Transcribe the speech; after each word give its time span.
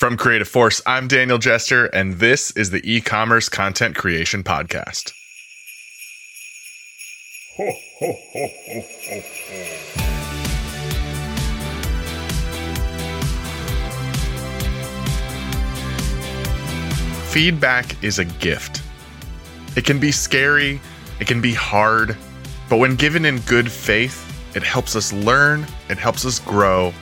From 0.00 0.16
Creative 0.16 0.48
Force, 0.48 0.80
I'm 0.86 1.08
Daniel 1.08 1.36
Jester, 1.36 1.84
and 1.84 2.14
this 2.14 2.52
is 2.52 2.70
the 2.70 2.80
e 2.90 3.02
commerce 3.02 3.50
content 3.50 3.94
creation 3.94 4.42
podcast. 4.42 5.12
Ho, 7.58 7.70
ho, 7.98 8.16
ho, 8.32 9.20
Feedback 17.28 18.02
is 18.02 18.18
a 18.18 18.24
gift. 18.24 18.80
It 19.76 19.84
can 19.84 20.00
be 20.00 20.10
scary, 20.10 20.80
it 21.20 21.26
can 21.26 21.42
be 21.42 21.52
hard, 21.52 22.16
but 22.70 22.78
when 22.78 22.96
given 22.96 23.26
in 23.26 23.38
good 23.40 23.70
faith, 23.70 24.26
it 24.56 24.62
helps 24.62 24.96
us 24.96 25.12
learn, 25.12 25.66
it 25.90 25.98
helps 25.98 26.24
us 26.24 26.38
grow, 26.38 26.94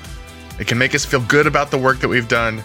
it 0.58 0.66
can 0.66 0.78
make 0.78 0.96
us 0.96 1.04
feel 1.04 1.20
good 1.20 1.46
about 1.46 1.70
the 1.70 1.78
work 1.78 2.00
that 2.00 2.08
we've 2.08 2.26
done, 2.26 2.60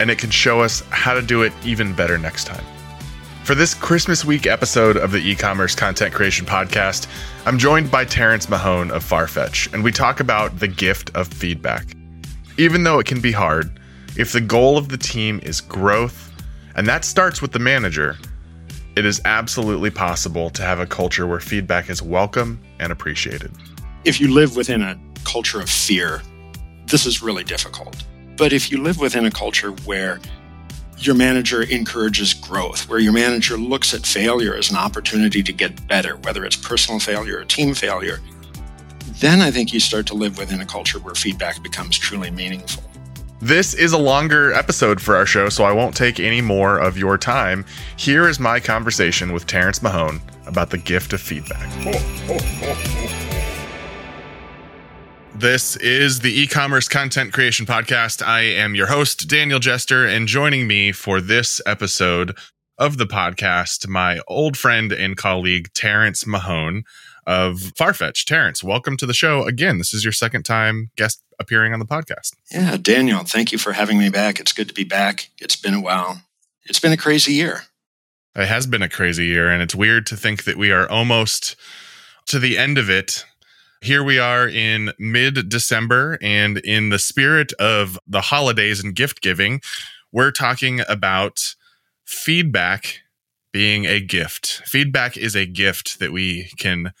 and 0.00 0.10
it 0.10 0.18
can 0.18 0.30
show 0.30 0.60
us 0.60 0.82
how 0.90 1.14
to 1.14 1.22
do 1.22 1.42
it 1.42 1.52
even 1.64 1.92
better 1.92 2.18
next 2.18 2.44
time. 2.44 2.64
For 3.44 3.54
this 3.54 3.74
Christmas 3.74 4.24
week 4.24 4.46
episode 4.46 4.96
of 4.96 5.10
the 5.10 5.18
e 5.18 5.34
commerce 5.34 5.74
content 5.74 6.14
creation 6.14 6.46
podcast, 6.46 7.06
I'm 7.46 7.58
joined 7.58 7.90
by 7.90 8.04
Terence 8.04 8.48
Mahone 8.48 8.90
of 8.90 9.02
Farfetch, 9.02 9.72
and 9.72 9.82
we 9.82 9.92
talk 9.92 10.20
about 10.20 10.58
the 10.58 10.68
gift 10.68 11.10
of 11.14 11.28
feedback. 11.28 11.86
Even 12.58 12.84
though 12.84 12.98
it 12.98 13.06
can 13.06 13.20
be 13.20 13.32
hard, 13.32 13.80
if 14.16 14.32
the 14.32 14.40
goal 14.40 14.76
of 14.76 14.88
the 14.88 14.98
team 14.98 15.40
is 15.42 15.60
growth, 15.60 16.28
and 16.78 16.86
that 16.86 17.04
starts 17.04 17.42
with 17.42 17.50
the 17.50 17.58
manager. 17.58 18.16
It 18.94 19.04
is 19.04 19.20
absolutely 19.24 19.90
possible 19.90 20.48
to 20.50 20.62
have 20.62 20.78
a 20.78 20.86
culture 20.86 21.26
where 21.26 21.40
feedback 21.40 21.90
is 21.90 22.00
welcome 22.00 22.60
and 22.78 22.92
appreciated. 22.92 23.50
If 24.04 24.20
you 24.20 24.32
live 24.32 24.56
within 24.56 24.82
a 24.82 24.96
culture 25.24 25.60
of 25.60 25.68
fear, 25.68 26.22
this 26.86 27.04
is 27.04 27.20
really 27.20 27.42
difficult. 27.42 28.04
But 28.38 28.52
if 28.52 28.70
you 28.70 28.80
live 28.80 29.00
within 29.00 29.26
a 29.26 29.32
culture 29.32 29.72
where 29.84 30.20
your 30.96 31.16
manager 31.16 31.62
encourages 31.62 32.32
growth, 32.32 32.88
where 32.88 33.00
your 33.00 33.12
manager 33.12 33.56
looks 33.56 33.92
at 33.92 34.06
failure 34.06 34.54
as 34.54 34.70
an 34.70 34.76
opportunity 34.76 35.42
to 35.42 35.52
get 35.52 35.86
better, 35.88 36.16
whether 36.18 36.44
it's 36.44 36.54
personal 36.54 37.00
failure 37.00 37.40
or 37.40 37.44
team 37.44 37.74
failure, 37.74 38.20
then 39.20 39.40
I 39.40 39.50
think 39.50 39.72
you 39.72 39.80
start 39.80 40.06
to 40.06 40.14
live 40.14 40.38
within 40.38 40.60
a 40.60 40.66
culture 40.66 41.00
where 41.00 41.16
feedback 41.16 41.60
becomes 41.64 41.98
truly 41.98 42.30
meaningful. 42.30 42.84
This 43.40 43.74
is 43.74 43.92
a 43.92 43.98
longer 43.98 44.52
episode 44.52 45.00
for 45.00 45.16
our 45.16 45.26
show, 45.26 45.48
so 45.48 45.64
I 45.64 45.72
won't 45.72 45.96
take 45.96 46.20
any 46.20 46.40
more 46.40 46.78
of 46.78 46.96
your 46.96 47.18
time. 47.18 47.64
Here 47.96 48.28
is 48.28 48.38
my 48.38 48.60
conversation 48.60 49.32
with 49.32 49.46
Terence 49.46 49.82
Mahone 49.82 50.20
about 50.46 50.70
the 50.70 50.78
gift 50.78 51.12
of 51.12 51.20
feedback. 51.20 51.68
This 55.38 55.76
is 55.76 56.18
the 56.18 56.36
e 56.36 56.48
commerce 56.48 56.88
content 56.88 57.32
creation 57.32 57.64
podcast. 57.64 58.26
I 58.26 58.40
am 58.40 58.74
your 58.74 58.88
host, 58.88 59.28
Daniel 59.28 59.60
Jester, 59.60 60.04
and 60.04 60.26
joining 60.26 60.66
me 60.66 60.90
for 60.90 61.20
this 61.20 61.60
episode 61.64 62.36
of 62.76 62.98
the 62.98 63.06
podcast, 63.06 63.86
my 63.86 64.20
old 64.26 64.56
friend 64.56 64.92
and 64.92 65.16
colleague, 65.16 65.68
Terence 65.74 66.26
Mahone 66.26 66.82
of 67.24 67.58
Farfetch. 67.78 68.24
Terence, 68.24 68.64
welcome 68.64 68.96
to 68.96 69.06
the 69.06 69.14
show 69.14 69.44
again. 69.44 69.78
This 69.78 69.94
is 69.94 70.02
your 70.02 70.12
second 70.12 70.42
time 70.42 70.90
guest 70.96 71.22
appearing 71.38 71.72
on 71.72 71.78
the 71.78 71.86
podcast. 71.86 72.32
Yeah, 72.50 72.76
Daniel, 72.76 73.22
thank 73.22 73.52
you 73.52 73.58
for 73.58 73.74
having 73.74 74.00
me 74.00 74.08
back. 74.08 74.40
It's 74.40 74.52
good 74.52 74.66
to 74.66 74.74
be 74.74 74.82
back. 74.82 75.28
It's 75.38 75.54
been 75.54 75.74
a 75.74 75.80
while. 75.80 76.20
It's 76.64 76.80
been 76.80 76.92
a 76.92 76.96
crazy 76.96 77.34
year. 77.34 77.62
It 78.34 78.48
has 78.48 78.66
been 78.66 78.82
a 78.82 78.88
crazy 78.88 79.26
year, 79.26 79.48
and 79.50 79.62
it's 79.62 79.74
weird 79.74 80.04
to 80.06 80.16
think 80.16 80.42
that 80.44 80.56
we 80.56 80.72
are 80.72 80.88
almost 80.90 81.54
to 82.26 82.40
the 82.40 82.58
end 82.58 82.76
of 82.76 82.90
it. 82.90 83.24
Here 83.80 84.02
we 84.02 84.18
are 84.18 84.48
in 84.48 84.92
mid 84.98 85.48
December, 85.48 86.18
and 86.20 86.58
in 86.58 86.88
the 86.88 86.98
spirit 86.98 87.52
of 87.54 87.98
the 88.08 88.20
holidays 88.20 88.82
and 88.82 88.94
gift 88.94 89.20
giving, 89.20 89.60
we're 90.10 90.32
talking 90.32 90.80
about 90.88 91.54
feedback 92.04 93.00
being 93.52 93.86
a 93.86 94.00
gift. 94.00 94.62
Feedback 94.66 95.16
is 95.16 95.36
a 95.36 95.46
gift 95.46 96.00
that 96.00 96.10
we 96.10 96.50
can 96.58 96.92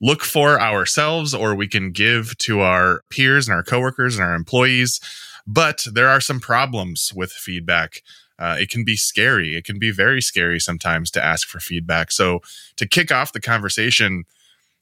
look 0.00 0.22
for 0.22 0.60
ourselves 0.60 1.34
or 1.34 1.54
we 1.54 1.66
can 1.66 1.90
give 1.90 2.38
to 2.38 2.60
our 2.60 3.02
peers 3.10 3.48
and 3.48 3.54
our 3.54 3.64
coworkers 3.64 4.16
and 4.16 4.24
our 4.24 4.34
employees. 4.34 5.00
But 5.46 5.84
there 5.92 6.08
are 6.08 6.20
some 6.20 6.38
problems 6.38 7.12
with 7.14 7.32
feedback. 7.32 8.02
Uh, 8.38 8.56
it 8.58 8.70
can 8.70 8.84
be 8.84 8.96
scary. 8.96 9.56
It 9.56 9.64
can 9.64 9.78
be 9.78 9.90
very 9.90 10.22
scary 10.22 10.60
sometimes 10.60 11.10
to 11.10 11.24
ask 11.24 11.48
for 11.48 11.58
feedback. 11.58 12.12
So, 12.12 12.40
to 12.76 12.86
kick 12.86 13.12
off 13.12 13.32
the 13.32 13.40
conversation, 13.40 14.24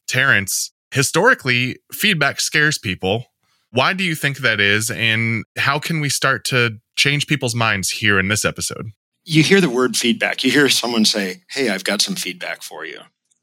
Terence, 0.06 0.72
historically, 0.91 1.78
feedback 1.93 2.41
scares 2.41 2.78
people. 2.78 3.26
Why 3.71 3.93
do 3.93 4.04
you 4.04 4.15
think 4.15 4.38
that 4.38 4.60
is? 4.60 4.91
And 4.91 5.44
how 5.59 5.78
can 5.78 6.00
we 6.00 6.09
start 6.09 6.44
to 6.47 6.78
change 6.97 7.26
people's 7.26 7.54
minds 7.54 7.91
here 7.91 8.19
in 8.19 8.28
this 8.28 8.44
episode? 8.44 8.91
You 9.25 9.43
hear 9.43 9.60
the 9.60 9.69
word 9.69 9.97
feedback. 9.97 10.43
You 10.43 10.50
hear 10.50 10.69
someone 10.69 11.04
say, 11.04 11.43
Hey, 11.50 11.69
I've 11.69 11.84
got 11.84 12.00
some 12.00 12.15
feedback 12.15 12.62
for 12.62 12.87
you. 12.87 13.00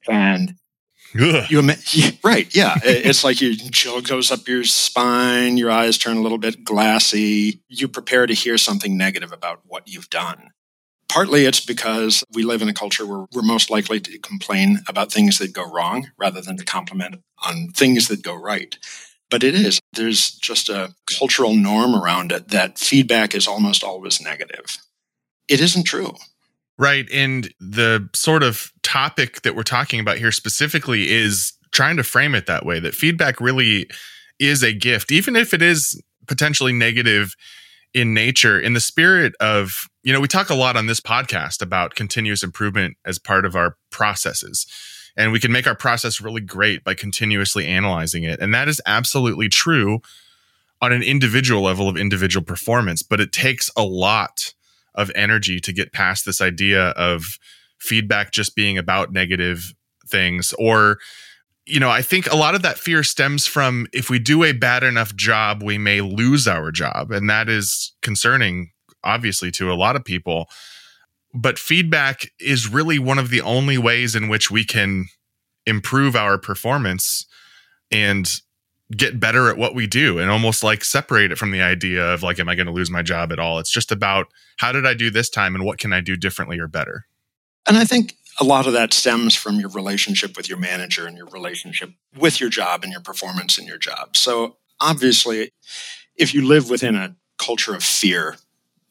And 0.07 0.55
you 1.49 1.61
right, 2.23 2.53
yeah. 2.53 2.75
it's 2.83 3.23
like 3.23 3.39
your 3.39 3.53
chill 3.71 4.01
goes 4.01 4.31
up 4.31 4.47
your 4.47 4.63
spine, 4.63 5.57
your 5.57 5.71
eyes 5.71 5.97
turn 5.97 6.17
a 6.17 6.21
little 6.21 6.37
bit 6.37 6.63
glassy. 6.63 7.61
You 7.69 7.87
prepare 7.87 8.25
to 8.25 8.33
hear 8.33 8.57
something 8.57 8.97
negative 8.97 9.31
about 9.31 9.61
what 9.65 9.87
you've 9.87 10.09
done. 10.09 10.51
Partly 11.15 11.45
it's 11.45 11.65
because 11.65 12.25
we 12.33 12.43
live 12.43 12.61
in 12.61 12.67
a 12.67 12.73
culture 12.73 13.05
where 13.05 13.25
we're 13.31 13.41
most 13.41 13.69
likely 13.69 14.01
to 14.01 14.19
complain 14.19 14.81
about 14.89 15.13
things 15.13 15.37
that 15.37 15.53
go 15.53 15.63
wrong 15.63 16.11
rather 16.17 16.41
than 16.41 16.57
to 16.57 16.65
compliment 16.65 17.21
on 17.45 17.69
things 17.69 18.09
that 18.09 18.21
go 18.21 18.35
right. 18.35 18.77
But 19.29 19.41
it 19.41 19.55
is, 19.55 19.79
there's 19.93 20.31
just 20.31 20.67
a 20.67 20.93
cultural 21.17 21.55
norm 21.55 21.95
around 21.95 22.33
it 22.33 22.49
that 22.49 22.77
feedback 22.77 23.33
is 23.33 23.47
almost 23.47 23.81
always 23.81 24.19
negative. 24.19 24.77
It 25.47 25.61
isn't 25.61 25.85
true. 25.85 26.15
Right. 26.77 27.07
And 27.13 27.49
the 27.61 28.09
sort 28.13 28.43
of 28.43 28.73
topic 28.83 29.43
that 29.43 29.55
we're 29.55 29.63
talking 29.63 30.01
about 30.01 30.17
here 30.17 30.33
specifically 30.33 31.09
is 31.09 31.53
trying 31.71 31.95
to 31.95 32.03
frame 32.03 32.35
it 32.35 32.45
that 32.47 32.65
way 32.65 32.81
that 32.81 32.93
feedback 32.93 33.39
really 33.39 33.87
is 34.37 34.63
a 34.63 34.73
gift, 34.73 35.13
even 35.13 35.37
if 35.37 35.53
it 35.53 35.61
is 35.61 35.97
potentially 36.27 36.73
negative 36.73 37.35
in 37.93 38.13
nature, 38.13 38.59
in 38.59 38.73
the 38.73 38.81
spirit 38.81 39.33
of, 39.39 39.87
you 40.05 40.13
know, 40.13 40.21
we 40.21 40.27
talk 40.27 40.51
a 40.51 40.55
lot 40.55 40.77
on 40.77 40.85
this 40.85 40.99
podcast 40.99 41.63
about 41.63 41.95
continuous 41.95 42.43
improvement 42.43 42.95
as 43.05 43.17
part 43.17 43.43
of 43.43 43.55
our 43.55 43.75
processes. 43.89 44.67
And 45.17 45.31
we 45.31 45.39
can 45.39 45.51
make 45.51 45.65
our 45.65 45.75
process 45.75 46.21
really 46.21 46.41
great 46.41 46.83
by 46.83 46.93
continuously 46.93 47.65
analyzing 47.65 48.23
it. 48.23 48.39
And 48.39 48.53
that 48.53 48.67
is 48.67 48.79
absolutely 48.85 49.49
true 49.49 50.01
on 50.79 50.93
an 50.93 51.01
individual 51.01 51.63
level 51.63 51.89
of 51.89 51.97
individual 51.97 52.45
performance, 52.45 53.01
but 53.01 53.19
it 53.19 53.31
takes 53.31 53.71
a 53.75 53.81
lot 53.81 54.53
of 54.93 55.11
energy 55.15 55.59
to 55.59 55.73
get 55.73 55.91
past 55.91 56.23
this 56.23 56.39
idea 56.39 56.89
of 56.89 57.39
feedback 57.79 58.31
just 58.31 58.55
being 58.55 58.77
about 58.77 59.11
negative 59.11 59.73
things 60.07 60.53
or 60.59 60.99
you 61.65 61.79
know 61.79 61.89
i 61.89 62.01
think 62.01 62.31
a 62.31 62.35
lot 62.35 62.55
of 62.55 62.61
that 62.61 62.77
fear 62.77 63.03
stems 63.03 63.45
from 63.47 63.87
if 63.91 64.09
we 64.09 64.19
do 64.19 64.43
a 64.43 64.53
bad 64.53 64.83
enough 64.83 65.13
job 65.15 65.61
we 65.63 65.77
may 65.77 65.99
lose 65.99 66.47
our 66.47 66.71
job 66.71 67.11
and 67.11 67.29
that 67.29 67.49
is 67.49 67.93
concerning 68.01 68.71
obviously 69.05 69.51
to 69.51 69.71
a 69.71 69.75
lot 69.75 69.95
of 69.95 70.03
people 70.03 70.49
but 71.35 71.59
feedback 71.59 72.31
is 72.39 72.69
really 72.69 72.97
one 72.97 73.19
of 73.19 73.29
the 73.29 73.41
only 73.41 73.77
ways 73.77 74.15
in 74.15 74.29
which 74.29 74.49
we 74.49 74.63
can 74.63 75.07
improve 75.65 76.15
our 76.15 76.37
performance 76.37 77.25
and 77.91 78.39
get 78.95 79.19
better 79.19 79.49
at 79.49 79.57
what 79.57 79.75
we 79.75 79.87
do 79.87 80.19
and 80.19 80.29
almost 80.29 80.63
like 80.63 80.83
separate 80.83 81.31
it 81.31 81.37
from 81.37 81.51
the 81.51 81.61
idea 81.61 82.03
of 82.13 82.21
like 82.21 82.39
am 82.39 82.47
i 82.47 82.55
going 82.55 82.67
to 82.67 82.71
lose 82.71 82.91
my 82.91 83.01
job 83.01 83.31
at 83.31 83.39
all? 83.39 83.59
It's 83.59 83.71
just 83.71 83.91
about 83.91 84.27
how 84.57 84.71
did 84.71 84.85
i 84.85 84.93
do 84.93 85.09
this 85.09 85.29
time 85.29 85.55
and 85.55 85.65
what 85.65 85.79
can 85.79 85.91
i 85.91 86.01
do 86.01 86.15
differently 86.15 86.59
or 86.59 86.67
better? 86.67 87.05
And 87.67 87.77
i 87.77 87.83
think 87.83 88.15
a 88.39 88.43
lot 88.43 88.67
of 88.67 88.73
that 88.73 88.93
stems 88.93 89.33
from 89.33 89.59
your 89.59 89.69
relationship 89.69 90.37
with 90.37 90.47
your 90.47 90.57
manager 90.59 91.07
and 91.07 91.17
your 91.17 91.27
relationship 91.27 91.91
with 92.17 92.39
your 92.39 92.49
job 92.49 92.83
and 92.83 92.91
your 92.91 93.01
performance 93.01 93.57
in 93.57 93.65
your 93.65 93.77
job. 93.77 94.15
So 94.15 94.57
obviously 94.79 95.51
if 96.15 96.33
you 96.33 96.45
live 96.45 96.69
within 96.69 96.95
a 96.95 97.15
culture 97.37 97.73
of 97.73 97.83
fear 97.83 98.37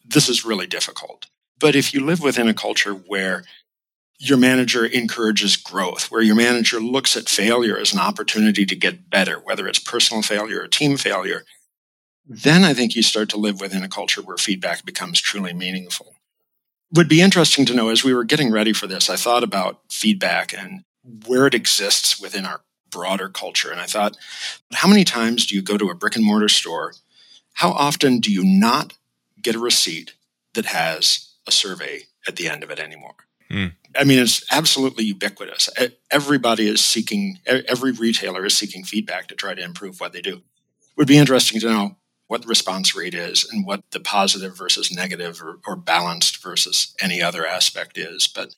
this 0.04 0.28
is 0.28 0.44
really 0.44 0.66
difficult 0.66 1.26
but 1.58 1.76
if 1.76 1.94
you 1.94 2.04
live 2.04 2.20
within 2.20 2.48
a 2.48 2.54
culture 2.54 2.92
where 2.92 3.44
your 4.18 4.38
manager 4.38 4.84
encourages 4.84 5.56
growth, 5.56 6.10
where 6.10 6.22
your 6.22 6.36
manager 6.36 6.80
looks 6.80 7.16
at 7.16 7.28
failure 7.28 7.76
as 7.76 7.92
an 7.92 8.00
opportunity 8.00 8.64
to 8.66 8.76
get 8.76 9.10
better, 9.10 9.38
whether 9.38 9.66
it's 9.66 9.78
personal 9.78 10.22
failure 10.22 10.62
or 10.62 10.68
team 10.68 10.96
failure, 10.96 11.44
then 12.26 12.64
I 12.64 12.74
think 12.74 12.94
you 12.94 13.02
start 13.02 13.28
to 13.30 13.36
live 13.36 13.60
within 13.60 13.82
a 13.82 13.88
culture 13.88 14.22
where 14.22 14.36
feedback 14.36 14.84
becomes 14.84 15.20
truly 15.20 15.52
meaningful. 15.52 16.14
Would 16.92 17.08
be 17.08 17.20
interesting 17.20 17.66
to 17.66 17.74
know 17.74 17.88
as 17.88 18.04
we 18.04 18.14
were 18.14 18.24
getting 18.24 18.52
ready 18.52 18.72
for 18.72 18.86
this, 18.86 19.10
I 19.10 19.16
thought 19.16 19.42
about 19.42 19.80
feedback 19.90 20.54
and 20.56 20.84
where 21.26 21.46
it 21.46 21.54
exists 21.54 22.20
within 22.20 22.46
our 22.46 22.62
broader 22.90 23.28
culture. 23.28 23.70
And 23.70 23.80
I 23.80 23.86
thought, 23.86 24.16
how 24.72 24.88
many 24.88 25.04
times 25.04 25.46
do 25.46 25.56
you 25.56 25.62
go 25.62 25.76
to 25.76 25.90
a 25.90 25.94
brick 25.94 26.14
and 26.14 26.24
mortar 26.24 26.48
store? 26.48 26.94
How 27.54 27.70
often 27.72 28.20
do 28.20 28.32
you 28.32 28.44
not 28.44 28.94
get 29.44 29.54
a 29.54 29.60
receipt 29.60 30.14
that 30.54 30.66
has 30.66 31.34
a 31.46 31.52
survey 31.52 32.02
at 32.26 32.36
the 32.36 32.48
end 32.48 32.64
of 32.64 32.70
it 32.70 32.80
anymore? 32.80 33.14
Mm. 33.50 33.72
I 33.96 34.04
mean, 34.04 34.18
it's 34.18 34.44
absolutely 34.50 35.04
ubiquitous. 35.04 35.70
Everybody 36.10 36.68
is 36.68 36.84
seeking, 36.84 37.38
every 37.46 37.92
retailer 37.92 38.44
is 38.44 38.56
seeking 38.56 38.84
feedback 38.84 39.28
to 39.28 39.34
try 39.36 39.54
to 39.54 39.62
improve 39.62 40.00
what 40.00 40.12
they 40.12 40.20
do. 40.20 40.36
It 40.38 40.96
would 40.96 41.06
be 41.06 41.18
interesting 41.18 41.60
to 41.60 41.68
know 41.68 41.96
what 42.26 42.42
the 42.42 42.48
response 42.48 42.96
rate 42.96 43.14
is 43.14 43.48
and 43.48 43.66
what 43.66 43.82
the 43.90 44.00
positive 44.00 44.56
versus 44.56 44.90
negative 44.90 45.42
or, 45.42 45.60
or 45.66 45.76
balanced 45.76 46.42
versus 46.42 46.94
any 47.00 47.22
other 47.22 47.46
aspect 47.46 47.98
is. 47.98 48.26
But 48.26 48.56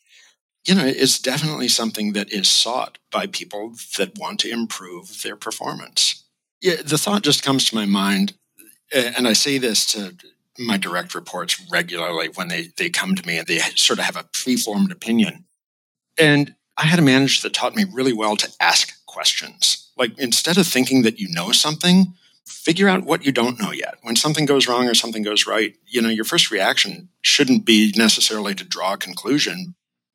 you 0.66 0.74
know, 0.74 0.84
it's 0.84 1.20
definitely 1.20 1.68
something 1.68 2.12
that 2.14 2.32
is 2.32 2.48
sought 2.48 2.98
by 3.12 3.26
people 3.26 3.74
that 3.98 4.18
want 4.18 4.40
to 4.40 4.50
improve 4.50 5.22
their 5.22 5.36
performance. 5.36 6.24
Yeah, 6.60 6.82
the 6.84 6.98
thought 6.98 7.22
just 7.22 7.44
comes 7.44 7.66
to 7.66 7.76
my 7.76 7.86
mind, 7.86 8.34
and 8.92 9.28
I 9.28 9.32
say 9.32 9.58
this 9.58 9.86
to 9.92 10.16
my 10.58 10.76
direct 10.76 11.14
reports 11.14 11.60
regularly 11.70 12.28
when 12.34 12.48
they, 12.48 12.70
they 12.76 12.90
come 12.90 13.14
to 13.14 13.26
me 13.26 13.38
and 13.38 13.46
they 13.46 13.58
sort 13.74 13.98
of 13.98 14.04
have 14.04 14.16
a 14.16 14.28
preformed 14.32 14.92
opinion. 14.92 15.44
And 16.18 16.54
I 16.76 16.86
had 16.86 16.98
a 16.98 17.02
manager 17.02 17.42
that 17.42 17.54
taught 17.54 17.74
me 17.74 17.84
really 17.90 18.12
well 18.12 18.36
to 18.36 18.50
ask 18.60 19.04
questions. 19.06 19.90
Like 19.96 20.18
instead 20.18 20.58
of 20.58 20.66
thinking 20.66 21.02
that 21.02 21.18
you 21.18 21.28
know 21.28 21.52
something, 21.52 22.14
figure 22.46 22.88
out 22.88 23.04
what 23.04 23.24
you 23.24 23.32
don't 23.32 23.60
know 23.60 23.72
yet. 23.72 23.96
When 24.02 24.16
something 24.16 24.46
goes 24.46 24.68
wrong 24.68 24.86
or 24.86 24.94
something 24.94 25.22
goes 25.22 25.46
right, 25.46 25.74
you 25.86 26.00
know, 26.00 26.08
your 26.08 26.24
first 26.24 26.50
reaction 26.50 27.08
shouldn't 27.22 27.64
be 27.64 27.92
necessarily 27.96 28.54
to 28.54 28.64
draw 28.64 28.94
a 28.94 28.98
conclusion, 28.98 29.74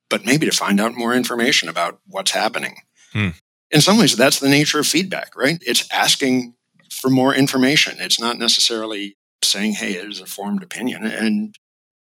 but 0.10 0.26
maybe 0.26 0.46
to 0.46 0.56
find 0.56 0.80
out 0.80 0.94
more 0.94 1.14
information 1.14 1.68
about 1.68 2.00
what's 2.08 2.32
happening. 2.32 2.76
Hmm. 3.12 3.30
In 3.70 3.82
some 3.82 3.98
ways, 3.98 4.16
that's 4.16 4.40
the 4.40 4.50
nature 4.50 4.80
of 4.80 4.88
feedback, 4.88 5.36
right? 5.36 5.62
It's 5.66 5.88
asking 5.92 6.56
for 6.90 7.10
more 7.10 7.34
information. 7.34 7.98
It's 8.00 8.20
not 8.20 8.38
necessarily 8.38 9.18
saying, 9.44 9.74
hey, 9.74 9.94
it 9.94 10.10
is 10.10 10.20
a 10.20 10.26
formed 10.26 10.64
opinion. 10.64 11.06
And 11.06 11.56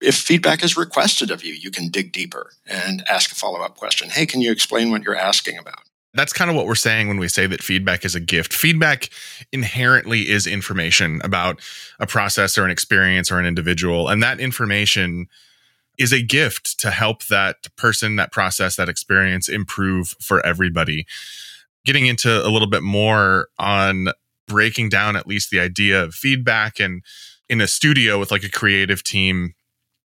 if 0.02 0.16
feedback 0.16 0.64
is 0.64 0.78
requested 0.78 1.32
of 1.32 1.44
you, 1.44 1.54
you 1.54 1.72
can 1.72 1.90
dig 1.90 2.12
deeper 2.12 2.52
and 2.66 3.04
ask 3.10 3.32
a 3.32 3.36
follow 3.36 3.60
up 3.62 3.76
question. 3.76 4.10
Hey, 4.10 4.26
can 4.26 4.42
you 4.42 4.52
explain 4.52 4.92
what 4.92 5.04
you're 5.04 5.16
asking 5.16 5.58
about? 5.58 5.80
That's 6.14 6.34
kind 6.34 6.50
of 6.50 6.56
what 6.56 6.66
we're 6.66 6.76
saying 6.76 7.08
when 7.08 7.20
we 7.20 7.28
say 7.28 7.46
that 7.46 7.62
feedback 7.62 8.04
is 8.04 8.16
a 8.16 8.20
gift. 8.20 8.52
Feedback 8.52 9.10
inherently 9.52 10.30
is 10.30 10.48
information 10.48 11.22
about 11.24 11.62
a 12.00 12.08
process 12.08 12.58
or 12.58 12.66
an 12.66 12.72
experience 12.72 13.32
or 13.32 13.40
an 13.40 13.46
individual. 13.46 14.08
And 14.08 14.24
that 14.24 14.40
information 14.40 15.28
is 16.00 16.12
a 16.12 16.22
gift 16.22 16.80
to 16.80 16.90
help 16.90 17.26
that 17.26 17.68
person, 17.76 18.16
that 18.16 18.32
process, 18.32 18.76
that 18.78 18.90
experience 18.90 19.48
improve 19.50 20.16
for 20.20 20.44
everybody. 20.44 21.06
Getting 21.86 22.08
into 22.08 22.44
a 22.44 22.50
little 22.50 22.70
bit 22.70 22.82
more 22.82 23.50
on 23.60 24.08
breaking 24.50 24.90
down 24.90 25.16
at 25.16 25.28
least 25.28 25.50
the 25.50 25.62
idea 25.62 26.04
of 26.04 26.14
feedback 26.14 26.80
and 26.80 27.04
in 27.48 27.62
a 27.62 27.68
studio 27.68 28.20
with 28.20 28.32
like 28.32 28.44
a 28.44 28.52
creative 28.52 29.04
team. 29.04 29.54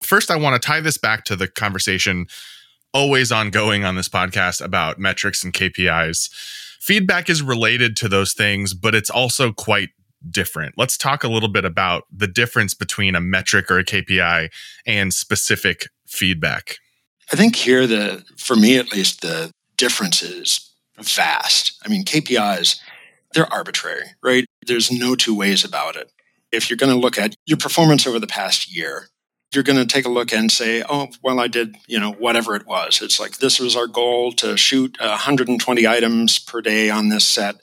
First, 0.04 0.30
I 0.30 0.36
want 0.36 0.62
to 0.62 0.66
tie 0.66 0.82
this 0.82 0.98
back 0.98 1.24
to 1.26 1.36
the 1.38 1.48
conversation 1.48 2.28
always 2.94 3.32
ongoing 3.32 3.86
on 3.86 3.96
this 3.96 4.10
podcast 4.10 4.62
about 4.62 5.00
metrics 5.00 5.44
and 5.44 5.54
KPIs. 5.54 6.30
Feedback 6.80 7.30
is 7.30 7.42
related 7.42 7.96
to 7.98 8.10
those 8.10 8.34
things, 8.34 8.74
but 8.74 8.94
it's 8.94 9.10
also 9.10 9.54
quite 9.54 9.90
different. 10.30 10.76
Let's 10.78 10.98
talk 10.98 11.24
a 11.24 11.28
little 11.28 11.50
bit 11.50 11.66
about 11.66 12.04
the 12.12 12.28
difference 12.28 12.74
between 12.74 13.16
a 13.16 13.22
metric 13.22 13.72
or 13.72 13.80
a 13.80 13.86
KPI 13.86 14.50
and 14.86 15.14
specific 15.14 15.88
feedback. 16.06 16.78
I 17.32 17.36
think 17.36 17.56
here 17.56 17.88
the 17.88 18.24
for 18.38 18.56
me 18.56 18.78
at 18.78 18.92
least 18.92 19.22
the 19.22 19.52
difference 19.78 20.22
is 20.22 20.70
vast. 21.00 21.80
I 21.86 21.90
mean 21.90 22.04
KPIs 22.04 22.80
they're 23.34 23.52
arbitrary, 23.52 24.04
right? 24.24 24.46
There's 24.66 24.92
no 24.92 25.16
two 25.16 25.36
ways 25.36 25.64
about 25.64 25.96
it. 25.96 26.12
If 26.52 26.70
you're 26.70 26.78
going 26.78 26.94
to 26.94 27.00
look 27.00 27.18
at 27.18 27.36
your 27.46 27.58
performance 27.58 28.06
over 28.06 28.20
the 28.20 28.28
past 28.28 28.74
year, 28.74 29.08
you're 29.54 29.64
going 29.64 29.78
to 29.78 29.86
take 29.86 30.06
a 30.06 30.10
look 30.10 30.32
and 30.32 30.50
say, 30.50 30.82
oh, 30.88 31.10
well, 31.22 31.40
I 31.40 31.48
did, 31.48 31.76
you 31.86 32.00
know, 32.00 32.14
whatever 32.14 32.56
it 32.56 32.66
was. 32.66 33.02
It's 33.02 33.20
like 33.20 33.38
this 33.38 33.60
was 33.60 33.76
our 33.76 33.88
goal 33.88 34.32
to 34.34 34.56
shoot 34.56 34.98
120 35.00 35.88
items 35.88 36.40
per 36.40 36.62
day 36.62 36.90
on 36.90 37.10
this 37.10 37.28
set. 37.28 37.56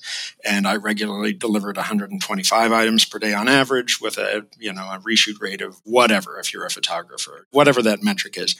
And 0.45 0.67
I 0.67 0.77
regularly 0.77 1.33
delivered 1.33 1.77
125 1.77 2.73
items 2.73 3.05
per 3.07 3.19
day 3.19 3.33
on 3.33 3.49
average 3.49 4.01
with 4.03 4.19
a, 4.19 4.47
you 4.59 4.73
know, 4.73 4.83
a 4.83 5.01
reshoot 5.01 5.41
rate 5.41 5.63
of 5.63 5.81
whatever, 5.85 6.39
if 6.39 6.53
you're 6.53 6.67
a 6.67 6.71
photographer, 6.71 7.47
whatever 7.53 7.81
that 7.83 8.03
metric 8.03 8.37
is. 8.37 8.55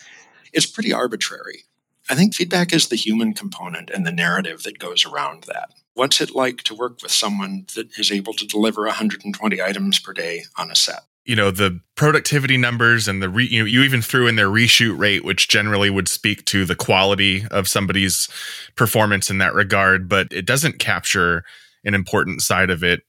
It's 0.55 0.67
pretty 0.67 0.93
arbitrary. 0.95 1.65
I 2.09 2.15
think 2.15 2.35
feedback 2.35 2.73
is 2.73 2.89
the 2.89 2.97
human 2.97 3.35
component 3.35 3.91
and 3.91 4.07
the 4.07 4.13
narrative 4.13 4.63
that 4.63 4.79
goes 4.79 5.05
around 5.05 5.45
that. 5.45 5.75
What's 5.99 6.21
it 6.21 6.33
like 6.33 6.63
to 6.63 6.77
work 6.77 7.03
with 7.03 7.11
someone 7.11 7.67
that 7.75 7.99
is 7.99 8.13
able 8.13 8.33
to 8.35 8.47
deliver 8.47 8.83
120 8.83 9.61
items 9.61 9.99
per 9.99 10.13
day 10.13 10.45
on 10.57 10.71
a 10.71 10.77
set? 10.77 11.01
You 11.25 11.35
know, 11.35 11.51
the 11.51 11.81
productivity 11.97 12.57
numbers 12.57 13.09
and 13.09 13.21
the, 13.21 13.29
re, 13.29 13.45
you 13.45 13.59
know, 13.59 13.65
you 13.67 13.83
even 13.83 14.01
threw 14.01 14.29
in 14.29 14.37
their 14.37 14.47
reshoot 14.47 14.97
rate, 14.97 15.25
which 15.25 15.49
generally 15.49 15.91
would 15.91 16.07
speak 16.07 16.45
to 16.47 16.65
the 16.65 16.77
quality 16.77 17.45
of 17.51 17.67
somebody's 17.67 18.29
performance 18.77 19.29
in 19.29 19.39
that 19.39 19.55
regard, 19.55 20.09
but 20.09 20.29
it 20.31 20.47
doesn't 20.47 20.79
capture 20.79 21.43
an 21.85 21.95
important 21.95 22.43
side 22.43 22.71
of 22.71 22.85
it 22.85 23.03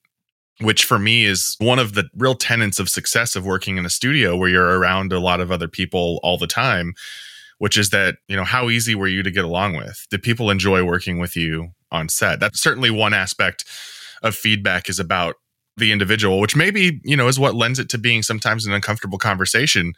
which 0.61 0.83
for 0.83 0.99
me 0.99 1.23
is 1.23 1.55
one 1.59 1.79
of 1.79 1.93
the 1.93 2.09
real 2.17 2.35
tenets 2.35 2.79
of 2.79 2.89
success 2.89 3.37
of 3.37 3.45
working 3.45 3.77
in 3.77 3.85
a 3.85 3.89
studio 3.89 4.35
where 4.35 4.49
you're 4.49 4.77
around 4.77 5.13
a 5.13 5.19
lot 5.19 5.39
of 5.39 5.53
other 5.53 5.69
people 5.69 6.19
all 6.21 6.37
the 6.37 6.47
time 6.47 6.93
which 7.59 7.77
is 7.77 7.91
that 7.91 8.15
you 8.27 8.35
know 8.35 8.43
how 8.43 8.69
easy 8.69 8.95
were 8.95 9.07
you 9.07 9.23
to 9.23 9.31
get 9.31 9.45
along 9.45 9.75
with 9.75 10.05
did 10.09 10.23
people 10.23 10.49
enjoy 10.49 10.83
working 10.83 11.19
with 11.19 11.35
you 11.35 11.69
on 11.91 12.09
set. 12.09 12.39
That's 12.39 12.59
certainly 12.59 12.89
one 12.89 13.13
aspect 13.13 13.65
of 14.21 14.35
feedback 14.35 14.89
is 14.89 14.99
about 14.99 15.35
the 15.77 15.91
individual, 15.91 16.39
which 16.39 16.55
maybe, 16.55 16.99
you 17.03 17.15
know, 17.15 17.27
is 17.27 17.39
what 17.39 17.55
lends 17.55 17.79
it 17.79 17.89
to 17.89 17.97
being 17.97 18.21
sometimes 18.21 18.65
an 18.65 18.73
uncomfortable 18.73 19.17
conversation. 19.17 19.93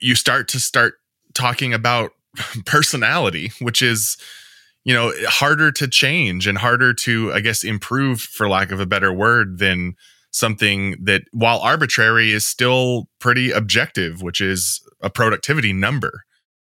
You 0.00 0.14
start 0.14 0.48
to 0.48 0.60
start 0.60 0.94
talking 1.34 1.72
about 1.72 2.10
personality, 2.66 3.52
which 3.60 3.82
is, 3.82 4.16
you 4.84 4.92
know, 4.92 5.12
harder 5.26 5.70
to 5.72 5.86
change 5.86 6.46
and 6.46 6.58
harder 6.58 6.92
to, 6.92 7.32
I 7.32 7.40
guess, 7.40 7.62
improve, 7.62 8.20
for 8.20 8.48
lack 8.48 8.72
of 8.72 8.80
a 8.80 8.86
better 8.86 9.12
word, 9.12 9.58
than 9.58 9.94
something 10.32 10.96
that, 11.04 11.22
while 11.32 11.60
arbitrary, 11.60 12.32
is 12.32 12.44
still 12.46 13.08
pretty 13.20 13.52
objective, 13.52 14.22
which 14.22 14.40
is 14.40 14.80
a 15.00 15.10
productivity 15.10 15.72
number. 15.72 16.24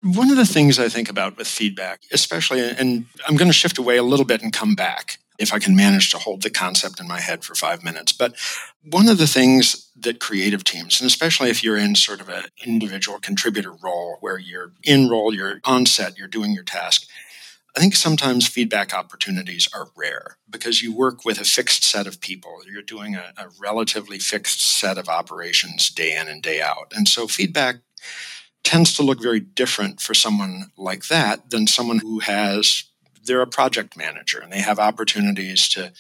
One 0.03 0.29
of 0.29 0.35
the 0.35 0.45
things 0.45 0.79
I 0.79 0.89
think 0.89 1.09
about 1.09 1.37
with 1.37 1.47
feedback, 1.47 2.01
especially, 2.11 2.59
and 2.59 3.05
I'm 3.25 3.37
going 3.37 3.47
to 3.47 3.53
shift 3.53 3.77
away 3.77 3.95
a 3.95 4.03
little 4.03 4.25
bit 4.25 4.41
and 4.41 4.51
come 4.51 4.75
back 4.75 5.17
if 5.39 5.53
I 5.53 5.59
can 5.59 5.77
manage 5.77 6.11
to 6.11 6.17
hold 6.17 6.41
the 6.41 6.49
concept 6.49 6.99
in 6.99 7.07
my 7.07 7.21
head 7.21 7.45
for 7.45 7.55
five 7.55 7.85
minutes. 7.85 8.11
But 8.11 8.35
one 8.83 9.07
of 9.07 9.17
the 9.17 9.27
things 9.27 9.89
that 9.97 10.19
creative 10.19 10.65
teams, 10.65 10.99
and 10.99 11.07
especially 11.07 11.49
if 11.49 11.63
you're 11.63 11.77
in 11.77 11.95
sort 11.95 12.19
of 12.19 12.27
an 12.27 12.43
individual 12.65 13.17
contributor 13.19 13.71
role 13.71 14.17
where 14.19 14.37
you're 14.37 14.73
in 14.83 15.09
role, 15.09 15.33
you're 15.33 15.61
on 15.63 15.85
set, 15.85 16.17
you're 16.17 16.27
doing 16.27 16.51
your 16.51 16.63
task, 16.65 17.07
I 17.75 17.79
think 17.79 17.95
sometimes 17.95 18.45
feedback 18.45 18.93
opportunities 18.93 19.67
are 19.73 19.87
rare 19.95 20.37
because 20.49 20.83
you 20.83 20.93
work 20.93 21.23
with 21.23 21.39
a 21.39 21.45
fixed 21.45 21.83
set 21.83 22.07
of 22.07 22.19
people. 22.19 22.59
You're 22.71 22.83
doing 22.83 23.15
a, 23.15 23.33
a 23.37 23.47
relatively 23.59 24.19
fixed 24.19 24.61
set 24.61 24.97
of 24.97 25.07
operations 25.07 25.89
day 25.89 26.15
in 26.15 26.27
and 26.27 26.43
day 26.43 26.61
out. 26.61 26.91
And 26.93 27.07
so 27.07 27.25
feedback 27.25 27.77
tends 28.63 28.93
to 28.93 29.03
look 29.03 29.21
very 29.21 29.39
different 29.39 30.01
for 30.01 30.13
someone 30.13 30.71
like 30.77 31.07
that 31.07 31.49
than 31.49 31.67
someone 31.67 31.99
who 31.99 32.19
has 32.19 32.85
they're 33.25 33.41
a 33.41 33.47
project 33.47 33.95
manager 33.95 34.39
and 34.39 34.51
they 34.51 34.59
have 34.59 34.79
opportunities 34.79 35.67
to 35.69 35.93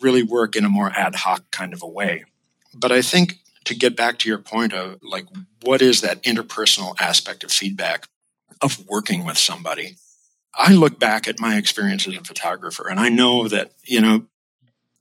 really 0.00 0.22
work 0.22 0.56
in 0.56 0.64
a 0.64 0.68
more 0.68 0.90
ad 0.96 1.14
hoc 1.14 1.50
kind 1.50 1.72
of 1.72 1.82
a 1.82 1.88
way. 1.88 2.24
But 2.74 2.92
I 2.92 3.02
think 3.02 3.38
to 3.64 3.74
get 3.74 3.96
back 3.96 4.18
to 4.18 4.28
your 4.28 4.38
point 4.38 4.72
of 4.72 4.98
like 5.02 5.26
what 5.62 5.82
is 5.82 6.00
that 6.00 6.22
interpersonal 6.22 6.94
aspect 7.00 7.44
of 7.44 7.50
feedback 7.50 8.06
of 8.60 8.86
working 8.88 9.24
with 9.24 9.38
somebody? 9.38 9.96
I 10.54 10.72
look 10.72 10.98
back 10.98 11.28
at 11.28 11.40
my 11.40 11.56
experience 11.56 12.08
as 12.08 12.16
a 12.16 12.24
photographer 12.24 12.88
and 12.88 12.98
i 12.98 13.08
know 13.08 13.46
that 13.46 13.72
you 13.84 14.00
know 14.00 14.24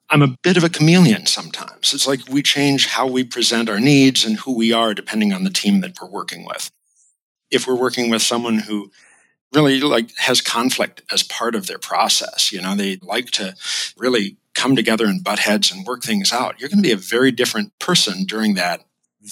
i'm 0.10 0.22
a 0.22 0.36
bit 0.44 0.58
of 0.58 0.64
a 0.64 0.70
chameleon 0.70 1.26
sometimes. 1.26 1.94
It's 1.94 2.08
like 2.08 2.28
we 2.30 2.42
change 2.42 2.88
how 2.88 3.08
we 3.08 3.24
present 3.24 3.70
our 3.70 3.80
needs 3.80 4.26
and 4.26 4.38
who 4.38 4.54
we 4.54 4.74
are 4.74 4.94
depending 4.94 5.34
on 5.34 5.44
the 5.44 5.50
team 5.50 5.82
that 5.82 6.00
we're 6.02 6.10
working 6.10 6.46
with 6.46 6.72
if 7.52 7.68
we're 7.68 7.76
working 7.76 8.10
with 8.10 8.22
someone 8.22 8.60
who 8.60 8.92
really 9.54 9.80
like 9.80 10.16
has 10.18 10.42
conflict 10.42 11.02
as 11.12 11.24
part 11.24 11.56
of 11.56 11.68
their 11.68 11.80
process, 11.80 12.52
you 12.52 12.62
know, 12.62 12.76
they 12.76 12.98
like 13.02 13.32
to 13.32 13.56
really 13.98 14.38
come 14.54 14.76
together 14.76 15.06
and 15.06 15.24
butt 15.24 15.40
heads 15.40 15.72
and 15.72 15.86
work 15.86 16.04
things 16.04 16.32
out. 16.32 16.60
You're 16.60 16.70
going 16.70 16.82
to 16.82 16.88
be 16.88 16.92
a 16.92 16.98
very 16.98 17.32
different 17.32 17.78
person 17.80 18.26
during 18.26 18.56
that 18.56 18.82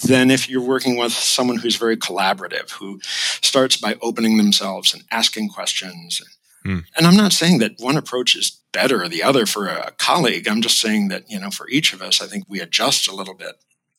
than 0.06 0.30
if 0.30 0.48
you're 0.48 0.60
working 0.60 0.96
with 0.96 1.12
someone 1.12 1.58
who's 1.58 1.76
very 1.76 1.96
collaborative, 1.96 2.70
who 2.72 3.00
starts 3.04 3.76
by 3.76 3.96
opening 4.02 4.36
themselves 4.36 4.92
and 4.92 5.04
asking 5.10 5.48
questions. 5.48 6.20
Hmm. 6.64 6.80
And 6.96 7.06
I'm 7.06 7.16
not 7.16 7.32
saying 7.32 7.58
that 7.58 7.78
one 7.78 7.96
approach 7.96 8.34
is 8.36 8.60
better 8.72 9.02
or 9.02 9.08
the 9.08 9.22
other 9.22 9.46
for 9.46 9.68
a 9.68 9.92
colleague. 9.98 10.48
I'm 10.48 10.62
just 10.62 10.80
saying 10.80 11.08
that, 11.08 11.30
you 11.30 11.38
know, 11.38 11.50
for 11.50 11.68
each 11.68 11.92
of 11.92 12.02
us, 12.02 12.20
I 12.20 12.26
think 12.26 12.44
we 12.48 12.60
adjust 12.60 13.08
a 13.08 13.14
little 13.14 13.34
bit. 13.34 13.54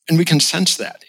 And 0.08 0.18
we 0.18 0.24
can 0.24 0.38
sense 0.38 0.76
that 0.76 1.02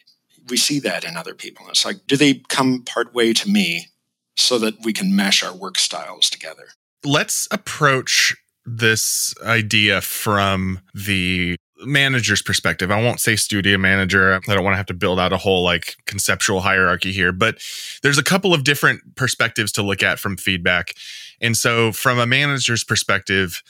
we 0.49 0.57
see 0.57 0.79
that 0.79 1.03
in 1.03 1.17
other 1.17 1.33
people. 1.33 1.65
It's 1.69 1.85
like, 1.85 2.07
do 2.07 2.17
they 2.17 2.35
come 2.49 2.83
part 2.83 3.13
way 3.13 3.33
to 3.33 3.49
me 3.49 3.87
so 4.35 4.57
that 4.59 4.75
we 4.83 4.93
can 4.93 5.15
mesh 5.15 5.43
our 5.43 5.55
work 5.55 5.77
styles 5.77 6.29
together? 6.29 6.67
Let's 7.03 7.47
approach 7.51 8.35
this 8.65 9.33
idea 9.43 10.01
from 10.01 10.81
the 10.93 11.55
manager's 11.79 12.41
perspective. 12.41 12.91
I 12.91 13.01
won't 13.01 13.19
say 13.19 13.35
studio 13.35 13.77
manager. 13.77 14.33
I 14.33 14.39
don't 14.39 14.63
want 14.63 14.73
to 14.73 14.77
have 14.77 14.87
to 14.87 14.93
build 14.93 15.19
out 15.19 15.31
a 15.31 15.37
whole 15.37 15.63
like 15.63 15.95
conceptual 16.05 16.61
hierarchy 16.61 17.11
here, 17.11 17.31
but 17.31 17.59
there's 18.01 18.17
a 18.17 18.23
couple 18.23 18.53
of 18.53 18.63
different 18.63 19.15
perspectives 19.15 19.71
to 19.73 19.83
look 19.83 20.03
at 20.03 20.19
from 20.19 20.37
feedback. 20.37 20.93
And 21.39 21.55
so 21.55 21.91
from 21.91 22.19
a 22.19 22.25
manager's 22.25 22.83
perspective, 22.83 23.61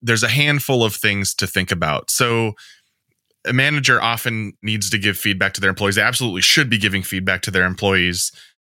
there's 0.00 0.22
a 0.22 0.28
handful 0.28 0.84
of 0.84 0.94
things 0.94 1.34
to 1.34 1.46
think 1.46 1.72
about. 1.72 2.10
So 2.10 2.52
a 3.46 3.52
manager 3.52 4.00
often 4.02 4.52
needs 4.62 4.90
to 4.90 4.98
give 4.98 5.16
feedback 5.16 5.54
to 5.54 5.60
their 5.60 5.70
employees. 5.70 5.94
They 5.94 6.02
absolutely 6.02 6.42
should 6.42 6.68
be 6.68 6.78
giving 6.78 7.02
feedback 7.02 7.42
to 7.42 7.50
their 7.50 7.64
employees. 7.64 8.32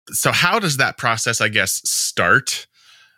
So, 0.09 0.31
how 0.31 0.59
does 0.59 0.77
that 0.77 0.97
process, 0.97 1.41
I 1.41 1.49
guess, 1.49 1.81
start? 1.89 2.67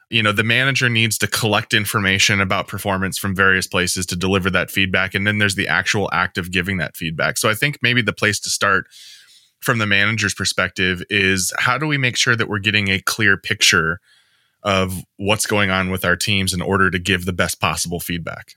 You 0.10 0.24
know, 0.24 0.32
the 0.32 0.44
manager 0.44 0.88
needs 0.88 1.18
to 1.18 1.27
collect 1.27 1.74
information 1.74 2.39
about 2.39 2.68
performance 2.68 3.18
from 3.18 3.36
various 3.36 3.68
places 3.68 4.06
to 4.08 4.16
deliver 4.16 4.50
that 4.51 4.72
feedback. 4.72 5.13
And 5.13 5.27
then 5.27 5.38
there's 5.38 5.56
the 5.56 5.68
actual 5.68 6.10
act 6.13 6.38
of 6.38 6.51
giving 6.51 6.77
that 6.77 6.96
feedback. 6.96 7.38
So, 7.38 7.50
I 7.50 7.54
think 7.54 7.80
maybe 7.82 8.01
the 8.01 8.13
place 8.13 8.39
to 8.42 8.50
start 8.50 8.88
from 9.62 9.80
the 9.80 9.88
manager's 9.88 10.34
perspective 10.34 11.01
is 11.10 11.51
how 11.58 11.77
do 11.77 11.88
we 11.88 11.98
make 11.98 12.16
sure 12.16 12.36
that 12.36 12.48
we're 12.48 12.60
getting 12.60 12.89
a 12.89 13.00
clear 13.01 13.38
picture 13.38 14.00
of 14.63 15.04
what's 15.18 15.46
going 15.46 15.70
on 15.72 15.89
with 15.89 16.06
our 16.06 16.16
teams 16.16 16.54
in 16.54 16.62
order 16.62 16.92
to 16.92 17.00
give 17.00 17.25
the 17.25 17.34
best 17.34 17.60
possible 17.60 18.00
feedback? 18.00 18.56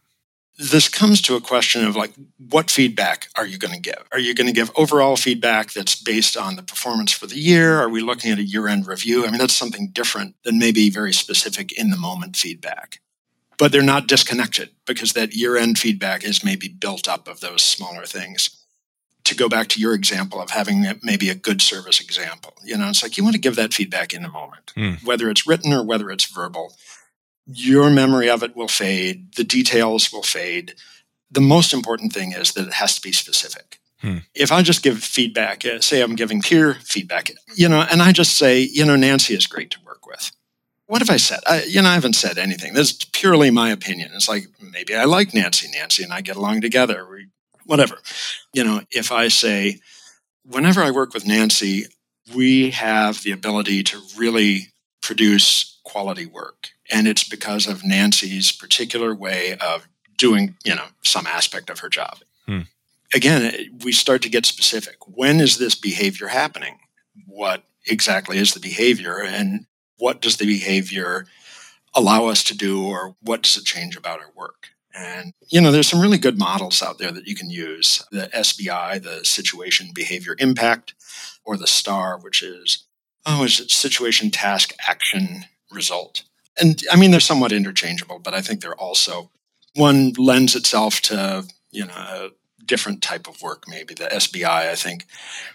This 0.60 0.90
comes 0.90 1.22
to 1.22 1.36
a 1.36 1.40
question 1.40 1.86
of 1.86 1.96
like 1.96 2.12
what 2.50 2.70
feedback 2.70 3.28
are 3.34 3.46
you 3.46 3.56
going 3.56 3.72
to 3.72 3.80
give? 3.80 4.04
Are 4.12 4.18
you 4.18 4.34
going 4.34 4.46
to 4.46 4.52
give 4.52 4.70
overall 4.76 5.16
feedback 5.16 5.72
that's 5.72 5.94
based 5.94 6.36
on 6.36 6.56
the 6.56 6.62
performance 6.62 7.12
for 7.12 7.26
the 7.26 7.38
year? 7.38 7.80
Are 7.80 7.88
we 7.88 8.02
looking 8.02 8.30
at 8.30 8.38
a 8.38 8.44
year-end 8.44 8.86
review? 8.86 9.24
I 9.26 9.30
mean 9.30 9.38
that's 9.38 9.56
something 9.56 9.88
different 9.90 10.36
than 10.44 10.58
maybe 10.58 10.90
very 10.90 11.14
specific 11.14 11.72
in 11.72 11.88
the 11.88 11.96
moment 11.96 12.36
feedback. 12.36 13.00
But 13.58 13.72
they're 13.72 13.82
not 13.82 14.06
disconnected 14.06 14.70
because 14.86 15.14
that 15.14 15.34
year-end 15.34 15.78
feedback 15.78 16.24
is 16.24 16.44
maybe 16.44 16.68
built 16.68 17.08
up 17.08 17.26
of 17.26 17.40
those 17.40 17.62
smaller 17.62 18.04
things. 18.04 18.56
To 19.24 19.36
go 19.36 19.48
back 19.48 19.68
to 19.68 19.80
your 19.80 19.94
example 19.94 20.40
of 20.40 20.50
having 20.50 20.84
maybe 21.02 21.28
a 21.28 21.36
good 21.36 21.62
service 21.62 22.00
example 22.00 22.54
you 22.64 22.76
know 22.76 22.88
it's 22.88 23.02
like 23.02 23.16
you 23.16 23.22
want 23.22 23.34
to 23.34 23.40
give 23.40 23.54
that 23.54 23.72
feedback 23.72 24.12
in 24.12 24.22
the 24.22 24.28
moment 24.28 24.72
mm. 24.76 25.04
whether 25.04 25.30
it's 25.30 25.46
written 25.46 25.72
or 25.72 25.84
whether 25.84 26.10
it's 26.10 26.24
verbal 26.24 26.74
your 27.52 27.90
memory 27.90 28.28
of 28.30 28.42
it 28.42 28.56
will 28.56 28.68
fade, 28.68 29.34
the 29.34 29.44
details 29.44 30.12
will 30.12 30.22
fade. 30.22 30.74
The 31.30 31.40
most 31.40 31.72
important 31.72 32.12
thing 32.12 32.32
is 32.32 32.52
that 32.52 32.66
it 32.66 32.74
has 32.74 32.96
to 32.96 33.02
be 33.02 33.12
specific. 33.12 33.78
Hmm. 34.00 34.18
If 34.34 34.50
I 34.50 34.62
just 34.62 34.82
give 34.82 35.02
feedback, 35.02 35.64
uh, 35.64 35.80
say 35.80 36.00
I'm 36.00 36.16
giving 36.16 36.40
peer 36.40 36.74
feedback, 36.74 37.30
you 37.54 37.68
know, 37.68 37.86
and 37.90 38.00
I 38.00 38.12
just 38.12 38.36
say, 38.36 38.60
you 38.60 38.84
know, 38.84 38.96
Nancy 38.96 39.34
is 39.34 39.46
great 39.46 39.70
to 39.72 39.78
work 39.84 40.06
with. 40.06 40.32
What 40.86 41.02
have 41.02 41.10
I 41.10 41.18
said? 41.18 41.40
I, 41.46 41.62
you 41.64 41.82
know, 41.82 41.88
I 41.88 41.94
haven't 41.94 42.14
said 42.16 42.38
anything. 42.38 42.74
This 42.74 42.90
is 42.90 43.04
purely 43.12 43.50
my 43.50 43.70
opinion. 43.70 44.10
It's 44.14 44.28
like 44.28 44.46
maybe 44.60 44.96
I 44.96 45.04
like 45.04 45.34
Nancy. 45.34 45.68
Nancy 45.70 46.02
and 46.02 46.12
I 46.12 46.20
get 46.20 46.36
along 46.36 46.62
together. 46.62 47.06
We, 47.08 47.28
whatever. 47.64 47.98
You 48.52 48.64
know, 48.64 48.80
if 48.90 49.12
I 49.12 49.28
say, 49.28 49.80
whenever 50.44 50.82
I 50.82 50.90
work 50.90 51.14
with 51.14 51.26
Nancy, 51.26 51.86
we 52.34 52.70
have 52.70 53.22
the 53.22 53.32
ability 53.32 53.84
to 53.84 54.00
really 54.16 54.68
produce 55.02 55.78
quality 55.84 56.26
work 56.26 56.70
and 56.90 57.06
it's 57.08 57.24
because 57.24 57.66
of 57.66 57.84
Nancy's 57.84 58.52
particular 58.52 59.14
way 59.14 59.56
of 59.58 59.88
doing, 60.16 60.56
you 60.64 60.74
know, 60.74 60.86
some 61.02 61.26
aspect 61.26 61.70
of 61.70 61.80
her 61.80 61.88
job. 61.88 62.18
Hmm. 62.46 62.60
Again, 63.14 63.70
we 63.82 63.92
start 63.92 64.22
to 64.22 64.28
get 64.28 64.46
specific. 64.46 64.96
When 65.06 65.40
is 65.40 65.58
this 65.58 65.74
behavior 65.74 66.28
happening? 66.28 66.78
What 67.26 67.64
exactly 67.86 68.38
is 68.38 68.54
the 68.54 68.60
behavior 68.60 69.20
and 69.20 69.66
what 69.98 70.20
does 70.20 70.36
the 70.36 70.46
behavior 70.46 71.26
allow 71.94 72.26
us 72.26 72.44
to 72.44 72.56
do 72.56 72.86
or 72.86 73.16
what 73.20 73.42
does 73.42 73.56
it 73.56 73.64
change 73.64 73.96
about 73.96 74.20
our 74.20 74.30
work? 74.36 74.68
And, 74.94 75.32
you 75.48 75.60
know, 75.60 75.70
there's 75.70 75.88
some 75.88 76.00
really 76.00 76.18
good 76.18 76.38
models 76.38 76.82
out 76.82 76.98
there 76.98 77.12
that 77.12 77.26
you 77.26 77.34
can 77.34 77.50
use. 77.50 78.04
The 78.10 78.28
SBI, 78.34 79.02
the 79.02 79.24
situation 79.24 79.90
behavior 79.94 80.36
impact, 80.38 80.94
or 81.44 81.56
the 81.56 81.66
STAR, 81.66 82.18
which 82.18 82.42
is, 82.42 82.86
oh, 83.24 83.44
is 83.44 83.60
it 83.60 83.70
situation 83.70 84.30
task 84.30 84.74
action 84.88 85.44
result? 85.70 86.24
And 86.58 86.82
I 86.90 86.96
mean, 86.96 87.10
they're 87.10 87.20
somewhat 87.20 87.52
interchangeable, 87.52 88.18
but 88.18 88.34
I 88.34 88.40
think 88.40 88.60
they're 88.60 88.74
also 88.74 89.30
one 89.74 90.12
lends 90.16 90.56
itself 90.56 91.00
to 91.02 91.44
you 91.70 91.86
know 91.86 91.94
a 91.94 92.30
different 92.64 93.02
type 93.02 93.26
of 93.26 93.42
work. 93.42 93.64
Maybe 93.68 93.94
the 93.94 94.04
SBI, 94.04 94.70
I 94.70 94.74
think, 94.74 95.06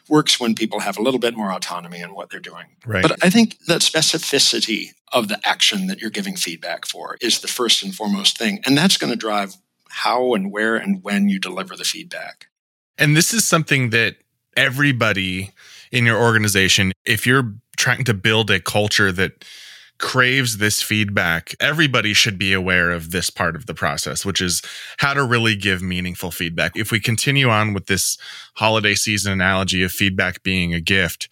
works 0.10 0.40
when 0.40 0.56
people 0.56 0.82
have 0.82 0.98
a 0.98 1.02
little 1.02 1.20
bit 1.20 1.36
more 1.36 1.52
autonomy 1.52 2.02
in 2.02 2.14
what 2.14 2.30
they're 2.30 2.40
doing. 2.40 2.66
Right. 2.86 3.02
But 3.02 3.24
I 3.24 3.30
think 3.30 3.58
that 3.68 3.82
specificity 3.82 4.90
of 5.14 5.28
the 5.28 5.40
action 5.48 5.88
that 5.88 6.02
you're 6.02 6.10
giving 6.10 6.36
feedback 6.36 6.86
for 6.86 7.18
is 7.22 7.40
the 7.40 7.48
first 7.48 7.84
and 7.84 7.96
foremost 7.96 8.38
thing, 8.38 8.60
and 8.66 8.78
that's 8.78 8.98
going 8.98 9.12
to 9.12 9.18
drive 9.18 9.56
how 9.90 10.34
and 10.34 10.52
where 10.52 10.76
and 10.76 11.04
when 11.04 11.30
you 11.30 11.40
deliver 11.40 11.76
the 11.76 11.86
feedback. 11.86 12.48
And 12.98 13.16
this 13.16 13.34
is 13.34 13.46
something 13.46 13.92
that 13.92 14.18
everybody 14.58 15.52
in 15.92 16.06
your 16.06 16.22
organization, 16.22 16.92
if 17.06 17.26
you're 17.26 17.54
trying 17.78 18.04
to 18.06 18.14
build 18.14 18.52
a 18.52 18.60
culture 18.60 19.12
that 19.12 19.46
craves 19.98 20.58
this 20.58 20.82
feedback, 20.82 21.56
everybody 21.60 22.14
should 22.14 22.38
be 22.38 22.54
aware 22.54 22.92
of 22.92 23.12
this 23.12 23.30
part 23.30 23.56
of 23.56 23.66
the 23.66 23.74
process, 23.74 24.26
which 24.26 24.42
is 24.42 24.62
how 24.98 25.14
to 25.14 25.24
really 25.24 25.56
give 25.56 25.82
meaningful 25.82 26.32
feedback. 26.32 26.76
If 26.76 26.92
we 26.92 27.00
continue 27.00 27.50
on 27.50 27.74
with 27.74 27.86
this 27.88 28.18
holiday 28.56 28.96
season 28.96 29.32
analogy 29.32 29.84
of 29.84 29.92
feedback 29.92 30.44
being 30.44 30.74
a 30.74 30.82
gift, 30.82 31.30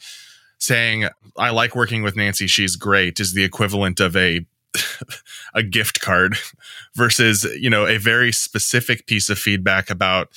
saying, 0.60 1.10
I 1.38 1.50
like 1.50 1.76
working 1.76 2.04
with 2.04 2.16
Nancy, 2.16 2.48
she's 2.48 2.76
great, 2.76 3.20
is 3.20 3.34
the 3.34 3.44
equivalent 3.44 4.00
of 4.00 4.16
a 4.16 4.46
a 5.54 5.62
gift 5.62 6.00
card 6.00 6.36
versus, 6.96 7.44
you 7.60 7.70
know, 7.70 7.86
a 7.86 7.98
very 7.98 8.32
specific 8.32 9.06
piece 9.06 9.30
of 9.30 9.38
feedback 9.38 9.90
about 9.90 10.30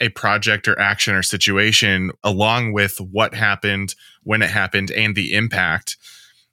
a 0.00 0.08
project 0.10 0.66
or 0.66 0.78
action 0.78 1.14
or 1.14 1.22
situation 1.22 2.10
along 2.24 2.72
with 2.72 2.98
what 3.00 3.34
happened, 3.34 3.94
when 4.22 4.40
it 4.40 4.50
happened, 4.50 4.90
and 4.90 5.14
the 5.14 5.34
impact 5.34 5.96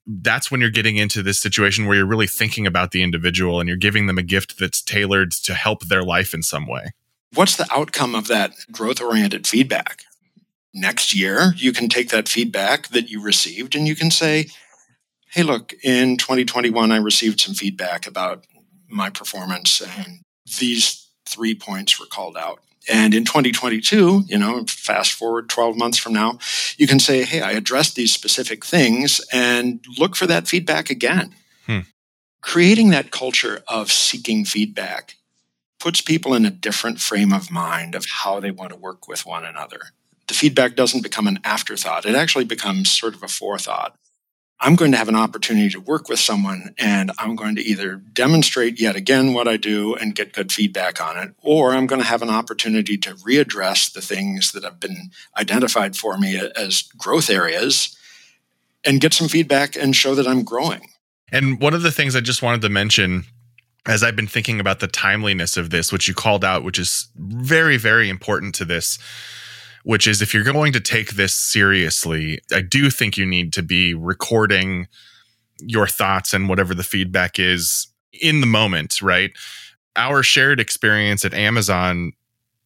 that's 0.09 0.49
when 0.49 0.59
you're 0.59 0.71
getting 0.71 0.97
into 0.97 1.21
this 1.21 1.39
situation 1.39 1.85
where 1.85 1.95
you're 1.95 2.05
really 2.05 2.27
thinking 2.27 2.65
about 2.65 2.91
the 2.91 3.03
individual 3.03 3.59
and 3.59 3.67
you're 3.67 3.77
giving 3.77 4.07
them 4.07 4.17
a 4.17 4.23
gift 4.23 4.57
that's 4.57 4.81
tailored 4.81 5.31
to 5.31 5.53
help 5.53 5.85
their 5.85 6.03
life 6.03 6.33
in 6.33 6.41
some 6.41 6.65
way. 6.65 6.91
What's 7.35 7.55
the 7.55 7.67
outcome 7.71 8.15
of 8.15 8.27
that 8.27 8.53
growth 8.71 8.99
oriented 8.99 9.45
feedback? 9.45 10.03
Next 10.73 11.15
year, 11.15 11.53
you 11.55 11.71
can 11.71 11.89
take 11.89 12.09
that 12.09 12.27
feedback 12.27 12.87
that 12.87 13.09
you 13.09 13.21
received 13.21 13.75
and 13.75 13.87
you 13.87 13.95
can 13.95 14.09
say, 14.09 14.47
hey, 15.31 15.43
look, 15.43 15.73
in 15.83 16.17
2021, 16.17 16.91
I 16.91 16.97
received 16.97 17.39
some 17.39 17.53
feedback 17.53 18.07
about 18.07 18.45
my 18.87 19.11
performance 19.11 19.79
and 19.79 20.21
these 20.59 21.07
three 21.27 21.53
points 21.53 21.99
were 21.99 22.07
called 22.07 22.35
out. 22.35 22.61
And 22.89 23.13
in 23.13 23.23
2022, 23.23 24.23
you 24.27 24.37
know, 24.37 24.65
fast 24.67 25.13
forward 25.13 25.49
12 25.49 25.77
months 25.77 25.97
from 25.97 26.13
now, 26.13 26.39
you 26.77 26.87
can 26.87 26.99
say, 26.99 27.23
hey, 27.23 27.41
I 27.41 27.51
addressed 27.51 27.95
these 27.95 28.13
specific 28.13 28.65
things 28.65 29.21
and 29.31 29.83
look 29.97 30.15
for 30.15 30.25
that 30.27 30.47
feedback 30.47 30.89
again. 30.89 31.35
Hmm. 31.65 31.79
Creating 32.41 32.89
that 32.89 33.11
culture 33.11 33.61
of 33.67 33.91
seeking 33.91 34.45
feedback 34.45 35.15
puts 35.79 36.01
people 36.01 36.33
in 36.33 36.45
a 36.45 36.51
different 36.51 36.99
frame 36.99 37.31
of 37.31 37.51
mind 37.51 37.95
of 37.95 38.05
how 38.05 38.39
they 38.39 38.51
want 38.51 38.71
to 38.71 38.75
work 38.75 39.07
with 39.07 39.25
one 39.25 39.45
another. 39.45 39.79
The 40.27 40.33
feedback 40.33 40.75
doesn't 40.75 41.03
become 41.03 41.27
an 41.27 41.39
afterthought, 41.43 42.05
it 42.05 42.15
actually 42.15 42.45
becomes 42.45 42.91
sort 42.91 43.15
of 43.15 43.23
a 43.23 43.27
forethought. 43.27 43.95
I'm 44.61 44.75
going 44.75 44.91
to 44.91 44.97
have 44.97 45.07
an 45.07 45.15
opportunity 45.15 45.69
to 45.69 45.79
work 45.79 46.09
with 46.09 46.19
someone 46.19 46.75
and 46.77 47.11
I'm 47.17 47.35
going 47.35 47.55
to 47.55 47.61
either 47.61 47.95
demonstrate 47.95 48.79
yet 48.79 48.95
again 48.95 49.33
what 49.33 49.47
I 49.47 49.55
do 49.55 49.95
and 49.95 50.13
get 50.13 50.33
good 50.33 50.51
feedback 50.51 50.99
on 50.99 51.17
it, 51.17 51.33
or 51.41 51.73
I'm 51.73 51.87
going 51.87 52.01
to 52.01 52.07
have 52.07 52.21
an 52.21 52.29
opportunity 52.29 52.97
to 52.97 53.15
readdress 53.15 53.93
the 53.93 54.01
things 54.01 54.51
that 54.51 54.65
have 54.65 54.79
been 54.79 55.11
identified 55.37 55.95
for 55.95 56.17
me 56.17 56.41
as 56.57 56.81
growth 56.97 57.29
areas 57.29 57.95
and 58.85 58.99
get 58.99 59.13
some 59.13 59.29
feedback 59.29 59.77
and 59.77 59.95
show 59.95 60.13
that 60.15 60.27
I'm 60.27 60.43
growing. 60.43 60.89
And 61.31 61.61
one 61.61 61.73
of 61.73 61.81
the 61.81 61.91
things 61.91 62.15
I 62.15 62.21
just 62.21 62.41
wanted 62.41 62.61
to 62.61 62.69
mention 62.69 63.25
as 63.85 64.03
I've 64.03 64.15
been 64.15 64.27
thinking 64.27 64.59
about 64.59 64.81
the 64.81 64.87
timeliness 64.87 65.55
of 65.55 65.69
this, 65.69 65.91
which 65.91 66.07
you 66.07 66.13
called 66.13 66.43
out, 66.43 66.63
which 66.63 66.77
is 66.77 67.07
very, 67.15 67.77
very 67.77 68.09
important 68.09 68.55
to 68.55 68.65
this 68.65 68.99
which 69.83 70.07
is 70.07 70.21
if 70.21 70.33
you're 70.33 70.43
going 70.43 70.73
to 70.73 70.79
take 70.79 71.11
this 71.11 71.33
seriously, 71.33 72.39
I 72.53 72.61
do 72.61 72.89
think 72.89 73.17
you 73.17 73.25
need 73.25 73.53
to 73.53 73.63
be 73.63 73.93
recording 73.93 74.87
your 75.61 75.87
thoughts 75.87 76.33
and 76.33 76.49
whatever 76.49 76.73
the 76.73 76.83
feedback 76.83 77.39
is 77.39 77.87
in 78.13 78.41
the 78.41 78.47
moment, 78.47 79.01
right? 79.01 79.31
Our 79.95 80.23
shared 80.23 80.59
experience 80.59 81.25
at 81.25 81.33
Amazon, 81.33 82.13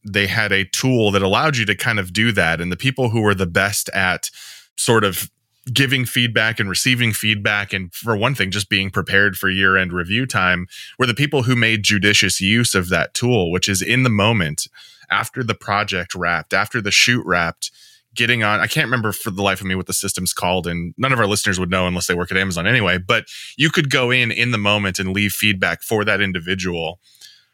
they 0.06 0.28
had 0.28 0.52
a 0.52 0.66
tool 0.66 1.12
that 1.12 1.22
allowed 1.22 1.58
you 1.58 1.66
to 1.66 1.76
kind 1.76 2.00
of 2.00 2.14
do 2.14 2.32
that. 2.34 2.62
And 2.62 2.72
the 2.72 2.78
people 2.78 3.10
who 3.10 3.22
were 3.22 3.36
the 3.36 3.48
best 3.48 3.90
at 3.90 4.30
sort 4.76 5.04
of 5.04 5.30
giving 5.72 6.06
feedback 6.06 6.60
and 6.60 6.70
receiving 6.70 7.14
feedback 7.14 7.72
and 7.72 7.94
for 7.94 8.18
one 8.18 8.36
thing 8.36 8.52
just 8.52 8.70
being 8.70 8.90
prepared 8.90 9.38
for 9.38 9.50
year 9.50 9.78
end 9.78 9.94
review 9.94 10.26
time 10.26 10.68
were 11.00 11.06
the 11.06 11.14
people 11.14 11.44
who 11.44 11.56
made 11.56 11.84
judicious 11.84 12.42
use 12.42 12.76
of 12.76 12.90
that 12.90 13.14
tool 13.14 13.50
which 13.50 13.70
is 13.70 13.82
in 13.82 14.04
the 14.04 14.10
moment 14.10 14.68
after 15.14 15.44
the 15.44 15.54
project 15.54 16.16
wrapped, 16.16 16.54
after 16.54 16.82
the 16.82 16.92
shoot 16.92 17.24
wrapped, 17.26 17.72
getting 18.16 18.44
on. 18.44 18.60
I 18.60 18.68
can't 18.68 18.86
remember 18.86 19.12
for 19.12 19.30
the 19.30 19.44
life 19.44 19.62
of 19.62 19.68
me 19.68 19.76
what 19.76 19.86
the 19.86 19.94
system's 19.94 20.34
called, 20.34 20.66
and 20.66 20.94
none 20.98 21.14
of 21.14 21.20
our 21.20 21.28
listeners 21.28 21.60
would 21.60 21.70
know 21.70 21.88
unless 21.88 22.08
they 22.08 22.16
work 22.16 22.32
at 22.32 22.38
Amazon 22.38 22.66
anyway. 22.68 22.98
But 22.98 23.26
you 23.56 23.70
could 23.70 23.90
go 23.90 24.12
in 24.12 24.32
in 24.32 24.52
the 24.52 24.58
moment 24.58 25.00
and 25.00 25.14
leave 25.14 25.32
feedback 25.32 25.84
for 25.84 26.04
that 26.04 26.20
individual. 26.20 27.00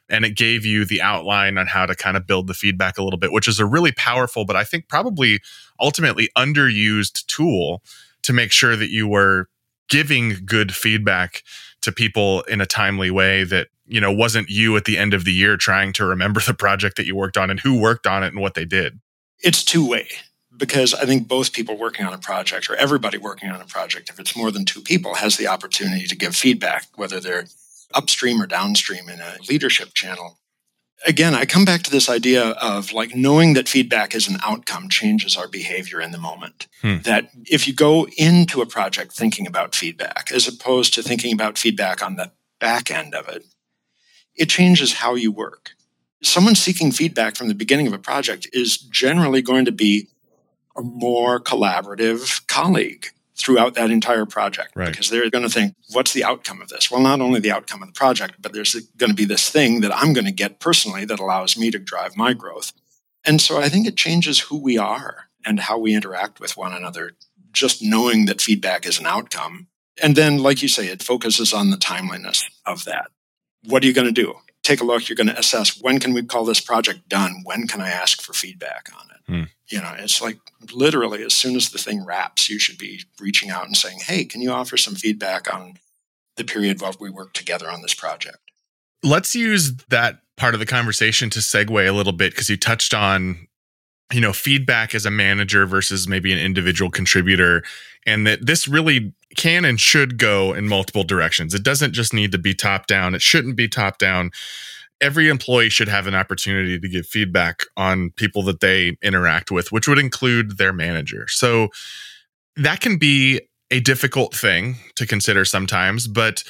And 0.10 0.26
it 0.26 0.36
gave 0.36 0.66
you 0.66 0.86
the 0.86 1.02
outline 1.02 1.58
on 1.58 1.68
how 1.68 1.86
to 1.86 1.96
kind 1.96 2.18
of 2.18 2.26
build 2.26 2.48
the 2.48 2.54
feedback 2.54 2.98
a 2.98 3.04
little 3.04 3.20
bit, 3.20 3.32
which 3.32 3.48
is 3.48 3.60
a 3.60 3.66
really 3.66 3.92
powerful, 3.92 4.44
but 4.44 4.56
I 4.56 4.64
think 4.64 4.88
probably 4.88 5.40
ultimately 5.80 6.30
underused 6.36 7.26
tool 7.28 7.84
to 8.24 8.34
make 8.34 8.52
sure 8.52 8.76
that 8.76 8.90
you 8.90 9.08
were 9.08 9.50
giving 9.88 10.38
good 10.46 10.74
feedback 10.74 11.44
to 11.90 11.96
people 11.96 12.42
in 12.44 12.62
a 12.62 12.66
timely 12.66 13.12
way 13.12 13.44
that 13.44 13.68
you 13.86 14.00
know 14.00 14.12
wasn't 14.12 14.50
you 14.50 14.78
at 14.78 14.86
the 14.86 14.98
end 14.98 15.14
of 15.14 15.26
the 15.26 15.34
year 15.34 15.58
trying 15.58 15.94
to 15.94 16.06
remember 16.06 16.40
the 16.40 16.54
project 16.54 16.98
that 16.98 17.06
you 17.06 17.16
worked 17.16 17.38
on 17.38 17.50
and 17.50 17.60
who 17.60 17.80
worked 17.80 18.08
on 18.08 18.24
it 18.24 18.28
and 18.28 18.42
what 18.42 18.54
they 18.54 18.66
did? 18.66 19.00
It's 19.42 19.64
two 19.64 19.88
way 19.88 20.08
because 20.60 20.94
i 20.94 21.06
think 21.06 21.28
both 21.28 21.54
people 21.54 21.78
working 21.78 22.06
on 22.06 22.14
a 22.14 22.18
project 22.18 22.70
or 22.70 22.76
everybody 22.76 23.18
working 23.18 23.50
on 23.50 23.62
a 23.62 23.66
project 23.66 24.10
if 24.10 24.20
it's 24.20 24.36
more 24.36 24.52
than 24.52 24.66
two 24.66 24.82
people 24.82 25.16
has 25.16 25.38
the 25.38 25.48
opportunity 25.48 26.06
to 26.06 26.16
give 26.16 26.36
feedback 26.36 26.86
whether 26.96 27.20
they're 27.20 27.46
upstream 27.96 28.42
or 28.42 28.46
downstream 28.46 29.10
in 29.10 29.20
a 29.20 29.38
leadership 29.48 29.94
channel 29.94 30.39
again, 31.06 31.34
I 31.34 31.46
come 31.46 31.66
back 31.66 31.84
to 31.84 31.92
this 31.92 32.10
idea 32.10 32.50
of 32.50 32.94
like 32.94 33.16
knowing 33.16 33.54
that 33.54 33.70
feedback 33.70 34.16
is 34.16 34.28
an 34.28 34.38
outcome 34.44 34.90
changes 34.90 35.38
our 35.38 35.48
behavior 35.48 36.02
in 36.02 36.12
the 36.12 36.18
moment. 36.18 36.68
Hmm. 36.82 36.98
That 37.04 37.30
if 37.46 37.68
you 37.68 37.74
go 37.74 38.08
into 38.18 38.62
a 38.62 38.66
project 38.66 39.14
thinking 39.14 39.48
about 39.48 39.76
feedback 39.76 40.32
as 40.34 40.48
opposed 40.48 40.94
to 40.96 41.04
thinking 41.04 41.34
about 41.34 41.58
feedback 41.58 42.04
on 42.04 42.16
the 42.16 42.32
back 42.60 42.92
end 42.92 43.16
of 43.16 43.28
it, 43.30 43.46
it 44.36 44.50
changes 44.50 44.94
how 44.94 45.16
you 45.16 45.32
work. 45.32 45.72
Someone 46.22 46.56
seeking 46.56 46.92
feedback 46.92 47.36
from 47.36 47.48
the 47.48 47.56
beginning 47.56 47.88
of 47.88 47.94
a 47.94 48.00
project 48.00 48.48
is 48.52 48.78
generally 48.78 49.42
going 49.42 49.66
to 49.66 49.72
be 49.72 50.08
a 50.76 50.82
more 50.82 51.40
collaborative 51.40 52.46
colleague 52.48 53.08
throughout 53.40 53.74
that 53.76 53.90
entire 53.90 54.26
project. 54.26 54.74
Right. 54.76 54.92
because 54.92 55.10
they're 55.10 55.30
going 55.30 55.44
to 55.44 55.50
think 55.50 55.76
what's 55.92 56.14
the 56.14 56.24
outcome 56.24 56.62
of 56.62 56.70
this? 56.70 56.92
Well 56.92 57.02
not 57.02 57.22
only 57.22 57.40
the 57.40 57.52
outcome 57.52 57.82
of 57.82 57.90
the 57.90 57.94
project 57.94 58.36
but 58.40 58.54
there's 58.54 58.74
going 58.98 59.10
to 59.10 59.16
be 59.16 59.26
this 59.26 59.50
thing 59.50 59.82
that 59.82 59.96
i'm 59.96 60.14
going 60.14 60.26
to 60.26 60.32
get 60.32 60.60
personally 60.60 61.06
that 61.06 61.20
allows 61.20 61.58
me 61.58 61.72
to 61.72 61.80
drive 61.80 62.16
my 62.18 62.34
growth. 62.34 62.74
And 63.26 63.42
so 63.42 63.60
i 63.60 63.70
think 63.70 63.88
it 63.88 63.96
changes 63.96 64.40
who 64.42 64.58
we 64.58 64.78
are 64.78 65.30
and 65.46 65.60
how 65.60 65.78
we 65.78 65.96
interact 65.96 66.40
with 66.40 66.58
one 66.58 66.74
another 66.74 67.16
just 67.52 67.82
knowing 67.82 68.26
that 68.26 68.42
feedback 68.42 68.86
is 68.86 69.00
an 69.00 69.08
outcome. 69.08 69.68
And 70.02 70.16
then 70.16 70.38
like 70.38 70.62
you 70.62 70.68
say 70.68 70.88
it 70.88 71.02
focuses 71.02 71.54
on 71.54 71.72
the 71.72 71.78
timeliness 71.78 72.46
of 72.66 72.86
that. 72.86 73.12
What 73.66 73.84
are 73.84 73.88
you 73.88 73.94
going 73.94 74.14
to 74.14 74.14
do 74.14 74.36
take 74.64 74.82
a 74.82 74.84
look 74.84 75.10
you're 75.10 75.16
going 75.16 75.28
to 75.28 75.40
assess 75.40 75.82
when 75.82 76.00
can 76.00 76.14
we 76.14 76.24
call 76.24 76.46
this 76.46 76.60
project 76.60 77.08
done 77.10 77.42
when 77.44 77.68
can 77.68 77.82
i 77.82 77.90
ask 77.90 78.22
for 78.22 78.34
feedback 78.34 78.90
on 78.94 79.08
it 79.10 79.22
hmm. 79.32 79.44
you 79.68 79.82
know 79.82 79.94
it's 79.98 80.22
like 80.22 80.40
literally 80.74 81.24
as 81.24 81.34
soon 81.34 81.56
as 81.56 81.70
the 81.70 81.78
thing 81.78 82.06
wraps, 82.06 82.50
you 82.50 82.60
should 82.60 82.78
be 82.78 83.02
reaching 83.20 83.50
out 83.50 83.66
and 83.66 83.76
saying, 83.76 84.00
Hey, 84.02 84.26
can 84.26 84.42
you 84.42 84.52
offer 84.52 84.78
some 84.78 84.96
feedback 84.96 85.54
on 85.54 85.76
the 86.38 86.44
period 86.44 86.82
while 86.82 86.96
we 87.00 87.10
work 87.10 87.34
together 87.34 87.70
on 87.70 87.82
this 87.82 87.94
project? 87.94 88.38
Let's 89.04 89.36
use 89.36 89.76
that 89.90 90.22
part 90.38 90.54
of 90.54 90.60
the 90.60 90.66
conversation 90.66 91.30
to 91.32 91.40
segue 91.40 91.88
a 91.88 91.92
little 91.92 92.14
bit 92.14 92.32
because 92.32 92.50
you 92.50 92.58
touched 92.58 92.94
on 92.94 93.48
you 94.12 94.22
know 94.22 94.34
feedback 94.34 94.96
as 94.96 95.06
a 95.06 95.12
manager 95.12 95.66
versus 95.66 96.08
maybe 96.08 96.32
an 96.32 96.40
individual 96.40 96.90
contributor 96.90 97.64
and 98.06 98.26
that 98.26 98.46
this 98.46 98.68
really 98.68 99.14
can 99.38 99.64
and 99.66 99.80
should 99.80 100.18
go 100.18 100.54
in 100.54 100.68
multiple 100.68 101.04
directions 101.04 101.54
it 101.54 101.64
doesn't 101.64 101.94
just 101.94 102.14
need 102.14 102.32
to 102.32 102.38
be 102.38 102.54
top 102.54 102.88
down 102.88 103.14
it 103.14 103.22
shouldn't 103.22 103.56
be 103.56 103.68
top 103.68 103.98
down 103.98 104.32
every 105.02 105.30
employee 105.30 105.70
should 105.70 105.88
have 105.88 106.08
an 106.08 106.16
opportunity 106.16 106.80
to 106.80 106.90
give 106.90 107.08
feedback 107.08 107.64
on 107.78 108.12
people 108.12 108.44
that 108.44 108.60
they 108.60 108.98
interact 109.02 109.52
with, 109.52 109.72
which 109.72 109.88
would 109.88 110.00
include 110.00 110.58
their 110.58 110.74
manager. 110.74 111.26
So 111.28 111.70
that 112.56 112.82
can 112.82 112.98
be 112.98 113.42
a 113.72 113.80
difficult 113.80 114.36
thing 114.36 114.76
to 114.96 115.06
consider 115.06 115.46
sometimes. 115.46 116.08
But 116.08 116.44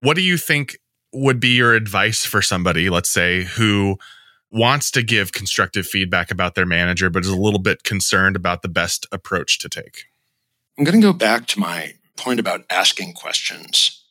what 0.00 0.16
do 0.16 0.22
you 0.22 0.36
think 0.36 0.78
would 1.12 1.38
be 1.38 1.50
your 1.50 1.74
advice 1.74 2.24
for 2.24 2.42
somebody, 2.42 2.88
let's 2.88 3.10
say, 3.10 3.44
who 3.44 3.98
wants 4.50 4.90
to 4.90 5.02
give 5.02 5.32
constructive 5.32 5.86
feedback 5.86 6.30
about 6.30 6.54
their 6.54 6.66
manager, 6.66 7.08
but 7.10 7.24
is 7.24 7.30
a 7.30 7.36
little 7.36 7.60
bit 7.60 7.84
concerned 7.84 8.36
about 8.36 8.62
the 8.62 8.68
best 8.68 9.06
approach 9.12 9.58
to 9.58 9.68
take? 9.68 10.04
I'm 10.78 10.84
going 10.84 11.00
to 11.00 11.06
go 11.06 11.12
back 11.12 11.46
to 11.48 11.60
my 11.60 11.94
point 12.22 12.40
about 12.40 12.64
asking 12.70 13.14
questions. 13.14 14.04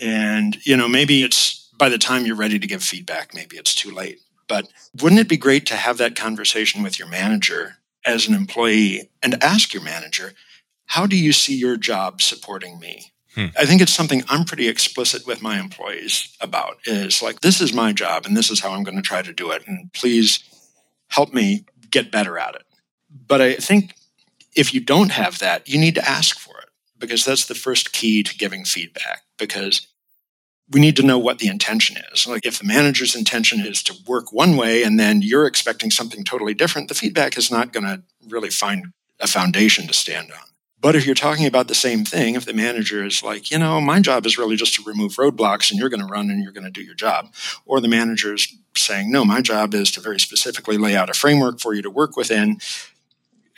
And, 0.00 0.64
you 0.66 0.76
know, 0.76 0.88
maybe 0.88 1.22
it's 1.22 1.68
by 1.76 1.88
the 1.88 1.98
time 1.98 2.26
you're 2.26 2.36
ready 2.36 2.58
to 2.58 2.66
give 2.66 2.82
feedback, 2.82 3.34
maybe 3.34 3.56
it's 3.56 3.74
too 3.74 3.90
late. 3.90 4.20
But 4.48 4.66
wouldn't 5.00 5.20
it 5.20 5.28
be 5.28 5.36
great 5.36 5.66
to 5.66 5.76
have 5.76 5.98
that 5.98 6.16
conversation 6.16 6.82
with 6.82 6.98
your 6.98 7.08
manager 7.08 7.76
as 8.04 8.26
an 8.26 8.34
employee 8.34 9.10
and 9.22 9.42
ask 9.42 9.72
your 9.72 9.82
manager, 9.82 10.32
how 10.86 11.06
do 11.06 11.16
you 11.16 11.32
see 11.32 11.54
your 11.54 11.76
job 11.76 12.20
supporting 12.20 12.78
me? 12.78 13.12
Hmm. 13.34 13.46
I 13.58 13.64
think 13.64 13.80
it's 13.80 13.94
something 13.94 14.22
I'm 14.28 14.44
pretty 14.44 14.68
explicit 14.68 15.26
with 15.26 15.40
my 15.40 15.60
employees 15.60 16.36
about 16.40 16.78
is 16.84 17.22
like, 17.22 17.40
this 17.40 17.60
is 17.60 17.72
my 17.72 17.92
job 17.92 18.26
and 18.26 18.36
this 18.36 18.50
is 18.50 18.60
how 18.60 18.72
I'm 18.72 18.82
going 18.82 18.96
to 18.96 19.02
try 19.02 19.22
to 19.22 19.32
do 19.32 19.52
it. 19.52 19.62
And 19.66 19.92
please 19.92 20.42
help 21.08 21.32
me 21.32 21.64
get 21.90 22.10
better 22.10 22.38
at 22.38 22.56
it. 22.56 22.62
But 23.28 23.40
I 23.40 23.54
think 23.54 23.94
if 24.56 24.74
you 24.74 24.80
don't 24.80 25.12
have 25.12 25.38
that, 25.38 25.68
you 25.68 25.78
need 25.78 25.94
to 25.94 26.08
ask 26.08 26.38
for 26.38 26.49
it 26.49 26.49
because 27.00 27.24
that's 27.24 27.46
the 27.46 27.54
first 27.54 27.92
key 27.92 28.22
to 28.22 28.36
giving 28.36 28.64
feedback. 28.64 29.22
Because 29.38 29.88
we 30.70 30.80
need 30.80 30.96
to 30.96 31.02
know 31.02 31.18
what 31.18 31.38
the 31.38 31.48
intention 31.48 31.96
is. 32.12 32.26
Like 32.26 32.46
if 32.46 32.58
the 32.58 32.66
manager's 32.66 33.16
intention 33.16 33.60
is 33.60 33.82
to 33.84 33.94
work 34.06 34.32
one 34.32 34.56
way 34.56 34.84
and 34.84 35.00
then 35.00 35.20
you're 35.20 35.46
expecting 35.46 35.90
something 35.90 36.22
totally 36.22 36.54
different, 36.54 36.88
the 36.88 36.94
feedback 36.94 37.36
is 37.36 37.50
not 37.50 37.72
going 37.72 37.84
to 37.84 38.02
really 38.28 38.50
find 38.50 38.92
a 39.18 39.26
foundation 39.26 39.88
to 39.88 39.92
stand 39.92 40.30
on. 40.30 40.38
But 40.80 40.96
if 40.96 41.04
you're 41.04 41.14
talking 41.14 41.44
about 41.44 41.68
the 41.68 41.74
same 41.74 42.04
thing, 42.04 42.36
if 42.36 42.46
the 42.46 42.54
manager 42.54 43.04
is 43.04 43.22
like, 43.22 43.50
you 43.50 43.58
know, 43.58 43.80
my 43.80 44.00
job 44.00 44.24
is 44.24 44.38
really 44.38 44.56
just 44.56 44.74
to 44.76 44.82
remove 44.82 45.16
roadblocks 45.16 45.70
and 45.70 45.78
you're 45.78 45.90
going 45.90 46.00
to 46.00 46.06
run 46.06 46.30
and 46.30 46.42
you're 46.42 46.52
going 46.52 46.64
to 46.64 46.70
do 46.70 46.82
your 46.82 46.94
job, 46.94 47.34
or 47.66 47.80
the 47.80 47.88
manager's 47.88 48.56
saying, 48.76 49.10
no, 49.10 49.24
my 49.24 49.42
job 49.42 49.74
is 49.74 49.90
to 49.90 50.00
very 50.00 50.18
specifically 50.18 50.78
lay 50.78 50.96
out 50.96 51.10
a 51.10 51.14
framework 51.14 51.60
for 51.60 51.74
you 51.74 51.82
to 51.82 51.90
work 51.90 52.16
within. 52.16 52.58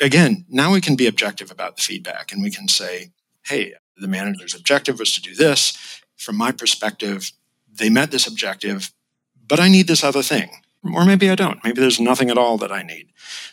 Again, 0.00 0.46
now 0.48 0.72
we 0.72 0.80
can 0.80 0.96
be 0.96 1.06
objective 1.06 1.52
about 1.52 1.76
the 1.76 1.82
feedback 1.82 2.32
and 2.32 2.42
we 2.42 2.50
can 2.50 2.66
say, 2.66 3.12
hey, 3.46 3.74
the 3.96 4.08
manager's 4.08 4.54
objective 4.54 4.98
was 4.98 5.12
to 5.12 5.20
do 5.20 5.34
this 5.34 6.02
from 6.22 6.36
my 6.36 6.52
perspective, 6.52 7.32
they 7.70 7.90
met 7.90 8.10
this 8.10 8.26
objective, 8.26 8.92
but 9.46 9.60
I 9.60 9.68
need 9.68 9.88
this 9.88 10.04
other 10.04 10.22
thing. 10.22 10.50
Or 10.84 11.04
maybe 11.04 11.30
I 11.30 11.34
don't. 11.34 11.62
Maybe 11.62 11.80
there's 11.80 12.00
nothing 12.00 12.30
at 12.30 12.38
all 12.38 12.58
that 12.58 12.72
I 12.72 12.82
need. 12.82 13.08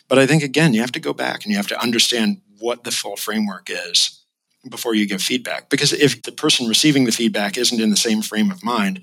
But 0.08 0.18
I 0.18 0.26
think, 0.26 0.42
again, 0.42 0.74
you 0.74 0.80
have 0.80 0.92
to 0.92 1.00
go 1.00 1.12
back 1.12 1.44
and 1.44 1.50
you 1.50 1.56
have 1.56 1.68
to 1.68 1.80
understand 1.80 2.40
what 2.58 2.84
the 2.84 2.90
full 2.90 3.16
framework 3.16 3.68
is 3.70 4.24
before 4.68 4.94
you 4.94 5.06
give 5.06 5.22
feedback. 5.22 5.70
Because 5.70 5.92
if 5.92 6.22
the 6.22 6.32
person 6.32 6.68
receiving 6.68 7.04
the 7.04 7.12
feedback 7.12 7.56
isn't 7.56 7.80
in 7.80 7.90
the 7.90 7.96
same 7.96 8.20
frame 8.20 8.50
of 8.50 8.64
mind, 8.64 9.02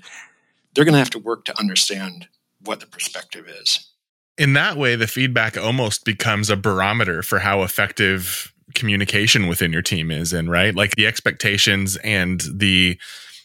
they're 0.74 0.84
going 0.84 0.92
to 0.92 0.98
have 0.98 1.10
to 1.10 1.18
work 1.18 1.46
to 1.46 1.58
understand 1.58 2.28
what 2.62 2.80
the 2.80 2.86
perspective 2.86 3.48
is. 3.48 3.90
In 4.36 4.52
that 4.52 4.76
way, 4.76 4.94
the 4.94 5.06
feedback 5.06 5.56
almost 5.56 6.04
becomes 6.04 6.50
a 6.50 6.56
barometer 6.56 7.22
for 7.22 7.40
how 7.40 7.62
effective 7.62 8.52
communication 8.74 9.46
within 9.46 9.72
your 9.72 9.82
team 9.82 10.10
is 10.10 10.32
in, 10.32 10.48
right? 10.48 10.74
Like 10.74 10.96
the 10.96 11.06
expectations 11.06 11.96
and 11.98 12.42
the 12.52 12.98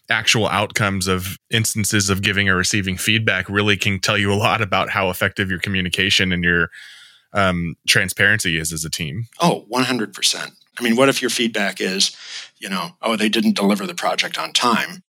actual 0.09 0.47
outcomes 0.47 1.07
of 1.07 1.37
instances 1.49 2.09
of 2.09 2.21
giving 2.21 2.49
or 2.49 2.55
receiving 2.55 2.97
feedback 2.97 3.47
really 3.49 3.77
can 3.77 3.99
tell 3.99 4.17
you 4.17 4.31
a 4.31 4.35
lot 4.35 4.61
about 4.61 4.89
how 4.89 5.09
effective 5.09 5.49
your 5.49 5.59
communication 5.59 6.31
and 6.31 6.43
your 6.43 6.69
um, 7.33 7.75
transparency 7.87 8.57
is 8.57 8.71
as 8.71 8.85
a 8.85 8.89
team. 8.89 9.27
Oh, 9.41 9.65
100%. 9.71 10.51
I 10.77 10.83
mean, 10.83 10.95
what 10.95 11.09
if 11.09 11.21
your 11.21 11.29
feedback 11.29 11.79
is, 11.79 12.15
you 12.57 12.69
know, 12.69 12.91
oh, 13.01 13.15
they 13.15 13.29
didn't 13.29 13.55
deliver 13.55 13.85
the 13.85 13.95
project 13.95 14.37
on 14.37 14.53
time? 14.53 15.03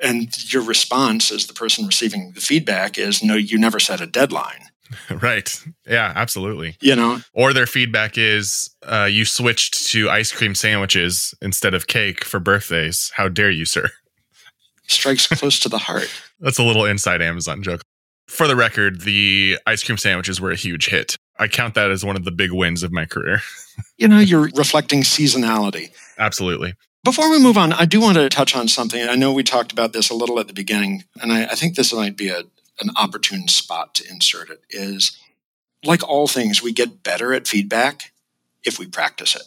And 0.00 0.52
your 0.52 0.62
response 0.62 1.32
as 1.32 1.46
the 1.46 1.54
person 1.54 1.86
receiving 1.86 2.32
the 2.32 2.40
feedback 2.40 2.98
is, 2.98 3.22
no, 3.22 3.34
you 3.34 3.58
never 3.58 3.80
set 3.80 4.00
a 4.00 4.06
deadline. 4.06 4.68
right. 5.22 5.64
Yeah, 5.86 6.12
absolutely. 6.14 6.76
You 6.80 6.96
know, 6.96 7.20
or 7.32 7.52
their 7.52 7.66
feedback 7.66 8.16
is 8.16 8.74
uh, 8.84 9.08
you 9.10 9.24
switched 9.24 9.86
to 9.88 10.08
ice 10.10 10.32
cream 10.32 10.54
sandwiches 10.54 11.34
instead 11.40 11.74
of 11.74 11.86
cake 11.86 12.24
for 12.24 12.40
birthdays. 12.40 13.12
How 13.16 13.28
dare 13.28 13.50
you, 13.50 13.64
sir? 13.64 13.90
strikes 14.88 15.26
close 15.26 15.60
to 15.60 15.68
the 15.68 15.78
heart. 15.78 16.10
That's 16.40 16.58
a 16.58 16.64
little 16.64 16.84
inside 16.84 17.22
Amazon 17.22 17.62
joke. 17.62 17.82
For 18.26 18.46
the 18.46 18.56
record, 18.56 19.02
the 19.02 19.58
ice 19.66 19.82
cream 19.82 19.96
sandwiches 19.96 20.40
were 20.40 20.50
a 20.50 20.56
huge 20.56 20.88
hit. 20.88 21.16
I 21.38 21.48
count 21.48 21.74
that 21.74 21.90
as 21.90 22.04
one 22.04 22.16
of 22.16 22.24
the 22.24 22.30
big 22.30 22.52
wins 22.52 22.82
of 22.82 22.92
my 22.92 23.06
career. 23.06 23.40
you 23.96 24.08
know, 24.08 24.18
you're 24.18 24.50
reflecting 24.54 25.02
seasonality. 25.02 25.90
Absolutely. 26.18 26.74
Before 27.04 27.30
we 27.30 27.38
move 27.38 27.56
on, 27.56 27.72
I 27.72 27.84
do 27.84 28.00
want 28.00 28.16
to 28.16 28.28
touch 28.28 28.56
on 28.56 28.68
something. 28.68 29.08
I 29.08 29.14
know 29.14 29.32
we 29.32 29.44
talked 29.44 29.72
about 29.72 29.92
this 29.92 30.10
a 30.10 30.14
little 30.14 30.40
at 30.40 30.48
the 30.48 30.52
beginning, 30.52 31.04
and 31.22 31.32
I, 31.32 31.44
I 31.44 31.54
think 31.54 31.76
this 31.76 31.92
might 31.92 32.16
be 32.16 32.28
a, 32.28 32.42
an 32.80 32.90
opportune 32.96 33.48
spot 33.48 33.94
to 33.96 34.08
insert 34.08 34.50
it. 34.50 34.62
Is 34.70 35.18
like 35.84 36.06
all 36.06 36.26
things, 36.26 36.62
we 36.62 36.72
get 36.72 37.02
better 37.02 37.32
at 37.32 37.46
feedback 37.46 38.12
if 38.64 38.78
we 38.78 38.86
practice 38.86 39.34
it. 39.36 39.42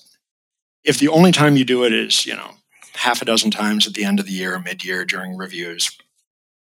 If 0.83 0.97
the 0.97 1.09
only 1.09 1.31
time 1.31 1.57
you 1.57 1.65
do 1.65 1.83
it 1.83 1.93
is, 1.93 2.25
you 2.25 2.35
know, 2.35 2.51
half 2.95 3.21
a 3.21 3.25
dozen 3.25 3.51
times 3.51 3.87
at 3.87 3.93
the 3.93 4.03
end 4.03 4.19
of 4.19 4.25
the 4.25 4.31
year, 4.31 4.57
mid 4.59 4.83
year, 4.83 5.05
during 5.05 5.37
reviews, 5.37 5.97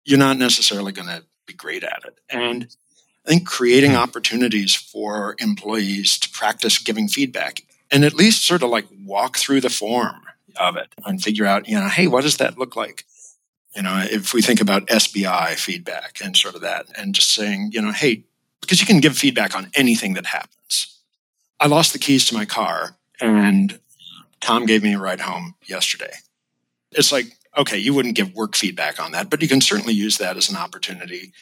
you're 0.03 0.19
not 0.19 0.37
necessarily 0.37 0.91
going 0.91 1.07
to 1.07 1.23
be 1.45 1.53
great 1.53 1.83
at 1.83 2.03
it. 2.05 2.19
And 2.29 2.67
I 3.25 3.29
think 3.29 3.47
creating 3.47 3.95
opportunities 3.95 4.75
for 4.75 5.35
employees 5.39 6.17
to 6.19 6.29
practice 6.29 6.77
giving 6.77 7.07
feedback 7.07 7.61
and 7.91 8.03
at 8.03 8.13
least 8.13 8.45
sort 8.45 8.63
of 8.63 8.69
like 8.69 8.87
walk 9.05 9.37
through 9.37 9.61
the 9.61 9.69
form 9.69 10.21
of 10.57 10.75
it 10.75 10.87
and 11.05 11.23
figure 11.23 11.45
out, 11.45 11.67
you 11.67 11.79
know, 11.79 11.87
hey, 11.87 12.07
what 12.07 12.23
does 12.23 12.37
that 12.37 12.57
look 12.57 12.75
like? 12.75 13.05
You 13.75 13.81
know, 13.81 14.05
if 14.09 14.33
we 14.33 14.41
think 14.41 14.61
about 14.61 14.87
SBI 14.87 15.55
feedback 15.55 16.19
and 16.23 16.37
sort 16.37 16.55
of 16.55 16.61
that, 16.61 16.87
and 16.97 17.15
just 17.15 17.33
saying, 17.33 17.71
you 17.73 17.81
know, 17.81 17.91
hey, 17.91 18.23
because 18.61 18.79
you 18.79 18.85
can 18.85 18.99
give 18.99 19.17
feedback 19.17 19.55
on 19.55 19.71
anything 19.75 20.13
that 20.13 20.27
happens. 20.27 20.99
I 21.59 21.67
lost 21.67 21.93
the 21.93 21.99
keys 21.99 22.25
to 22.27 22.33
my 22.33 22.45
car 22.45 22.97
and 23.19 23.79
Tom 24.41 24.65
gave 24.65 24.83
me 24.83 24.93
a 24.93 24.99
ride 24.99 25.21
home 25.21 25.55
yesterday. 25.65 26.13
It's 26.91 27.11
like 27.11 27.37
Okay, 27.55 27.77
you 27.77 27.93
wouldn't 27.93 28.15
give 28.15 28.33
work 28.33 28.55
feedback 28.55 28.99
on 28.99 29.11
that, 29.11 29.29
but 29.29 29.41
you 29.41 29.47
can 29.47 29.61
certainly 29.61 29.93
use 29.93 30.17
that 30.17 30.37
as 30.37 30.49
an 30.49 30.57
opportunity 30.57 31.33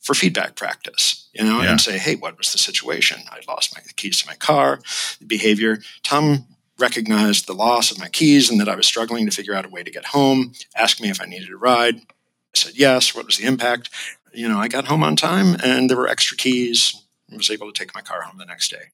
for 0.00 0.14
feedback 0.14 0.54
practice, 0.54 1.28
you 1.32 1.42
know, 1.42 1.60
yeah. 1.60 1.72
and 1.72 1.80
say, 1.80 1.98
hey, 1.98 2.14
what 2.14 2.38
was 2.38 2.52
the 2.52 2.58
situation? 2.58 3.18
I 3.30 3.40
lost 3.48 3.74
my 3.74 3.82
keys 3.96 4.22
to 4.22 4.28
my 4.28 4.36
car, 4.36 4.78
the 5.18 5.26
behavior. 5.26 5.80
Tom 6.04 6.46
recognized 6.78 7.46
the 7.46 7.54
loss 7.54 7.90
of 7.90 7.98
my 7.98 8.08
keys 8.08 8.50
and 8.50 8.60
that 8.60 8.68
I 8.68 8.76
was 8.76 8.86
struggling 8.86 9.26
to 9.26 9.32
figure 9.32 9.54
out 9.54 9.64
a 9.64 9.70
way 9.70 9.82
to 9.82 9.90
get 9.90 10.06
home, 10.06 10.52
asked 10.76 11.00
me 11.00 11.08
if 11.08 11.20
I 11.20 11.26
needed 11.26 11.50
a 11.50 11.56
ride. 11.56 11.96
I 11.96 12.54
said 12.54 12.72
yes. 12.76 13.14
What 13.14 13.26
was 13.26 13.38
the 13.38 13.46
impact? 13.46 13.90
You 14.32 14.48
know, 14.48 14.58
I 14.58 14.68
got 14.68 14.86
home 14.86 15.02
on 15.02 15.16
time 15.16 15.56
and 15.64 15.88
there 15.88 15.96
were 15.96 16.08
extra 16.08 16.36
keys. 16.36 17.02
I 17.32 17.36
was 17.36 17.50
able 17.50 17.72
to 17.72 17.78
take 17.78 17.94
my 17.94 18.02
car 18.02 18.22
home 18.22 18.38
the 18.38 18.44
next 18.44 18.70
day. 18.70 18.90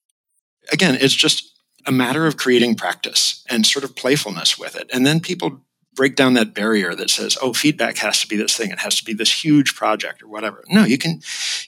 Again, 0.73 0.97
it's 1.01 1.14
just 1.14 1.53
a 1.87 1.92
matter 1.92 2.27
of 2.27 2.37
creating 2.37 2.77
practice 2.77 3.45
and 3.51 3.66
sort 3.66 3.85
of 3.85 3.97
playfulness 3.97 4.57
with 4.57 4.77
it. 4.77 4.88
And 4.92 5.05
then 5.05 5.21
people 5.21 5.61
break 5.95 6.16
down 6.16 6.35
that 6.35 6.55
barrier 6.55 6.95
that 6.95 7.11
says, 7.11 7.37
oh, 7.42 7.53
feedback 7.53 7.99
has 7.99 8.21
to 8.21 8.29
be 8.29 8.37
this 8.37 8.57
thing. 8.57 8.71
It 8.71 8.79
has 8.79 8.97
to 8.97 9.05
be 9.05 9.12
this 9.12 9.45
huge 9.45 9.75
project 9.75 10.23
or 10.23 10.29
whatever. 10.29 10.64
No, 10.68 10.85
you 10.85 10.97
can 10.97 11.21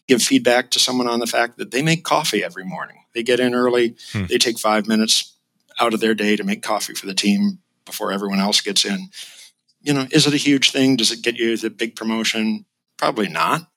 give 0.09 0.23
feedback 0.23 0.71
to 0.71 0.79
someone 0.79 1.09
on 1.09 1.19
the 1.19 1.27
fact 1.27 1.59
that 1.59 1.73
they 1.73 1.83
make 1.83 2.05
coffee 2.05 2.43
every 2.43 2.65
morning. 2.65 2.99
They 3.13 3.23
get 3.23 3.41
in 3.41 3.55
early, 3.55 3.97
hmm. 4.13 4.27
they 4.27 4.39
take 4.39 4.59
five 4.59 4.87
minutes 4.87 5.34
out 5.81 5.95
of 5.95 6.01
their 6.01 6.15
day 6.15 6.37
to 6.37 6.45
make 6.45 6.63
coffee 6.63 6.95
for 6.95 7.07
the 7.07 7.15
team 7.15 7.59
before 7.85 8.13
everyone 8.13 8.41
else 8.41 8.61
gets 8.61 8.85
in. 8.85 9.09
You 9.81 9.93
know, 9.93 10.07
is 10.11 10.27
it 10.27 10.35
a 10.35 10.39
huge 10.39 10.71
thing? 10.71 10.97
Does 10.97 11.11
it 11.11 11.23
get 11.23 11.37
you 11.37 11.57
the 11.57 11.71
big 11.71 11.97
promotion? 11.97 12.65
Probably 12.97 13.29
not. 13.29 13.69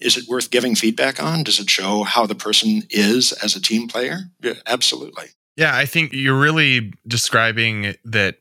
Is 0.00 0.16
it 0.16 0.28
worth 0.28 0.50
giving 0.50 0.74
feedback 0.74 1.22
on? 1.22 1.42
Does 1.42 1.60
it 1.60 1.68
show 1.68 2.04
how 2.04 2.26
the 2.26 2.34
person 2.34 2.82
is 2.88 3.32
as 3.32 3.56
a 3.56 3.60
team 3.60 3.88
player? 3.88 4.30
Yeah, 4.40 4.54
absolutely. 4.66 5.26
Yeah, 5.56 5.76
I 5.76 5.84
think 5.84 6.12
you're 6.12 6.38
really 6.38 6.92
describing 7.06 7.94
that 8.04 8.38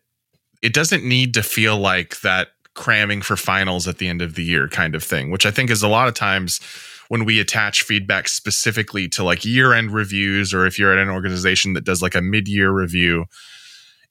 it 0.62 0.73
doesn't 0.73 1.03
need 1.03 1.33
to 1.33 1.43
feel 1.43 1.77
like 1.77 2.21
that 2.21 2.49
cramming 2.75 3.21
for 3.21 3.35
finals 3.35 3.88
at 3.88 3.97
the 3.97 4.07
end 4.07 4.21
of 4.21 4.35
the 4.35 4.43
year 4.43 4.67
kind 4.69 4.95
of 4.95 5.03
thing, 5.03 5.31
which 5.31 5.45
I 5.45 5.51
think 5.51 5.69
is 5.69 5.83
a 5.83 5.88
lot 5.88 6.07
of 6.07 6.13
times 6.13 6.62
when 7.09 7.25
we 7.25 7.39
attach 7.39 7.83
feedback 7.83 8.29
specifically 8.29 9.09
to 9.09 9.23
like 9.23 9.43
year 9.43 9.73
end 9.73 9.91
reviews, 9.91 10.53
or 10.53 10.65
if 10.65 10.79
you're 10.79 10.93
at 10.93 10.99
an 10.99 11.09
organization 11.09 11.73
that 11.73 11.83
does 11.83 12.01
like 12.01 12.15
a 12.15 12.21
mid 12.21 12.47
year 12.47 12.71
review, 12.71 13.25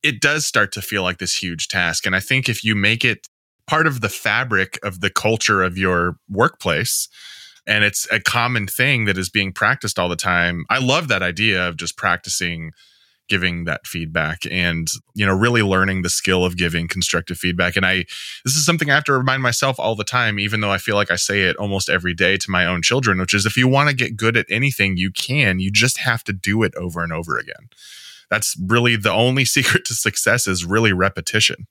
it 0.03 0.21
does 0.21 0.45
start 0.45 0.73
to 0.73 0.83
feel 0.83 1.03
like 1.03 1.19
this 1.19 1.43
huge 1.43 1.69
task. 1.69 2.05
And 2.05 2.15
I 2.15 2.21
think 2.21 2.49
if 2.49 2.63
you 2.63 2.75
make 2.75 3.05
it 3.05 3.29
part 3.67 3.87
of 3.87 4.01
the 4.01 4.09
fabric 4.09 4.79
of 4.83 5.01
the 5.01 5.11
culture 5.11 5.63
of 5.63 5.79
your 5.79 6.17
workplace, 6.29 7.09
and 7.67 7.85
it's 7.85 8.07
a 8.11 8.19
common 8.19 8.67
thing 8.67 9.05
that 9.05 9.19
is 9.19 9.29
being 9.29 9.53
practiced 9.53 9.99
all 9.99 10.09
the 10.09 10.17
time. 10.17 10.65
I 10.69 10.79
love 10.79 11.09
that 11.09 11.23
idea 11.23 11.69
of 11.69 11.77
just 11.77 11.97
practicing 11.97 12.73
giving 13.29 13.65
that 13.65 13.87
feedback 13.87 14.43
and 14.51 14.89
you 15.15 15.25
know 15.25 15.35
really 15.35 15.63
learning 15.63 16.03
the 16.03 16.09
skill 16.09 16.45
of 16.45 16.57
giving 16.57 16.89
constructive 16.89 17.39
feedback 17.39 17.77
and 17.77 17.85
i 17.87 18.05
this 18.45 18.57
is 18.57 18.65
something 18.65 18.91
i 18.91 18.95
have 18.95 19.05
to 19.05 19.13
remind 19.13 19.43
myself 19.43 19.79
all 19.79 19.95
the 19.95 20.05
time 20.05 20.39
even 20.39 20.61
though 20.61 20.71
i 20.71 20.79
feel 20.79 20.97
like 20.97 21.11
i 21.11 21.17
say 21.17 21.43
it 21.43 21.57
almost 21.57 21.89
every 21.89 22.15
day 22.15 22.37
to 22.37 22.51
my 22.51 22.67
own 22.67 22.83
children 22.83 23.19
which 23.19 23.35
is 23.35 23.47
if 23.47 23.57
you 23.57 23.69
want 23.69 23.89
to 23.89 23.95
get 23.95 24.17
good 24.17 24.37
at 24.37 24.47
anything 24.49 24.97
you 24.97 25.11
can 25.11 25.61
you 25.61 25.71
just 25.71 25.99
have 25.99 26.25
to 26.25 26.33
do 26.33 26.63
it 26.63 26.75
over 26.75 27.03
and 27.03 27.13
over 27.13 27.39
again 27.39 27.69
that's 28.31 28.57
really 28.67 28.97
the 28.97 29.13
only 29.13 29.45
secret 29.57 29.85
to 29.85 29.95
success 29.95 30.47
is 30.47 30.65
really 30.65 30.93
repetition 30.93 31.67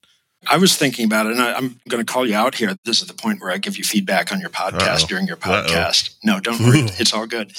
I 0.49 0.57
was 0.57 0.77
thinking 0.77 1.03
about 1.03 1.25
it, 1.25 1.31
and 1.31 1.41
I, 1.41 1.57
am 1.57 1.81
going 1.89 2.05
to 2.05 2.09
call 2.09 2.25
you 2.25 2.35
out 2.35 2.53
here. 2.53 2.75
This 2.85 3.01
is 3.01 3.07
the 3.07 3.13
point 3.15 3.41
where 3.41 3.49
I 3.49 3.57
give 3.57 3.75
you 3.75 3.83
feedback 3.83 4.31
on 4.31 4.39
your 4.39 4.51
podcast 4.51 5.01
Uh-oh. 5.01 5.07
during 5.07 5.25
your 5.25 5.35
podcast. 5.35 6.11
Uh-oh. 6.11 6.33
No, 6.35 6.39
don't 6.39 6.59
worry. 6.59 6.81
it's 6.99 7.11
all 7.11 7.25
good 7.25 7.53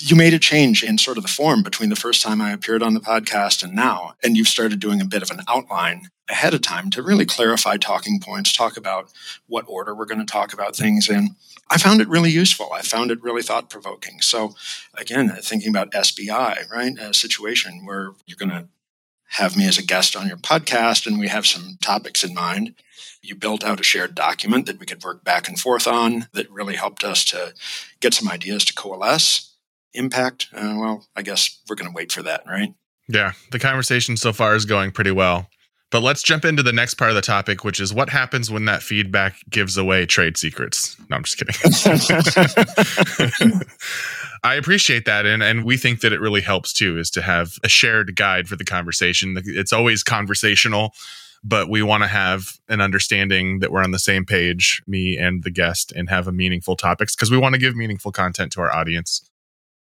you 0.00 0.14
made 0.14 0.34
a 0.34 0.38
change 0.38 0.84
in 0.84 0.98
sort 0.98 1.16
of 1.16 1.24
the 1.24 1.28
form 1.28 1.62
between 1.62 1.90
the 1.90 1.96
first 1.96 2.22
time 2.22 2.40
I 2.40 2.52
appeared 2.52 2.82
on 2.82 2.94
the 2.94 3.00
podcast 3.00 3.62
and 3.62 3.74
now. 3.74 4.14
And 4.22 4.36
you've 4.36 4.48
started 4.48 4.80
doing 4.80 5.00
a 5.00 5.06
bit 5.06 5.22
of 5.22 5.30
an 5.30 5.40
outline 5.48 6.08
ahead 6.28 6.54
of 6.54 6.60
time 6.60 6.90
to 6.90 7.02
really 7.02 7.24
clarify 7.24 7.76
talking 7.76 8.20
points, 8.20 8.52
talk 8.52 8.76
about 8.76 9.10
what 9.46 9.64
order 9.66 9.94
we're 9.94 10.04
going 10.04 10.24
to 10.24 10.30
talk 10.30 10.52
about 10.52 10.76
things 10.76 11.08
in. 11.08 11.30
I 11.70 11.78
found 11.78 12.00
it 12.00 12.08
really 12.08 12.30
useful. 12.30 12.70
I 12.72 12.82
found 12.82 13.10
it 13.10 13.22
really 13.22 13.42
thought 13.42 13.70
provoking. 13.70 14.20
So, 14.20 14.54
again, 14.94 15.30
uh, 15.30 15.36
thinking 15.42 15.70
about 15.70 15.92
SBI, 15.92 16.70
right? 16.70 16.98
A 16.98 17.12
situation 17.12 17.84
where 17.84 18.12
you're 18.26 18.38
going 18.38 18.50
to 18.50 18.68
have 19.32 19.56
me 19.56 19.66
as 19.66 19.78
a 19.78 19.84
guest 19.84 20.16
on 20.16 20.28
your 20.28 20.38
podcast 20.38 21.06
and 21.06 21.18
we 21.18 21.28
have 21.28 21.46
some 21.46 21.76
topics 21.82 22.24
in 22.24 22.32
mind. 22.32 22.74
You 23.20 23.34
built 23.34 23.64
out 23.64 23.80
a 23.80 23.82
shared 23.82 24.14
document 24.14 24.66
that 24.66 24.78
we 24.78 24.86
could 24.86 25.02
work 25.02 25.24
back 25.24 25.48
and 25.48 25.58
forth 25.58 25.86
on 25.86 26.28
that 26.32 26.50
really 26.50 26.76
helped 26.76 27.04
us 27.04 27.24
to 27.26 27.52
get 28.00 28.14
some 28.14 28.28
ideas 28.28 28.64
to 28.66 28.74
coalesce 28.74 29.47
impact, 29.94 30.48
uh, 30.52 30.76
well, 30.78 31.06
I 31.16 31.22
guess 31.22 31.60
we're 31.68 31.76
going 31.76 31.90
to 31.90 31.94
wait 31.94 32.12
for 32.12 32.22
that, 32.22 32.44
right? 32.46 32.74
Yeah, 33.08 33.32
the 33.52 33.58
conversation 33.58 34.16
so 34.16 34.32
far 34.32 34.54
is 34.54 34.64
going 34.64 34.92
pretty 34.92 35.10
well. 35.10 35.48
But 35.90 36.02
let's 36.02 36.22
jump 36.22 36.44
into 36.44 36.62
the 36.62 36.72
next 36.72 36.94
part 36.94 37.10
of 37.10 37.16
the 37.16 37.22
topic, 37.22 37.64
which 37.64 37.80
is 37.80 37.94
what 37.94 38.10
happens 38.10 38.50
when 38.50 38.66
that 38.66 38.82
feedback 38.82 39.36
gives 39.48 39.78
away 39.78 40.04
trade 40.04 40.36
secrets. 40.36 40.96
No, 41.08 41.16
I'm 41.16 41.24
just 41.24 41.38
kidding. 41.38 41.54
I 44.44 44.54
appreciate 44.54 45.06
that. 45.06 45.24
And, 45.24 45.42
and 45.42 45.64
we 45.64 45.78
think 45.78 46.00
that 46.00 46.12
it 46.12 46.20
really 46.20 46.42
helps 46.42 46.74
too, 46.74 46.98
is 46.98 47.10
to 47.12 47.22
have 47.22 47.54
a 47.64 47.68
shared 47.68 48.16
guide 48.16 48.48
for 48.48 48.56
the 48.56 48.64
conversation. 48.64 49.38
It's 49.46 49.72
always 49.72 50.02
conversational, 50.02 50.92
but 51.42 51.70
we 51.70 51.82
want 51.82 52.02
to 52.02 52.08
have 52.08 52.58
an 52.68 52.82
understanding 52.82 53.60
that 53.60 53.72
we're 53.72 53.82
on 53.82 53.92
the 53.92 53.98
same 53.98 54.26
page, 54.26 54.82
me 54.86 55.16
and 55.16 55.42
the 55.42 55.50
guest, 55.50 55.90
and 55.92 56.10
have 56.10 56.28
a 56.28 56.32
meaningful 56.32 56.76
topics 56.76 57.16
because 57.16 57.30
we 57.30 57.38
want 57.38 57.54
to 57.54 57.58
give 57.58 57.74
meaningful 57.74 58.12
content 58.12 58.52
to 58.52 58.60
our 58.60 58.72
audience. 58.72 59.27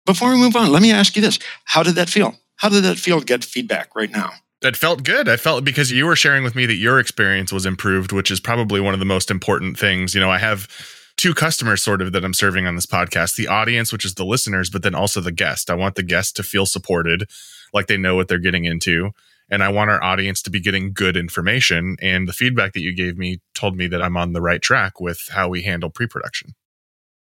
Before 0.04 0.30
we 0.30 0.36
move 0.36 0.56
on, 0.56 0.72
let 0.72 0.82
me 0.82 0.92
ask 0.92 1.14
you 1.16 1.22
this. 1.22 1.38
How 1.64 1.82
did 1.82 1.94
that 1.94 2.08
feel? 2.08 2.34
How 2.56 2.68
did 2.68 2.84
that 2.84 2.98
feel 2.98 3.20
to 3.20 3.26
get 3.26 3.44
feedback 3.44 3.94
right 3.94 4.10
now? 4.10 4.32
That 4.62 4.76
felt 4.76 5.02
good. 5.04 5.28
I 5.28 5.36
felt 5.36 5.64
because 5.64 5.90
you 5.90 6.06
were 6.06 6.16
sharing 6.16 6.44
with 6.44 6.54
me 6.54 6.66
that 6.66 6.74
your 6.74 7.00
experience 7.00 7.52
was 7.52 7.66
improved, 7.66 8.12
which 8.12 8.30
is 8.30 8.40
probably 8.40 8.80
one 8.80 8.94
of 8.94 9.00
the 9.00 9.06
most 9.06 9.30
important 9.30 9.78
things. 9.78 10.14
You 10.14 10.20
know, 10.20 10.30
I 10.30 10.38
have 10.38 10.68
two 11.16 11.34
customers 11.34 11.82
sort 11.82 12.00
of 12.00 12.12
that 12.12 12.24
I'm 12.24 12.34
serving 12.34 12.66
on 12.66 12.76
this 12.76 12.86
podcast 12.86 13.36
the 13.36 13.48
audience, 13.48 13.92
which 13.92 14.04
is 14.04 14.14
the 14.14 14.24
listeners, 14.24 14.70
but 14.70 14.82
then 14.82 14.94
also 14.94 15.20
the 15.20 15.32
guest. 15.32 15.70
I 15.70 15.74
want 15.74 15.96
the 15.96 16.02
guest 16.02 16.36
to 16.36 16.42
feel 16.42 16.66
supported, 16.66 17.28
like 17.72 17.86
they 17.86 17.96
know 17.96 18.14
what 18.14 18.28
they're 18.28 18.38
getting 18.38 18.64
into. 18.64 19.10
And 19.50 19.62
I 19.62 19.68
want 19.68 19.90
our 19.90 20.02
audience 20.02 20.40
to 20.42 20.50
be 20.50 20.60
getting 20.60 20.92
good 20.92 21.16
information. 21.16 21.96
And 22.00 22.26
the 22.26 22.32
feedback 22.32 22.72
that 22.72 22.80
you 22.80 22.94
gave 22.94 23.18
me 23.18 23.40
told 23.54 23.76
me 23.76 23.86
that 23.88 24.00
I'm 24.00 24.16
on 24.16 24.32
the 24.32 24.40
right 24.40 24.62
track 24.62 25.00
with 25.00 25.28
how 25.30 25.48
we 25.48 25.62
handle 25.62 25.90
pre 25.90 26.06
production. 26.06 26.54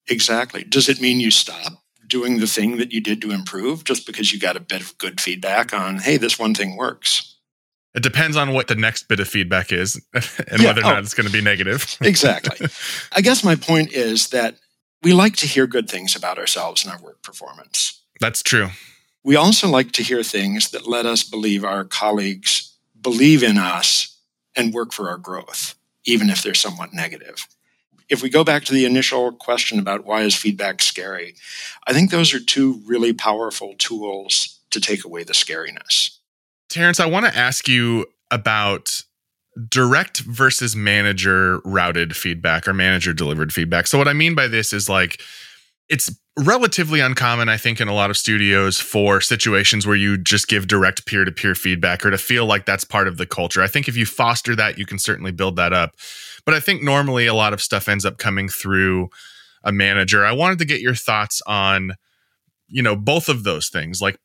Exactly. 0.09 0.65
Does 0.65 0.89
it 0.89 1.01
mean 1.01 1.21
you 1.21 1.31
stop? 1.31 1.84
Doing 2.09 2.39
the 2.39 2.47
thing 2.47 2.79
that 2.79 2.93
you 2.93 3.01
did 3.01 3.21
to 3.23 3.31
improve 3.31 3.85
just 3.85 4.07
because 4.07 4.33
you 4.33 4.39
got 4.39 4.57
a 4.57 4.61
bit 4.61 4.81
of 4.81 4.97
good 4.99 5.21
feedback 5.21 5.73
on, 5.73 5.99
hey, 5.99 6.17
this 6.17 6.39
one 6.39 6.55
thing 6.55 6.77
works. 6.77 7.37
It 7.95 8.03
depends 8.03 8.37
on 8.37 8.53
what 8.53 8.67
the 8.67 8.75
next 8.75 9.05
bit 9.09 9.21
of 9.21 9.29
feedback 9.29 9.73
is 9.73 10.01
and 10.15 10.61
yeah, 10.61 10.67
whether 10.67 10.81
or 10.81 10.87
oh, 10.87 10.91
not 10.91 11.05
it's 11.05 11.15
going 11.15 11.27
to 11.27 11.33
be 11.33 11.41
negative. 11.41 11.97
exactly. 12.01 12.67
I 13.13 13.21
guess 13.21 13.45
my 13.45 13.55
point 13.55 13.93
is 13.93 14.29
that 14.31 14.57
we 15.03 15.13
like 15.13 15.37
to 15.37 15.47
hear 15.47 15.67
good 15.67 15.89
things 15.89 16.17
about 16.17 16.39
ourselves 16.39 16.85
and 16.85 16.93
our 16.93 17.01
work 17.01 17.23
performance. 17.23 18.03
That's 18.21 18.43
true. 18.43 18.71
We 19.23 19.37
also 19.37 19.69
like 19.69 19.93
to 19.93 20.03
hear 20.03 20.23
things 20.23 20.71
that 20.71 20.87
let 20.87 21.07
us 21.07 21.23
believe 21.23 21.65
our 21.65 21.85
colleagues 21.85 22.75
believe 23.01 23.43
in 23.43 23.59
us 23.59 24.19
and 24.57 24.75
work 24.75 24.93
for 24.93 25.09
our 25.09 25.19
growth, 25.19 25.75
even 26.05 26.31
if 26.31 26.43
they're 26.43 26.55
somewhat 26.55 26.93
negative 26.93 27.47
if 28.09 28.23
we 28.23 28.31
go 28.31 28.45
back 28.45 28.65
to 28.65 28.73
the 28.73 28.85
initial 28.85 29.33
question 29.33 29.79
about 29.79 30.05
why 30.05 30.23
is 30.23 30.35
feedback 30.35 30.83
scary, 30.83 31.35
I 31.87 31.93
think 31.93 32.11
those 32.11 32.35
are 32.35 32.41
two 32.41 32.83
really 32.87 33.13
powerful 33.13 33.75
tools 33.79 34.61
to 34.71 34.81
take 34.81 35.05
away 35.05 35.25
the 35.25 35.33
scariness. 35.33 36.19
Terence, 36.69 37.01
I 37.01 37.07
want 37.07 37.27
to 37.27 37.37
ask 37.37 37.69
you 37.69 38.07
about 38.31 39.03
direct 39.69 40.21
versus 40.21 40.75
manager 40.75 41.61
routed 41.65 42.17
feedback 42.17 42.67
or 42.67 42.75
manager 42.75 43.13
delivered 43.13 43.53
feedback. 43.53 43.87
So, 43.87 43.99
what 43.99 44.09
I 44.09 44.13
mean 44.13 44.35
by 44.35 44.49
this 44.49 44.73
is 44.73 44.89
like, 44.89 45.21
it's 45.89 46.11
relatively 46.37 47.01
uncommon, 47.01 47.49
I 47.49 47.57
think, 47.57 47.81
in 47.81 47.89
a 47.89 47.95
lot 47.95 48.11
of 48.11 48.17
studios 48.17 48.81
for 48.81 49.21
situations 49.21 49.87
where 49.87 49.97
you 49.97 50.17
just 50.17 50.49
give 50.49 50.67
direct 50.67 51.07
peer 51.07 51.25
to 51.25 51.31
peer 51.31 51.55
feedback 51.55 52.05
or 52.05 52.11
to 52.11 52.19
feel 52.19 52.47
like 52.47 52.67
that's 52.67 52.85
part 52.85 53.07
of 53.07 53.17
the 53.17 53.27
culture. 53.27 53.63
I 53.63 53.69
think 53.69 53.87
if 53.87 53.97
you 53.97 54.07
foster 54.07 54.57
that, 54.57 54.79
you 54.79 54.87
can 54.87 54.99
certainly 54.99 55.31
build 55.31 55.57
that 55.57 55.73
up. 55.73 55.95
But 56.47 56.55
I 56.55 56.61
think 56.61 56.83
normally 56.83 57.27
a 57.27 57.35
lot 57.35 57.53
of 57.53 57.63
stuff 57.63 57.89
ends 57.89 58.05
up 58.05 58.19
coming 58.19 58.49
through 58.49 59.09
a 59.63 59.73
manager. 59.73 60.25
I 60.25 60.33
wanted 60.33 60.59
to 60.59 60.65
get 60.65 60.81
your 60.81 60.95
thoughts 60.95 61.41
on, 61.47 61.95
you 62.69 62.83
know, 62.83 62.97
both 62.97 63.29
of 63.29 63.45
those 63.45 63.69
things, 63.69 64.03
like 64.03 64.19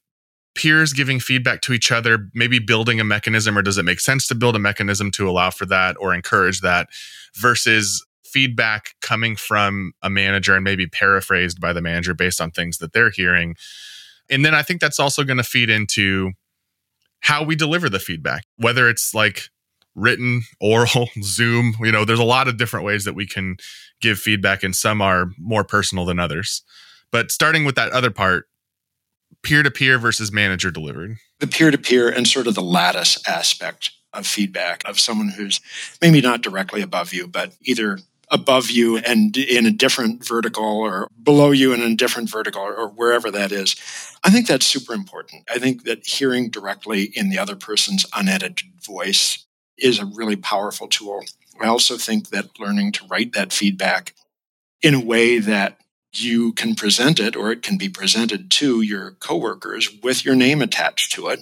peers 0.55 0.91
giving 0.91 1.19
feedback 1.19 1.62
to 1.62 1.73
each 1.73 1.91
other, 1.91 2.29
maybe 2.34 2.60
building 2.60 2.99
a 2.99 3.03
mechanism, 3.05 3.58
or 3.58 3.62
does 3.62 3.77
it 3.77 3.84
make 3.84 4.01
sense 4.01 4.27
to 4.27 4.36
build 4.36 4.55
a 4.55 4.60
mechanism 4.60 5.12
to 5.12 5.29
allow 5.29 5.49
for 5.49 5.65
that 5.65 5.95
or 5.99 6.13
encourage 6.13 6.62
that 6.62 6.89
versus 7.36 8.05
feedback 8.25 8.95
coming 9.01 9.36
from 9.36 9.93
a 10.01 10.10
manager 10.10 10.55
and 10.55 10.63
maybe 10.63 10.86
paraphrased 10.86 11.60
by 11.60 11.73
the 11.73 11.82
manager 11.82 12.13
based 12.13 12.41
on 12.41 12.51
things 12.51 12.77
that 12.77 12.93
they're 12.93 13.10
hearing. 13.10 13.55
And 14.29 14.45
then 14.45 14.53
I 14.53 14.62
think 14.62 14.82
that's 14.82 14.99
also 14.99 15.23
going 15.23 15.38
to 15.38 15.43
feed 15.43 15.69
into 15.69 16.32
how 17.21 17.43
we 17.43 17.55
deliver 17.55 17.89
the 17.89 17.99
feedback, 17.99 18.43
whether 18.58 18.88
it's 18.89 19.13
like 19.13 19.49
written, 19.95 20.43
oral, 20.60 21.10
Zoom. 21.21 21.75
You 21.82 21.91
know, 21.91 22.06
there's 22.06 22.19
a 22.19 22.23
lot 22.23 22.47
of 22.47 22.58
different 22.58 22.86
ways 22.86 23.06
that 23.06 23.15
we 23.15 23.25
can 23.25 23.58
give 24.02 24.19
feedback, 24.19 24.63
and 24.63 24.75
some 24.75 25.02
are 25.02 25.28
more 25.38 25.63
personal 25.63 26.06
than 26.06 26.19
others. 26.19 26.63
But 27.12 27.32
starting 27.32 27.65
with 27.65 27.75
that 27.75 27.91
other 27.91 28.12
part, 28.12 28.45
peer 29.43 29.63
to 29.63 29.71
peer 29.71 29.97
versus 29.97 30.32
manager 30.32 30.71
delivered. 30.71 31.17
The 31.39 31.47
peer 31.47 31.71
to 31.71 31.78
peer 31.78 32.10
and 32.10 32.28
sort 32.28 32.47
of 32.47 32.56
the 32.56 32.62
lattice 32.62 33.17
aspect 33.28 33.91
of 34.13 34.25
feedback 34.25 34.88
of 34.88 34.99
someone 34.99 35.30
who's 35.30 35.62
maybe 36.02 36.21
not 36.21 36.41
directly 36.41 36.82
above 36.82 37.13
you, 37.13 37.28
but 37.28 37.54
either 37.62 37.99
above 38.32 38.69
you 38.69 38.97
and 38.97 39.36
in 39.38 39.65
a 39.65 39.71
different 39.71 40.25
vertical 40.25 40.63
or 40.63 41.08
below 41.23 41.52
you 41.52 41.73
in 41.73 41.82
a 41.82 41.95
different 41.95 42.30
vertical 42.30 42.62
or, 42.62 42.88
wherever 42.89 43.32
that 43.32 43.52
is. 43.52 43.75
I 44.23 44.30
think 44.30 44.47
that's 44.47 44.65
super 44.65 44.93
important. 44.93 45.43
I 45.49 45.58
think 45.58 45.84
that 45.84 46.06
hearing 46.06 46.49
directly 46.49 47.12
in 47.15 47.30
the 47.30 47.39
other 47.39 47.56
person's 47.56 48.06
unedited 48.13 48.62
voice 48.86 49.45
is 49.84 50.00
a 50.00 50.06
really 50.06 50.36
powerful 50.36 50.88
tool. 50.88 51.24
I 51.62 51.68
also 51.68 51.98
think 51.98 52.30
that 52.30 52.60
learning 52.60 52.94
to 52.94 53.08
write 53.08 53.34
that 53.34 53.52
feedback 53.52 54.13
in 54.82 54.94
a 54.94 55.04
way 55.04 55.39
that 55.39 55.78
you 56.13 56.54
can 56.54 56.76
present 56.76 57.20
it 57.20 57.36
or 57.36 57.52
it 57.52 57.62
can 57.62 57.78
be 57.78 57.89
presented 57.89 58.50
to 58.50 58.82
your 58.82 59.12
coworkers 59.20 59.89
with 60.02 60.26
your 60.26 60.36
name 60.36 60.62
attached 60.62 61.12
to 61.13 61.28
it 61.28 61.42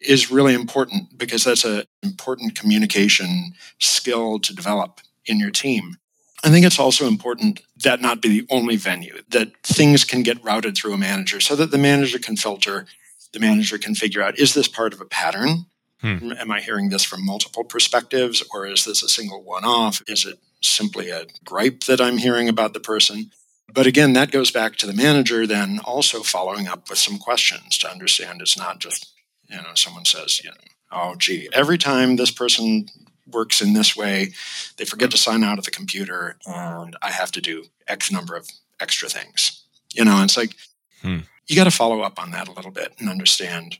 is 0.00 0.30
really 0.30 0.54
important 0.54 1.16
because 1.18 1.44
that's 1.44 1.64
an 1.64 1.84
important 2.02 2.58
communication 2.58 3.52
skill 3.78 4.38
to 4.40 4.54
develop 4.54 5.00
in 5.26 5.38
your 5.38 5.50
team. 5.50 5.96
I 6.42 6.48
think 6.48 6.64
it's 6.64 6.78
also 6.78 7.06
important 7.06 7.60
that 7.84 8.00
not 8.00 8.22
be 8.22 8.40
the 8.40 8.46
only 8.50 8.76
venue, 8.76 9.18
that 9.28 9.54
things 9.62 10.04
can 10.04 10.22
get 10.22 10.42
routed 10.42 10.74
through 10.74 10.94
a 10.94 10.98
manager 10.98 11.38
so 11.38 11.54
that 11.56 11.70
the 11.70 11.78
manager 11.78 12.18
can 12.18 12.36
filter, 12.36 12.86
the 13.32 13.40
manager 13.40 13.76
can 13.76 13.94
figure 13.94 14.22
out 14.22 14.38
is 14.38 14.54
this 14.54 14.68
part 14.68 14.94
of 14.94 15.00
a 15.00 15.04
pattern? 15.04 15.66
Hmm. 16.00 16.32
Am 16.38 16.50
I 16.50 16.60
hearing 16.60 16.88
this 16.88 17.04
from 17.04 17.24
multiple 17.24 17.64
perspectives 17.64 18.42
or 18.52 18.66
is 18.66 18.84
this 18.84 19.02
a 19.02 19.08
single 19.08 19.42
one 19.42 19.64
off? 19.64 20.02
Is 20.06 20.24
it 20.24 20.38
simply 20.62 21.10
a 21.10 21.26
gripe 21.44 21.84
that 21.84 22.00
I'm 22.00 22.18
hearing 22.18 22.48
about 22.48 22.72
the 22.72 22.80
person? 22.80 23.30
But 23.72 23.86
again, 23.86 24.14
that 24.14 24.32
goes 24.32 24.50
back 24.50 24.76
to 24.76 24.86
the 24.86 24.94
manager 24.94 25.46
then 25.46 25.78
also 25.84 26.22
following 26.22 26.68
up 26.68 26.88
with 26.88 26.98
some 26.98 27.18
questions 27.18 27.78
to 27.78 27.90
understand 27.90 28.40
it's 28.40 28.58
not 28.58 28.78
just, 28.78 29.12
you 29.48 29.56
know, 29.56 29.74
someone 29.74 30.04
says, 30.04 30.42
you 30.42 30.50
know, 30.50 30.56
oh, 30.90 31.14
gee, 31.16 31.48
every 31.52 31.78
time 31.78 32.16
this 32.16 32.30
person 32.30 32.86
works 33.30 33.60
in 33.60 33.74
this 33.74 33.94
way, 33.94 34.32
they 34.76 34.84
forget 34.84 35.10
to 35.10 35.18
sign 35.18 35.44
out 35.44 35.58
of 35.58 35.64
the 35.64 35.70
computer 35.70 36.36
and 36.46 36.96
I 37.02 37.10
have 37.10 37.30
to 37.32 37.40
do 37.40 37.64
X 37.86 38.10
number 38.10 38.34
of 38.36 38.48
extra 38.80 39.08
things. 39.08 39.62
You 39.92 40.04
know, 40.04 40.22
it's 40.22 40.36
like 40.36 40.56
hmm. 41.02 41.18
you 41.46 41.56
got 41.56 41.64
to 41.64 41.70
follow 41.70 42.00
up 42.00 42.20
on 42.20 42.30
that 42.30 42.48
a 42.48 42.52
little 42.52 42.70
bit 42.70 42.94
and 42.98 43.08
understand 43.08 43.78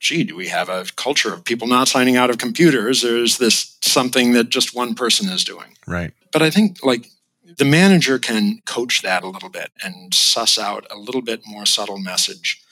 gee, 0.00 0.24
do 0.24 0.36
we 0.36 0.48
have 0.48 0.68
a 0.68 0.86
culture 0.96 1.32
of 1.32 1.44
people 1.44 1.66
not 1.66 1.88
signing 1.88 2.16
out 2.16 2.30
of 2.30 2.38
computers? 2.38 3.04
Or 3.04 3.18
is 3.18 3.38
this 3.38 3.76
something 3.80 4.32
that 4.32 4.48
just 4.50 4.74
one 4.74 4.94
person 4.94 5.28
is 5.28 5.44
doing? 5.44 5.76
Right. 5.86 6.12
But 6.32 6.42
I 6.42 6.50
think 6.50 6.84
like 6.84 7.08
the 7.56 7.64
manager 7.64 8.18
can 8.18 8.60
coach 8.66 9.02
that 9.02 9.22
a 9.22 9.28
little 9.28 9.48
bit 9.48 9.70
and 9.82 10.12
suss 10.12 10.58
out 10.58 10.86
a 10.90 10.98
little 10.98 11.22
bit 11.22 11.42
more 11.46 11.66
subtle 11.66 11.98
message 11.98 12.62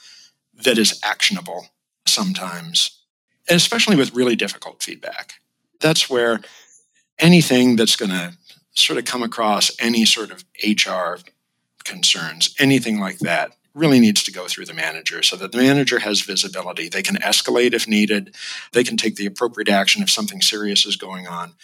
that 0.54 0.78
is 0.78 1.00
actionable 1.02 1.68
sometimes, 2.06 3.00
and 3.48 3.56
especially 3.56 3.96
with 3.96 4.14
really 4.14 4.36
difficult 4.36 4.82
feedback. 4.82 5.34
That's 5.80 6.10
where 6.10 6.40
anything 7.18 7.76
that's 7.76 7.96
going 7.96 8.10
to 8.10 8.34
sort 8.74 8.98
of 8.98 9.04
come 9.04 9.22
across 9.22 9.70
any 9.78 10.04
sort 10.04 10.30
of 10.30 10.44
HR 10.62 11.16
concerns, 11.84 12.54
anything 12.58 12.98
like 12.98 13.18
that, 13.20 13.52
really 13.74 13.98
needs 13.98 14.22
to 14.22 14.32
go 14.32 14.46
through 14.46 14.66
the 14.66 14.74
manager 14.74 15.22
so 15.22 15.36
that 15.36 15.52
the 15.52 15.58
manager 15.58 15.98
has 15.98 16.20
visibility. 16.20 16.88
They 16.88 17.02
can 17.02 17.16
escalate 17.16 17.72
if 17.72 17.88
needed, 17.88 18.34
they 18.72 18.84
can 18.84 18.96
take 18.96 19.16
the 19.16 19.26
appropriate 19.26 19.68
action 19.68 20.02
if 20.02 20.10
something 20.10 20.40
serious 20.40 20.86
is 20.86 20.96
going 20.96 21.26
on. 21.26 21.54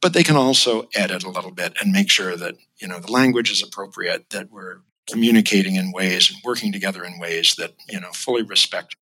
But 0.00 0.12
they 0.12 0.22
can 0.22 0.36
also 0.36 0.88
edit 0.94 1.24
a 1.24 1.30
little 1.30 1.50
bit 1.50 1.76
and 1.80 1.92
make 1.92 2.08
sure 2.10 2.36
that 2.36 2.54
you 2.78 2.86
know 2.86 3.00
the 3.00 3.10
language 3.10 3.50
is 3.50 3.62
appropriate 3.62 4.30
that 4.30 4.50
we're 4.50 4.78
communicating 5.10 5.74
in 5.74 5.90
ways 5.90 6.30
and 6.30 6.38
working 6.44 6.72
together 6.72 7.02
in 7.02 7.18
ways 7.18 7.56
that 7.56 7.74
you 7.88 7.98
know 7.98 8.12
fully 8.12 8.42
respect 8.42 8.94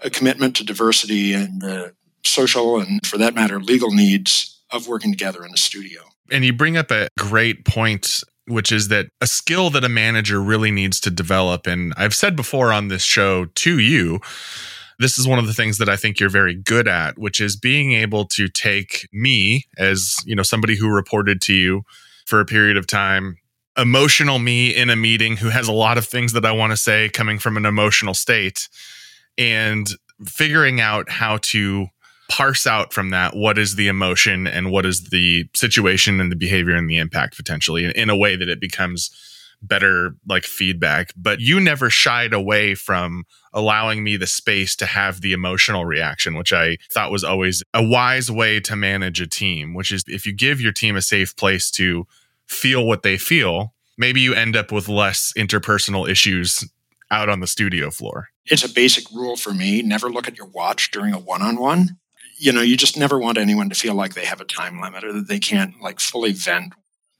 a 0.00 0.10
commitment 0.10 0.54
to 0.56 0.64
diversity 0.64 1.32
and 1.32 1.60
the 1.60 1.94
social 2.22 2.78
and 2.78 3.04
for 3.06 3.18
that 3.18 3.34
matter 3.34 3.60
legal 3.60 3.90
needs 3.90 4.62
of 4.70 4.86
working 4.86 5.10
together 5.10 5.44
in 5.44 5.52
a 5.52 5.56
studio. 5.56 6.02
And 6.30 6.44
you 6.44 6.52
bring 6.52 6.76
up 6.76 6.90
a 6.90 7.08
great 7.18 7.64
point 7.64 8.22
which 8.48 8.70
is 8.70 8.88
that 8.88 9.06
a 9.20 9.26
skill 9.26 9.70
that 9.70 9.84
a 9.84 9.88
manager 9.88 10.40
really 10.40 10.70
needs 10.70 11.00
to 11.00 11.10
develop 11.10 11.66
and 11.66 11.92
i've 11.96 12.14
said 12.14 12.36
before 12.36 12.72
on 12.72 12.88
this 12.88 13.02
show 13.02 13.46
to 13.54 13.78
you 13.78 14.20
this 14.98 15.18
is 15.18 15.28
one 15.28 15.38
of 15.38 15.46
the 15.46 15.52
things 15.52 15.78
that 15.78 15.88
I 15.88 15.96
think 15.96 16.18
you're 16.18 16.30
very 16.30 16.54
good 16.54 16.88
at, 16.88 17.18
which 17.18 17.40
is 17.40 17.56
being 17.56 17.92
able 17.92 18.24
to 18.26 18.48
take 18.48 19.08
me 19.12 19.66
as, 19.78 20.16
you 20.24 20.34
know, 20.34 20.42
somebody 20.42 20.76
who 20.76 20.88
reported 20.88 21.40
to 21.42 21.54
you 21.54 21.82
for 22.24 22.40
a 22.40 22.46
period 22.46 22.76
of 22.76 22.86
time, 22.86 23.36
emotional 23.76 24.38
me 24.38 24.74
in 24.74 24.88
a 24.90 24.96
meeting 24.96 25.36
who 25.36 25.50
has 25.50 25.68
a 25.68 25.72
lot 25.72 25.98
of 25.98 26.06
things 26.06 26.32
that 26.32 26.46
I 26.46 26.52
want 26.52 26.72
to 26.72 26.76
say 26.76 27.08
coming 27.10 27.38
from 27.38 27.56
an 27.56 27.66
emotional 27.66 28.14
state 28.14 28.68
and 29.36 29.86
figuring 30.24 30.80
out 30.80 31.10
how 31.10 31.38
to 31.42 31.88
parse 32.28 32.66
out 32.66 32.92
from 32.92 33.10
that 33.10 33.36
what 33.36 33.56
is 33.56 33.76
the 33.76 33.88
emotion 33.88 34.46
and 34.46 34.70
what 34.70 34.84
is 34.84 35.04
the 35.10 35.48
situation 35.54 36.20
and 36.20 36.30
the 36.30 36.36
behavior 36.36 36.74
and 36.74 36.90
the 36.90 36.98
impact 36.98 37.36
potentially 37.36 37.84
in 37.94 38.10
a 38.10 38.16
way 38.16 38.36
that 38.36 38.48
it 38.48 38.60
becomes 38.60 39.10
better 39.62 40.14
like 40.28 40.44
feedback. 40.44 41.12
But 41.16 41.40
you 41.40 41.60
never 41.60 41.88
shied 41.88 42.32
away 42.32 42.74
from 42.74 43.24
allowing 43.52 44.04
me 44.04 44.16
the 44.16 44.26
space 44.26 44.76
to 44.76 44.86
have 44.86 45.22
the 45.22 45.32
emotional 45.32 45.86
reaction 45.86 46.36
which 46.36 46.52
i 46.52 46.76
thought 46.92 47.10
was 47.10 47.24
always 47.24 47.62
a 47.72 47.82
wise 47.82 48.30
way 48.30 48.60
to 48.60 48.76
manage 48.76 49.18
a 49.18 49.26
team 49.26 49.72
which 49.72 49.90
is 49.90 50.04
if 50.06 50.26
you 50.26 50.34
give 50.34 50.60
your 50.60 50.72
team 50.72 50.94
a 50.94 51.00
safe 51.00 51.34
place 51.36 51.70
to 51.70 52.06
feel 52.46 52.86
what 52.86 53.02
they 53.02 53.16
feel 53.16 53.72
maybe 53.96 54.20
you 54.20 54.34
end 54.34 54.56
up 54.56 54.70
with 54.70 54.88
less 54.88 55.32
interpersonal 55.38 56.06
issues 56.06 56.70
out 57.10 57.28
on 57.28 57.40
the 57.40 57.46
studio 57.46 57.90
floor. 57.90 58.28
It's 58.46 58.64
a 58.64 58.72
basic 58.72 59.10
rule 59.10 59.36
for 59.36 59.54
me 59.54 59.80
never 59.80 60.10
look 60.10 60.28
at 60.28 60.36
your 60.36 60.48
watch 60.48 60.90
during 60.90 61.14
a 61.14 61.18
one-on-one 61.18 61.96
you 62.36 62.52
know 62.52 62.62
you 62.62 62.76
just 62.76 62.96
never 62.96 63.18
want 63.18 63.38
anyone 63.38 63.68
to 63.68 63.74
feel 63.74 63.94
like 63.94 64.14
they 64.14 64.24
have 64.24 64.40
a 64.40 64.44
time 64.44 64.80
limit 64.80 65.04
or 65.04 65.12
that 65.12 65.28
they 65.28 65.38
can't 65.38 65.80
like 65.80 66.00
fully 66.00 66.32
vent 66.32 66.72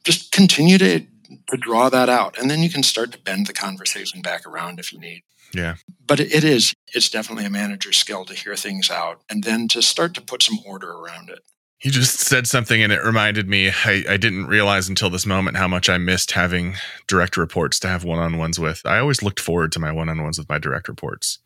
just 0.05 0.31
continue 0.31 0.79
to 0.79 1.05
to 1.49 1.57
draw 1.57 1.89
that 1.89 2.09
out. 2.09 2.39
And 2.39 2.51
then 2.51 2.63
you 2.63 2.71
can 2.71 2.83
start 2.83 3.13
to 3.13 3.19
bend 3.19 3.47
the 3.47 3.53
conversation 3.53 4.23
back 4.23 4.47
around 4.47 4.79
if 4.79 4.93
you 4.93 4.99
need. 4.99 5.23
Yeah. 5.53 5.77
But 6.07 6.21
it 6.21 6.45
is, 6.45 6.75
it's 6.93 7.09
definitely 7.09 7.45
a 7.45 7.51
manager's 7.51 7.99
skill 7.99 8.25
to 8.27 8.35
hear 8.35 8.57
things 8.57 8.91
out 8.91 9.23
and 9.31 9.45
then 9.45 9.69
to 9.69 9.83
start 9.83 10.15
to 10.15 10.21
put 10.21 10.43
some 10.43 10.59
order 10.67 10.91
around 10.91 11.31
it. 11.31 11.41
You 11.83 11.91
just 11.91 12.21
said 12.21 12.47
something 12.47 12.83
and 12.83 12.93
it 12.93 13.05
reminded 13.05 13.49
me. 13.49 13.71
I, 13.71 14.05
I 14.09 14.17
didn't 14.17 14.47
realize 14.47 14.89
until 14.89 15.11
this 15.11 15.27
moment 15.27 15.57
how 15.57 15.69
much 15.69 15.89
I 15.89 15.99
missed 15.99 16.33
having 16.33 16.75
direct 17.07 17.37
reports 17.37 17.79
to 17.81 17.89
have 17.89 18.03
one 18.03 18.19
on 18.19 18.39
ones 18.39 18.59
with. 18.59 18.83
I 18.85 18.99
always 18.99 19.23
looked 19.23 19.41
forward 19.41 19.73
to 19.73 19.79
my 19.79 19.93
one 19.93 20.09
on 20.09 20.23
ones 20.23 20.39
with 20.39 20.49
my 20.49 20.59
direct 20.59 20.89
reports. 20.89 21.39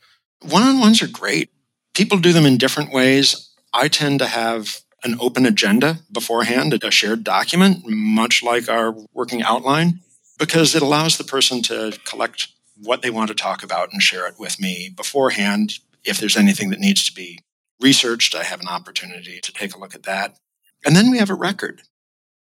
One 0.43 0.63
on 0.63 0.81
ones 0.81 1.03
are 1.03 1.09
great. 1.09 1.51
People 1.95 2.19
do 2.19 2.33
them 2.33 2.47
in 2.47 2.59
different 2.59 2.93
ways. 2.93 3.50
I 3.73 3.89
tend 3.89 4.19
to 4.19 4.27
have 4.27 4.81
an 5.03 5.17
open 5.21 5.47
agenda 5.47 6.01
beforehand, 6.13 6.79
a 6.83 6.91
shared 6.91 7.25
document, 7.25 7.85
much 7.87 8.43
like 8.43 8.69
our 8.69 8.95
working 9.13 9.43
outline, 9.43 10.01
because 10.39 10.75
it 10.75 10.83
allows 10.83 11.17
the 11.17 11.25
person 11.25 11.63
to 11.63 11.99
collect 12.05 12.49
what 12.77 13.03
they 13.03 13.11
want 13.11 13.29
to 13.29 13.35
talk 13.35 13.63
about 13.63 13.93
and 13.93 14.03
share 14.03 14.27
it 14.27 14.35
with 14.39 14.61
me 14.61 14.91
beforehand. 14.95 15.79
If 16.05 16.19
there's 16.19 16.37
anything 16.37 16.71
that 16.71 16.81
needs 16.81 17.05
to 17.07 17.13
be 17.13 17.41
researched, 17.81 18.35
I 18.35 18.45
have 18.45 18.61
an 18.61 18.69
opportunity 18.69 19.41
to 19.41 19.53
take 19.53 19.75
a 19.75 19.79
look 19.79 19.95
at 19.95 20.05
that. 20.05 20.37
And 20.85 20.97
then 20.97 21.11
we 21.11 21.19
have 21.19 21.31
a 21.31 21.35
record. 21.35 21.83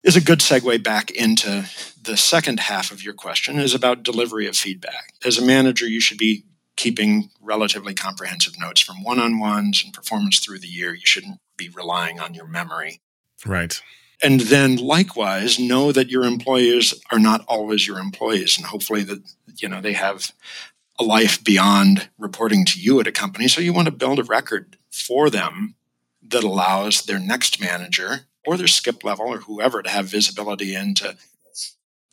Is 0.01 0.15
a 0.15 0.21
good 0.21 0.39
segue 0.39 0.81
back 0.81 1.11
into 1.11 1.69
the 2.01 2.15
second 2.15 2.61
half 2.61 2.89
of 2.89 3.03
your 3.03 3.13
question 3.13 3.59
is 3.59 3.75
about 3.75 4.01
delivery 4.01 4.47
of 4.47 4.55
feedback. 4.55 5.13
As 5.25 5.37
a 5.37 5.45
manager, 5.45 5.85
you 5.85 5.99
should 5.99 6.17
be 6.17 6.45
keeping 6.79 7.29
relatively 7.41 7.93
comprehensive 7.93 8.57
notes 8.57 8.79
from 8.79 9.03
one-on-ones 9.03 9.83
and 9.83 9.93
performance 9.93 10.39
through 10.39 10.59
the 10.59 10.67
year. 10.67 10.93
You 10.93 11.05
shouldn't 11.05 11.41
be 11.57 11.67
relying 11.67 12.21
on 12.21 12.33
your 12.33 12.47
memory. 12.47 13.01
Right. 13.45 13.81
And 14.23 14.39
then 14.39 14.77
likewise, 14.77 15.59
know 15.59 15.91
that 15.91 16.09
your 16.09 16.23
employees 16.23 16.93
are 17.11 17.19
not 17.19 17.43
always 17.49 17.85
your 17.85 17.99
employees 17.99 18.57
and 18.57 18.65
hopefully 18.65 19.03
that 19.03 19.21
you 19.57 19.67
know 19.67 19.81
they 19.81 19.93
have 19.93 20.31
a 20.97 21.03
life 21.03 21.43
beyond 21.43 22.09
reporting 22.17 22.63
to 22.65 22.79
you 22.79 23.01
at 23.01 23.07
a 23.07 23.11
company. 23.11 23.49
So 23.49 23.59
you 23.59 23.73
want 23.73 23.87
to 23.87 23.93
build 23.93 24.19
a 24.19 24.23
record 24.23 24.77
for 24.89 25.29
them 25.29 25.75
that 26.25 26.45
allows 26.45 27.01
their 27.01 27.19
next 27.19 27.59
manager 27.59 28.21
or 28.45 28.55
their 28.55 28.67
skip 28.67 29.03
level 29.03 29.27
or 29.27 29.39
whoever 29.39 29.81
to 29.81 29.89
have 29.89 30.05
visibility 30.05 30.75
into 30.75 31.17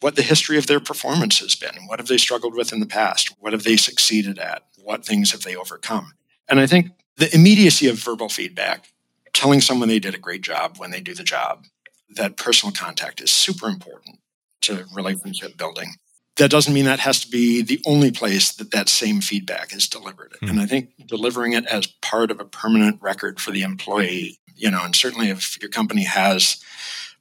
what 0.06 0.14
the 0.14 0.22
history 0.22 0.56
of 0.56 0.68
their 0.68 0.78
performance 0.78 1.40
has 1.40 1.56
been. 1.56 1.74
What 1.88 1.98
have 1.98 2.06
they 2.06 2.16
struggled 2.16 2.54
with 2.54 2.72
in 2.72 2.78
the 2.78 2.86
past? 2.86 3.34
What 3.40 3.52
have 3.52 3.64
they 3.64 3.76
succeeded 3.76 4.38
at? 4.38 4.62
What 4.76 5.04
things 5.04 5.32
have 5.32 5.42
they 5.42 5.56
overcome? 5.56 6.12
And 6.48 6.60
I 6.60 6.68
think 6.68 6.92
the 7.16 7.34
immediacy 7.34 7.88
of 7.88 7.98
verbal 7.98 8.28
feedback 8.28 8.92
telling 9.32 9.60
someone 9.60 9.88
they 9.88 9.98
did 9.98 10.14
a 10.14 10.18
great 10.18 10.42
job 10.42 10.76
when 10.78 10.92
they 10.92 11.00
do 11.00 11.12
the 11.12 11.24
job. 11.24 11.64
That 12.08 12.36
personal 12.36 12.72
contact 12.72 13.20
is 13.20 13.32
super 13.32 13.66
important 13.66 14.20
to 14.60 14.84
relationship 14.94 15.56
building. 15.56 15.94
That 16.36 16.52
doesn't 16.52 16.72
mean 16.72 16.84
that 16.84 17.00
has 17.00 17.18
to 17.24 17.28
be 17.28 17.60
the 17.60 17.80
only 17.84 18.12
place 18.12 18.52
that 18.52 18.70
that 18.70 18.88
same 18.88 19.20
feedback 19.20 19.74
is 19.74 19.88
delivered. 19.88 20.36
Mm. 20.40 20.50
And 20.50 20.60
I 20.60 20.66
think 20.66 20.90
delivering 21.04 21.52
it 21.54 21.66
as 21.66 21.88
part 21.88 22.30
of 22.30 22.38
a 22.38 22.44
permanent 22.44 23.02
record 23.02 23.40
for 23.40 23.50
the 23.50 23.62
employee, 23.62 24.38
you 24.54 24.70
know, 24.70 24.84
and 24.84 24.94
certainly 24.94 25.30
if 25.30 25.60
your 25.60 25.68
company 25.68 26.04
has 26.04 26.62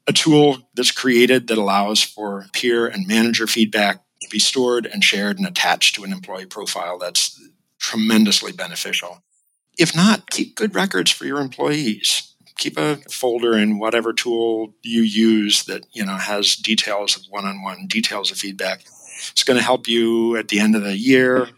a 0.08 0.14
tool 0.14 0.60
that's 0.76 0.92
created 0.92 1.48
that 1.48 1.58
allows 1.58 2.02
for 2.02 2.46
peer 2.54 2.88
and 2.88 3.08
manager 3.08 3.48
feedback 3.48 4.02
to 4.22 4.28
be 4.30 4.40
stored 4.40 4.86
and 4.86 5.04
shared 5.04 5.38
and 5.38 5.48
attached 5.48 5.96
to 5.96 6.04
an 6.04 6.12
employee 6.12 6.46
profile, 6.46 6.98
that's 6.98 7.40
tremendously 7.80 8.52
beneficial. 8.52 9.24
If 9.78 9.96
not, 9.96 10.30
keep 10.30 10.56
good 10.56 10.74
records 10.76 11.12
for 11.12 11.26
your 11.26 11.40
employees. 11.40 12.32
keep 12.58 12.78
a 12.78 12.96
folder 13.12 13.58
in 13.58 13.80
whatever 13.80 14.14
tool 14.14 14.74
you 14.82 15.02
use 15.02 15.66
that 15.66 15.86
you 15.92 16.06
know 16.06 16.16
has 16.16 16.56
details 16.56 17.18
of 17.18 17.24
one-on-one 17.30 17.86
details 17.88 18.32
of 18.32 18.38
feedback 18.38 18.82
it's 19.32 19.44
going 19.44 19.58
to 19.58 19.64
help 19.64 19.88
you 19.88 20.38
at 20.38 20.48
the 20.48 20.60
end 20.60 20.74
of 20.76 20.84
the 20.84 20.98
year 20.98 21.50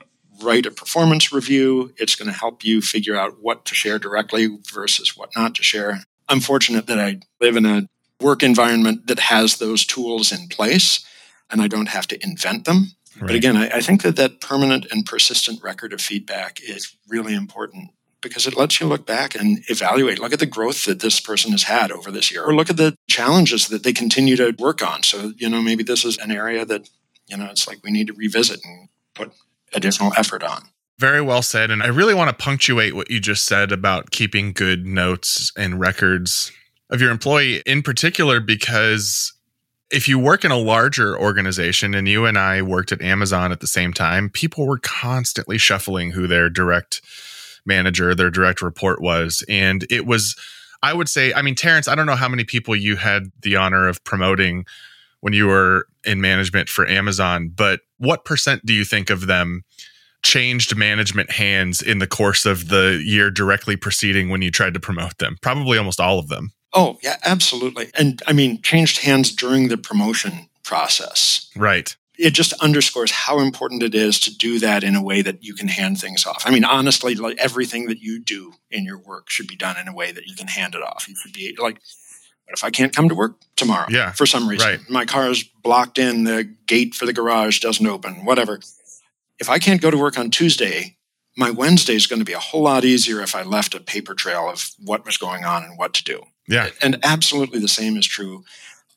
write 0.42 0.66
a 0.66 0.72
performance 0.72 1.32
review 1.32 1.94
it's 1.98 2.16
going 2.16 2.32
to 2.32 2.38
help 2.38 2.64
you 2.64 2.82
figure 2.82 3.16
out 3.16 3.42
what 3.42 3.64
to 3.66 3.76
share 3.76 4.00
directly 4.00 4.50
versus 4.74 5.16
what 5.16 5.30
not 5.36 5.54
to 5.54 5.62
share 5.62 6.00
i'm 6.30 6.40
fortunate 6.40 6.88
that 6.88 7.00
i 7.00 7.20
live 7.40 7.56
in 7.56 7.66
a 7.66 7.88
work 8.22 8.44
environment 8.44 9.08
that 9.08 9.20
has 9.20 9.58
those 9.58 9.86
tools 9.86 10.32
in 10.32 10.48
place 10.48 11.06
and 11.50 11.62
i 11.62 11.68
don't 11.68 11.90
have 11.90 12.08
to 12.08 12.22
invent 12.24 12.66
them 12.66 12.92
right. 13.20 13.28
but 13.28 13.36
again 13.36 13.58
I, 13.58 13.68
I 13.78 13.82
think 13.82 14.02
that 14.04 14.16
that 14.16 14.42
permanent 14.42 14.88
and 14.92 15.06
persistent 15.06 15.62
record 15.64 15.94
of 15.94 16.02
feedback 16.02 16.60
is 16.62 16.96
really 17.08 17.34
important 17.34 17.92
because 18.22 18.48
it 18.48 18.58
lets 18.58 18.80
you 18.80 18.88
look 18.88 19.06
back 19.06 19.36
and 19.36 19.64
evaluate. 19.70 20.20
Look 20.20 20.34
at 20.34 20.40
the 20.40 20.46
growth 20.46 20.86
that 20.86 21.00
this 21.00 21.20
person 21.20 21.52
has 21.52 21.64
had 21.64 21.92
over 21.92 22.12
this 22.12 22.32
year, 22.32 22.44
or 22.44 22.56
look 22.56 22.70
at 22.70 22.78
the 22.78 22.96
challenges 23.08 23.68
that 23.68 23.84
they 23.84 23.94
continue 23.94 24.36
to 24.38 24.56
work 24.58 24.86
on. 24.86 25.04
So, 25.04 25.34
you 25.38 25.50
know, 25.50 25.62
maybe 25.62 25.84
this 25.84 26.04
is 26.04 26.18
an 26.18 26.32
area 26.32 26.66
that, 26.66 26.90
you 27.28 27.38
know, 27.38 27.46
it's 27.46 27.68
like 27.68 27.80
we 27.84 27.92
need 27.92 28.08
to 28.08 28.14
revisit 28.14 28.60
and 28.64 28.90
put 29.14 29.34
additional 29.74 30.14
effort 30.18 30.44
on. 30.44 30.64
Very 31.00 31.22
well 31.22 31.44
said. 31.44 31.70
And 31.70 31.84
I 31.84 31.88
really 31.88 32.16
want 32.16 32.30
to 32.30 32.44
punctuate 32.44 32.96
what 32.96 33.12
you 33.12 33.20
just 33.20 33.46
said 33.46 33.72
about 33.72 34.10
keeping 34.10 34.52
good 34.52 34.86
notes 34.86 35.52
and 35.56 35.80
records 35.80 36.52
of 36.90 37.02
your 37.02 37.12
employee 37.12 37.62
in 37.66 37.82
particular, 37.82 38.40
because 38.40 39.34
if 39.90 40.08
you 40.08 40.20
work 40.20 40.44
in 40.44 40.52
a 40.52 40.58
larger 40.58 41.18
organization 41.18 41.94
and 41.94 42.08
you 42.08 42.26
and 42.26 42.38
I 42.38 42.62
worked 42.62 42.92
at 42.92 43.02
Amazon 43.02 43.52
at 43.52 43.62
the 43.62 43.68
same 43.68 43.94
time, 43.94 44.30
people 44.30 44.68
were 44.68 44.80
constantly 44.80 45.58
shuffling 45.58 46.12
who 46.12 46.28
their 46.28 46.50
direct 46.50 47.02
manager, 47.66 48.14
their 48.14 48.30
direct 48.30 48.62
report 48.62 49.02
was. 49.02 49.44
And 49.48 49.86
it 49.90 50.06
was, 50.06 50.36
I 50.84 50.94
would 50.94 51.10
say, 51.10 51.34
I 51.34 51.42
mean, 51.42 51.56
Terence, 51.56 51.88
I 51.88 51.96
don't 51.96 52.06
know 52.06 52.16
how 52.16 52.30
many 52.30 52.44
people 52.44 52.76
you 52.76 52.96
had 52.96 53.32
the 53.42 53.56
honor 53.56 53.88
of 53.88 54.04
promoting 54.04 54.66
when 55.22 55.34
you 55.34 55.48
were 55.48 55.88
in 56.06 56.22
management 56.22 56.70
for 56.70 56.88
Amazon, 56.88 57.52
but 57.54 57.82
what 57.98 58.26
percent 58.26 58.66
do 58.66 58.74
you 58.74 58.86
think 58.86 59.10
of 59.10 59.28
them 59.28 59.64
changed 60.24 60.76
management 60.76 61.32
hands 61.32 61.82
in 61.82 62.00
the 62.00 62.08
course 62.08 62.46
of 62.46 62.70
the 62.70 63.02
year 63.06 63.32
directly 63.32 63.76
preceding 63.76 64.30
when 64.30 64.42
you 64.42 64.52
tried 64.52 64.74
to 64.74 64.80
promote 64.80 65.18
them? 65.18 65.38
Probably 65.42 65.78
almost 65.78 66.00
all 66.00 66.20
of 66.20 66.28
them. 66.28 66.52
Oh, 66.74 66.98
yeah, 67.02 67.18
absolutely. 67.24 67.90
And 67.98 68.22
I 68.28 68.34
mean, 68.34 68.62
changed 68.62 69.00
hands 69.00 69.34
during 69.34 69.70
the 69.70 69.78
promotion 69.78 70.50
process. 70.64 71.50
Right 71.56 71.96
it 72.18 72.34
just 72.34 72.54
underscores 72.54 73.12
how 73.12 73.40
important 73.40 73.84
it 73.84 73.94
is 73.94 74.20
to 74.22 74.36
do 74.36 74.60
that 74.60 74.84
in 74.84 74.96
a 74.96 75.04
way 75.04 75.22
that 75.22 75.44
you 75.44 75.54
can 75.54 75.68
hand 75.68 76.00
things 76.00 76.26
off. 76.26 76.44
I 76.46 76.52
mean, 76.52 76.64
honestly, 76.64 77.16
like 77.16 77.38
everything 77.38 77.88
that 77.88 78.00
you 78.00 78.20
do 78.20 78.54
in 78.72 78.86
your 78.86 78.98
work 78.98 79.30
should 79.30 79.48
be 79.48 79.56
done 79.56 79.78
in 79.78 79.88
a 79.88 79.94
way 79.94 80.12
that 80.12 80.26
you 80.26 80.36
can 80.36 80.48
hand 80.48 80.76
it 80.76 80.82
off. 80.82 81.06
You 81.08 81.16
should 81.16 81.34
be 81.34 81.56
like, 81.60 81.80
what 82.46 82.54
if 82.54 82.64
I 82.64 82.70
can't 82.70 82.96
come 82.96 83.10
to 83.10 83.16
work 83.16 83.36
tomorrow? 83.56 83.88
Yeah. 83.90 84.12
For 84.12 84.26
some 84.26 84.48
reason, 84.48 84.68
right. 84.68 84.90
my 84.90 85.06
car 85.06 85.30
is 85.30 85.44
blocked 85.44 85.98
in, 85.98 86.24
the 86.24 86.44
gate 86.66 86.96
for 86.96 87.06
the 87.06 87.14
garage 87.14 87.60
doesn't 87.60 87.86
open, 87.86 88.26
whatever. 88.26 88.60
If 89.40 89.50
I 89.50 89.60
can't 89.60 89.82
go 89.82 89.92
to 89.92 89.98
work 89.98 90.18
on 90.18 90.32
Tuesday, 90.32 90.98
my 91.36 91.52
Wednesday 91.52 91.94
is 91.94 92.08
going 92.08 92.20
to 92.20 92.26
be 92.26 92.34
a 92.34 92.40
whole 92.40 92.64
lot 92.64 92.84
easier 92.84 93.22
if 93.22 93.36
I 93.36 93.44
left 93.44 93.76
a 93.76 93.80
paper 93.80 94.16
trail 94.16 94.50
of 94.50 94.72
what 94.84 95.06
was 95.06 95.18
going 95.18 95.46
on 95.46 95.64
and 95.64 95.78
what 95.78 95.94
to 95.96 96.04
do. 96.04 96.24
Yeah. 96.48 96.70
And 96.82 97.00
absolutely 97.04 97.60
the 97.60 97.68
same 97.68 97.98
is 97.98 98.06
true 98.06 98.44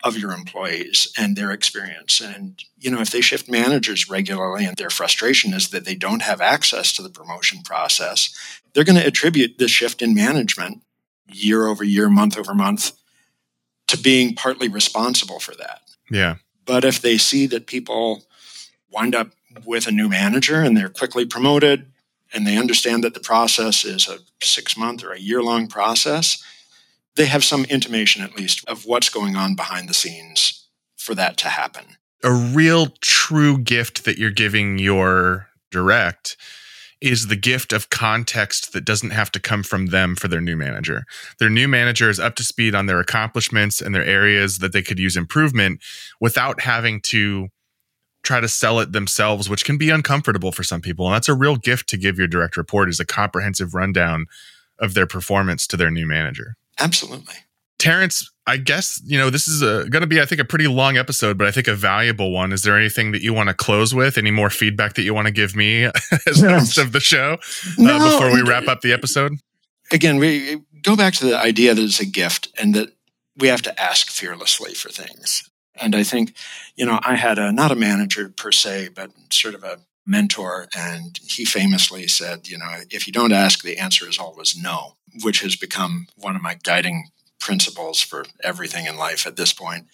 of 0.03 0.17
your 0.17 0.33
employees 0.33 1.13
and 1.19 1.37
their 1.37 1.51
experience. 1.51 2.21
And, 2.21 2.63
you 2.79 2.91
know, 2.91 3.01
if 3.01 3.11
they 3.11 3.21
shift 3.21 3.51
managers 3.51 4.09
regularly 4.09 4.65
and 4.65 4.77
their 4.77 4.91
frustration 4.91 5.53
is 5.53 5.71
that 5.71 5.85
they 5.85 5.95
don't 5.95 6.23
have 6.23 6.41
access 6.41 6.93
to 6.95 7.03
the 7.03 7.11
promotion 7.11 7.63
process, 7.63 8.35
they're 8.73 8.85
going 8.85 8.99
to 8.99 9.07
attribute 9.07 9.59
the 9.59 9.69
shift 9.69 10.01
in 10.01 10.15
management 10.15 10.83
year 11.29 11.67
over 11.67 11.85
year, 11.85 12.09
month 12.09 12.39
over 12.39 12.55
month 12.55 12.93
to 13.89 13.99
being 13.99 14.35
partly 14.35 14.69
responsible 14.69 15.39
for 15.39 15.55
that. 15.57 15.83
Yeah. 16.11 16.37
But 16.65 16.85
if 16.85 17.03
they 17.03 17.19
see 17.19 17.47
that 17.49 17.67
people 17.67 18.25
wind 18.91 19.15
up 19.15 19.31
with 19.65 19.87
a 19.87 19.93
new 19.93 20.09
manager 20.09 20.63
and 20.63 20.77
they're 20.77 20.89
quickly 20.89 21.27
promoted 21.27 21.91
and 22.33 22.47
they 22.47 22.57
understand 22.57 23.05
that 23.05 23.15
the 23.15 23.21
process 23.21 23.85
is 23.85 24.09
a 24.09 24.19
six 24.43 24.77
month 24.77 25.05
or 25.05 25.13
a 25.13 25.21
year 25.21 25.43
long 25.43 25.67
process, 25.67 26.43
they 27.17 27.27
have 27.27 27.45
some 27.45 27.65
intimation 27.67 28.23
at 28.23 28.37
least 28.37 28.67
of 28.69 28.85
what's 28.87 29.09
going 29.09 29.37
on 29.37 29.55
behind 29.55 29.89
the 29.89 29.95
scenes 29.95 30.69
for 30.97 31.15
that 31.15 31.37
to 31.39 31.49
happen. 31.49 31.85
A 32.23 32.33
real 32.33 32.89
true 33.01 33.59
gift 33.59 34.05
that 34.05 34.19
you're 34.19 34.31
giving 34.31 34.79
your 34.79 35.49
direct 35.71 36.37
is 37.01 37.29
the 37.29 37.37
gift 37.37 37.73
of 37.73 37.89
context 37.89 38.73
that 38.73 38.85
doesn't 38.85 39.11
have 39.11 39.33
to 39.33 39.41
come 39.41 39.63
from 39.63 39.87
them 39.87 40.15
for 40.15 40.29
their 40.29 40.41
new 40.41 40.57
manager. 40.57 41.05
Their 41.39 41.49
new 41.49 41.67
manager 41.67 42.11
is 42.11 42.21
up 42.21 42.37
to 42.37 42.45
speed 42.45 42.75
on 42.75 42.87
their 42.87 43.01
accomplishments 43.01 43.81
and 43.81 43.95
their 43.95 44.05
areas 44.05 44.59
that 44.59 44.73
they 44.73 44.83
could 44.83 44.99
use 44.99 45.17
improvement 45.17 45.81
without 46.21 46.61
having 46.61 47.01
to 47.03 47.49
try 48.23 48.39
to 48.39 48.49
sell 48.49 48.81
it 48.81 48.93
themselves, 48.93 49.49
which 49.49 49.65
can 49.65 49.79
be 49.79 49.89
uncomfortable 49.89 50.53
for 50.53 50.63
some 50.63 50.83
people. 50.83 51.07
And 51.07 51.15
that's 51.15 51.29
a 51.29 51.35
real 51.35 51.57
gift 51.57 51.89
to 51.89 51.97
give 51.97 52.19
your 52.19 52.29
direct 52.29 52.59
report 52.59 52.91
is 52.91 53.01
a 53.01 53.07
comprehensive 53.07 53.75
rundown 53.75 54.27
of 54.79 54.93
their 54.93 55.07
performance 55.07 55.67
to 55.69 55.79
their 55.79 55.91
new 55.91 56.07
manager. 56.07 56.57
Absolutely. 56.81 57.35
Terence, 57.79 58.31
I 58.47 58.57
guess, 58.57 59.01
you 59.05 59.17
know, 59.17 59.31
this 59.31 59.49
is 59.49 59.63
going 59.63 60.03
to 60.03 60.07
be, 60.07 60.21
I 60.21 60.27
think, 60.27 60.41
a 60.41 60.45
pretty 60.45 60.67
long 60.67 60.97
episode, 60.97 61.39
but 61.39 61.47
I 61.47 61.51
think 61.51 61.67
a 61.67 61.75
valuable 61.75 62.31
one. 62.31 62.53
Is 62.53 62.63
there 62.63 62.77
anything 62.77 63.13
that 63.13 63.23
you 63.23 63.33
want 63.33 63.49
to 63.49 63.55
close 63.55 63.95
with? 63.95 64.19
Any 64.19 64.31
more 64.31 64.51
feedback 64.51 64.95
that 64.95 65.03
you 65.03 65.15
want 65.15 65.27
to 65.27 65.33
give 65.33 65.57
me 65.57 65.85
as 66.27 66.43
no. 66.43 66.59
host 66.59 66.77
of 66.77 66.93
the 66.93 67.01
show 67.01 67.39
uh, 67.79 68.11
before 68.11 68.33
we 68.33 68.43
wrap 68.43 68.69
up 68.69 68.81
the 68.83 68.93
episode? 68.93 69.33
Again, 69.93 70.19
we 70.19 70.61
go 70.83 70.97
back 70.97 71.15
to 71.15 71.27
the 71.27 71.39
idea 71.39 71.75
that 71.75 71.83
it's 71.83 72.01
a 72.01 72.07
gift 72.07 72.49
and 72.59 72.75
that 72.75 72.93
we 73.37 73.49
have 73.49 73.63
to 73.63 73.81
ask 73.81 74.11
fearlessly 74.11 74.75
for 74.75 74.89
things. 74.91 75.49
And 75.81 75.97
I 75.97 76.03
think, 76.03 76.35
you 76.77 76.85
know, 76.85 77.01
I 77.03 77.15
had 77.15 77.39
a, 77.39 77.53
not 77.53 77.73
a 77.73 77.77
manager 77.77 78.29
per 78.29 78.53
se, 78.53 78.91
but 78.95 79.11
sort 79.31 79.55
of 79.55 79.65
a 79.65 79.79
mentor. 80.11 80.69
And 80.77 81.19
he 81.23 81.45
famously 81.45 82.09
said, 82.09 82.49
you 82.49 82.59
know, 82.59 82.81
if 82.91 83.07
you 83.07 83.13
don't 83.13 83.33
ask, 83.33 83.63
the 83.63 83.79
answer 83.79 84.09
is 84.09 84.19
always 84.19 84.57
no 84.57 84.97
which 85.23 85.41
has 85.41 85.57
become 85.57 86.07
one 86.17 86.37
of 86.37 86.43
my 86.43 86.55
guiding 86.63 87.09
principles 87.39 88.01
for 88.01 88.25
everything 88.43 88.87
in 88.87 88.97
life 88.97 89.27
at 89.27 89.37
this 89.37 89.53
point. 89.53 89.87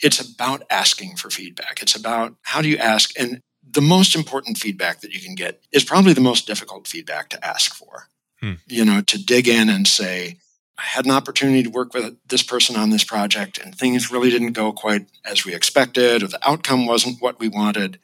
It's 0.00 0.20
about 0.20 0.62
asking 0.70 1.16
for 1.16 1.30
feedback. 1.30 1.80
It's 1.80 1.96
about 1.96 2.34
how 2.42 2.60
do 2.62 2.68
you 2.68 2.76
ask? 2.76 3.18
And 3.18 3.40
the 3.68 3.80
most 3.80 4.14
important 4.14 4.58
feedback 4.58 5.00
that 5.00 5.12
you 5.12 5.20
can 5.20 5.34
get 5.34 5.62
is 5.72 5.84
probably 5.84 6.12
the 6.12 6.20
most 6.20 6.46
difficult 6.46 6.86
feedback 6.86 7.30
to 7.30 7.44
ask 7.44 7.74
for. 7.74 8.08
Hmm. 8.40 8.54
You 8.66 8.84
know, 8.84 9.00
to 9.02 9.24
dig 9.24 9.48
in 9.48 9.68
and 9.68 9.86
say, 9.86 10.38
I 10.76 10.82
had 10.82 11.06
an 11.06 11.12
opportunity 11.12 11.62
to 11.62 11.70
work 11.70 11.94
with 11.94 12.16
this 12.28 12.42
person 12.42 12.76
on 12.76 12.90
this 12.90 13.04
project 13.04 13.58
and 13.58 13.74
things 13.74 14.10
really 14.10 14.28
didn't 14.28 14.52
go 14.52 14.72
quite 14.72 15.06
as 15.24 15.44
we 15.44 15.54
expected, 15.54 16.22
or 16.22 16.26
the 16.26 16.48
outcome 16.48 16.86
wasn't 16.86 17.22
what 17.22 17.38
we 17.38 17.48
wanted. 17.48 17.98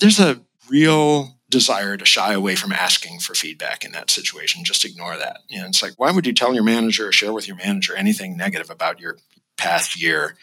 There's 0.00 0.18
a 0.18 0.40
real 0.68 1.38
desire 1.50 1.96
to 1.96 2.04
shy 2.04 2.32
away 2.32 2.56
from 2.56 2.72
asking 2.72 3.20
for 3.20 3.34
feedback 3.34 3.84
in 3.84 3.92
that 3.92 4.10
situation. 4.10 4.64
Just 4.64 4.84
ignore 4.84 5.16
that. 5.16 5.40
You 5.48 5.60
know, 5.60 5.66
it's 5.66 5.82
like, 5.82 5.92
why 5.96 6.10
would 6.10 6.26
you 6.26 6.32
tell 6.32 6.54
your 6.54 6.64
manager 6.64 7.08
or 7.08 7.12
share 7.12 7.32
with 7.32 7.46
your 7.46 7.56
manager 7.56 7.94
anything 7.94 8.36
negative 8.36 8.70
about 8.70 8.98
your 8.98 9.18
past 9.56 10.00
year? 10.00 10.36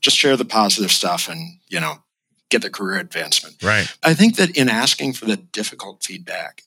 Just 0.00 0.16
share 0.16 0.36
the 0.36 0.44
positive 0.44 0.92
stuff 0.92 1.28
and, 1.28 1.58
you 1.68 1.80
know, 1.80 1.96
get 2.50 2.62
the 2.62 2.70
career 2.70 3.00
advancement. 3.00 3.62
Right. 3.62 3.92
I 4.02 4.14
think 4.14 4.36
that 4.36 4.56
in 4.56 4.68
asking 4.68 5.14
for 5.14 5.24
the 5.24 5.36
difficult 5.36 6.04
feedback 6.04 6.62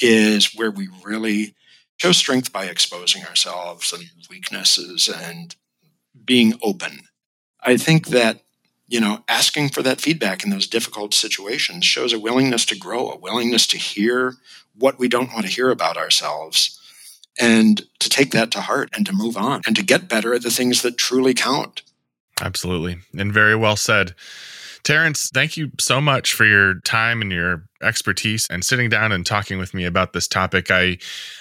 is 0.00 0.54
where 0.54 0.70
we 0.70 0.88
really 1.02 1.54
show 1.96 2.12
strength 2.12 2.52
by 2.52 2.66
exposing 2.66 3.24
ourselves 3.24 3.92
and 3.92 4.04
weaknesses 4.28 5.08
and 5.08 5.56
being 6.24 6.54
open. 6.62 7.00
I 7.60 7.76
think 7.76 8.08
that 8.08 8.42
you 8.88 9.00
know, 9.00 9.22
asking 9.28 9.68
for 9.68 9.82
that 9.82 10.00
feedback 10.00 10.42
in 10.42 10.50
those 10.50 10.66
difficult 10.66 11.12
situations 11.12 11.84
shows 11.84 12.12
a 12.12 12.18
willingness 12.18 12.64
to 12.66 12.76
grow, 12.76 13.10
a 13.10 13.18
willingness 13.18 13.66
to 13.68 13.76
hear 13.76 14.34
what 14.74 14.98
we 14.98 15.08
don't 15.08 15.32
want 15.32 15.44
to 15.44 15.52
hear 15.52 15.70
about 15.70 15.98
ourselves 15.98 16.80
and 17.38 17.82
to 18.00 18.08
take 18.08 18.32
that 18.32 18.50
to 18.50 18.62
heart 18.62 18.88
and 18.94 19.04
to 19.06 19.12
move 19.12 19.36
on 19.36 19.60
and 19.66 19.76
to 19.76 19.84
get 19.84 20.08
better 20.08 20.34
at 20.34 20.42
the 20.42 20.50
things 20.50 20.82
that 20.82 20.96
truly 20.96 21.34
count. 21.34 21.82
Absolutely. 22.40 22.98
And 23.16 23.32
very 23.32 23.54
well 23.54 23.76
said. 23.76 24.14
Terence, 24.84 25.28
thank 25.34 25.56
you 25.56 25.70
so 25.78 26.00
much 26.00 26.32
for 26.32 26.46
your 26.46 26.80
time 26.80 27.20
and 27.20 27.30
your 27.30 27.64
expertise 27.82 28.46
and 28.48 28.64
sitting 28.64 28.88
down 28.88 29.12
and 29.12 29.26
talking 29.26 29.58
with 29.58 29.74
me 29.74 29.84
about 29.84 30.12
this 30.14 30.26
topic. 30.26 30.70
I 30.70 30.98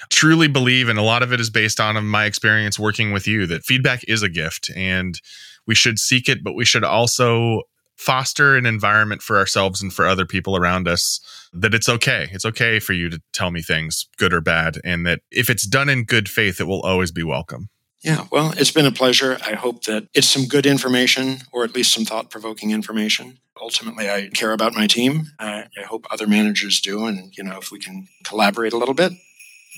truly 0.10 0.48
believe, 0.48 0.90
and 0.90 1.00
a 1.00 1.04
lot 1.04 1.24
of 1.24 1.32
it 1.32 1.40
is 1.40 1.50
based 1.50 1.80
on 1.80 2.04
my 2.06 2.26
experience 2.26 2.78
working 2.78 3.14
with 3.14 3.26
you, 3.26 3.46
that 3.48 3.64
feedback 3.64 4.04
is 4.08 4.22
a 4.22 4.30
gift. 4.30 4.70
And 4.76 5.22
we 5.68 5.76
should 5.76 6.00
seek 6.00 6.28
it, 6.28 6.44
but 6.44 6.56
we 6.56 6.66
should 6.66 6.84
also 6.84 7.62
foster 7.96 8.56
an 8.56 8.66
environment 8.66 9.22
for 9.22 9.38
ourselves 9.38 9.82
and 9.82 9.92
for 9.92 10.06
other 10.06 10.26
people 10.26 10.56
around 10.56 10.88
us 10.88 11.20
that 11.52 11.74
it's 11.74 11.90
okay. 11.90 12.30
It's 12.32 12.46
okay 12.46 12.80
for 12.80 12.94
you 12.94 13.10
to 13.10 13.22
tell 13.34 13.52
me 13.52 13.62
things, 13.62 14.08
good 14.18 14.34
or 14.34 14.42
bad, 14.42 14.78
and 14.84 15.06
that 15.06 15.22
if 15.32 15.50
it's 15.50 15.66
done 15.66 15.90
in 15.90 16.04
good 16.04 16.30
faith, 16.30 16.62
it 16.62 16.66
will 16.66 16.82
always 16.82 17.12
be 17.12 17.24
welcome. 17.24 17.70
Yeah, 18.04 18.26
well, 18.32 18.54
it's 18.56 18.72
been 18.72 18.86
a 18.86 18.92
pleasure. 18.92 19.40
I 19.44 19.56
hope 19.56 19.84
that 19.86 20.08
it's 20.14 20.28
some 20.28 20.46
good 20.46 20.68
information 20.68 21.40
or 21.52 21.64
at 21.64 21.74
least 21.74 21.94
some 21.94 22.06
thought 22.06 22.30
provoking 22.30 22.70
information. 22.70 23.40
Ultimately, 23.60 24.08
I 24.08 24.30
care 24.34 24.54
about 24.54 24.76
my 24.76 24.86
team. 24.86 25.26
I, 25.40 25.66
I 25.78 25.86
hope 25.86 26.06
other 26.12 26.28
managers 26.28 26.80
do. 26.80 27.08
And, 27.08 27.36
you 27.36 27.44
know, 27.44 27.58
if 27.58 27.72
we 27.72 27.80
can 27.80 28.08
collaborate 28.24 28.74
a 28.74 28.78
little 28.78 28.94
bit, 28.94 29.14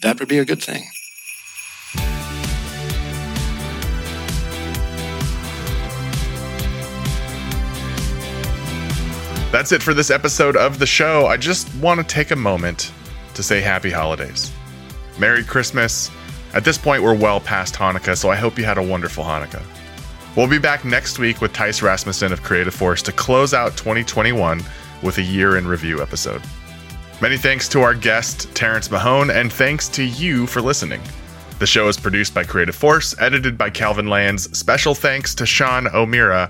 that 0.02 0.20
would 0.20 0.28
be 0.28 0.38
a 0.38 0.46
good 0.46 0.62
thing. 0.62 0.84
That's 9.60 9.74
it 9.74 9.84
for 9.84 9.93
this 9.93 10.10
episode 10.10 10.55
of 10.55 10.80
the 10.80 10.86
show. 10.86 11.28
I 11.28 11.36
just 11.36 11.76
want 11.82 11.99
to 11.99 12.05
take 12.05 12.32
a 12.32 12.36
moment 12.38 12.93
to 13.34 13.43
say 13.43 13.60
happy 13.60 13.91
holidays. 13.91 14.53
Merry 15.20 15.43
Christmas. 15.43 16.10
At 16.53 16.64
this 16.64 16.78
point, 16.78 17.03
we're 17.03 17.14
well 17.14 17.41
past 17.41 17.76
Hanukkah, 17.76 18.16
so 18.16 18.30
I 18.30 18.38
hope 18.38 18.57
you 18.57 18.64
had 18.64 18.78
a 18.78 18.82
wonderful 18.82 19.22
Hanukkah. 19.22 19.62
We'll 20.38 20.47
be 20.47 20.60
back 20.60 20.86
next 20.86 21.20
week 21.20 21.41
with 21.41 21.51
Tice 21.51 21.82
Rasmussen 21.82 22.32
of 22.32 22.41
Creative 22.41 22.74
Force 22.74 23.01
to 23.01 23.12
close 23.12 23.53
out 23.53 23.76
2021 23.76 24.64
with 25.03 25.18
a 25.18 25.22
year 25.22 25.57
in 25.57 25.68
review 25.68 26.01
episode. 26.01 26.41
Many 27.20 27.36
thanks 27.36 27.68
to 27.68 27.82
our 27.82 27.93
guest, 27.93 28.55
Terence 28.55 28.89
Mahone, 28.89 29.30
and 29.30 29.51
thanks 29.51 29.89
to 29.89 30.05
you 30.05 30.47
for 30.47 30.62
listening. 30.62 31.01
The 31.60 31.68
show 31.68 31.89
is 31.89 31.97
produced 31.97 32.34
by 32.34 32.45
Creative 32.45 32.76
Force, 32.76 33.14
edited 33.20 33.57
by 33.57 33.72
Calvin 33.72 34.07
Lands. 34.07 34.57
Special 34.57 34.95
thanks 34.95 35.36
to 35.36 35.45
Sean 35.45 35.89
O'Meara. 35.93 36.49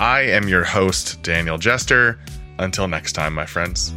I 0.00 0.22
am 0.22 0.48
your 0.48 0.64
host, 0.64 1.22
Daniel 1.22 1.56
Jester. 1.56 2.18
Until 2.60 2.86
next 2.86 3.12
time, 3.14 3.32
my 3.32 3.46
friends. 3.46 3.94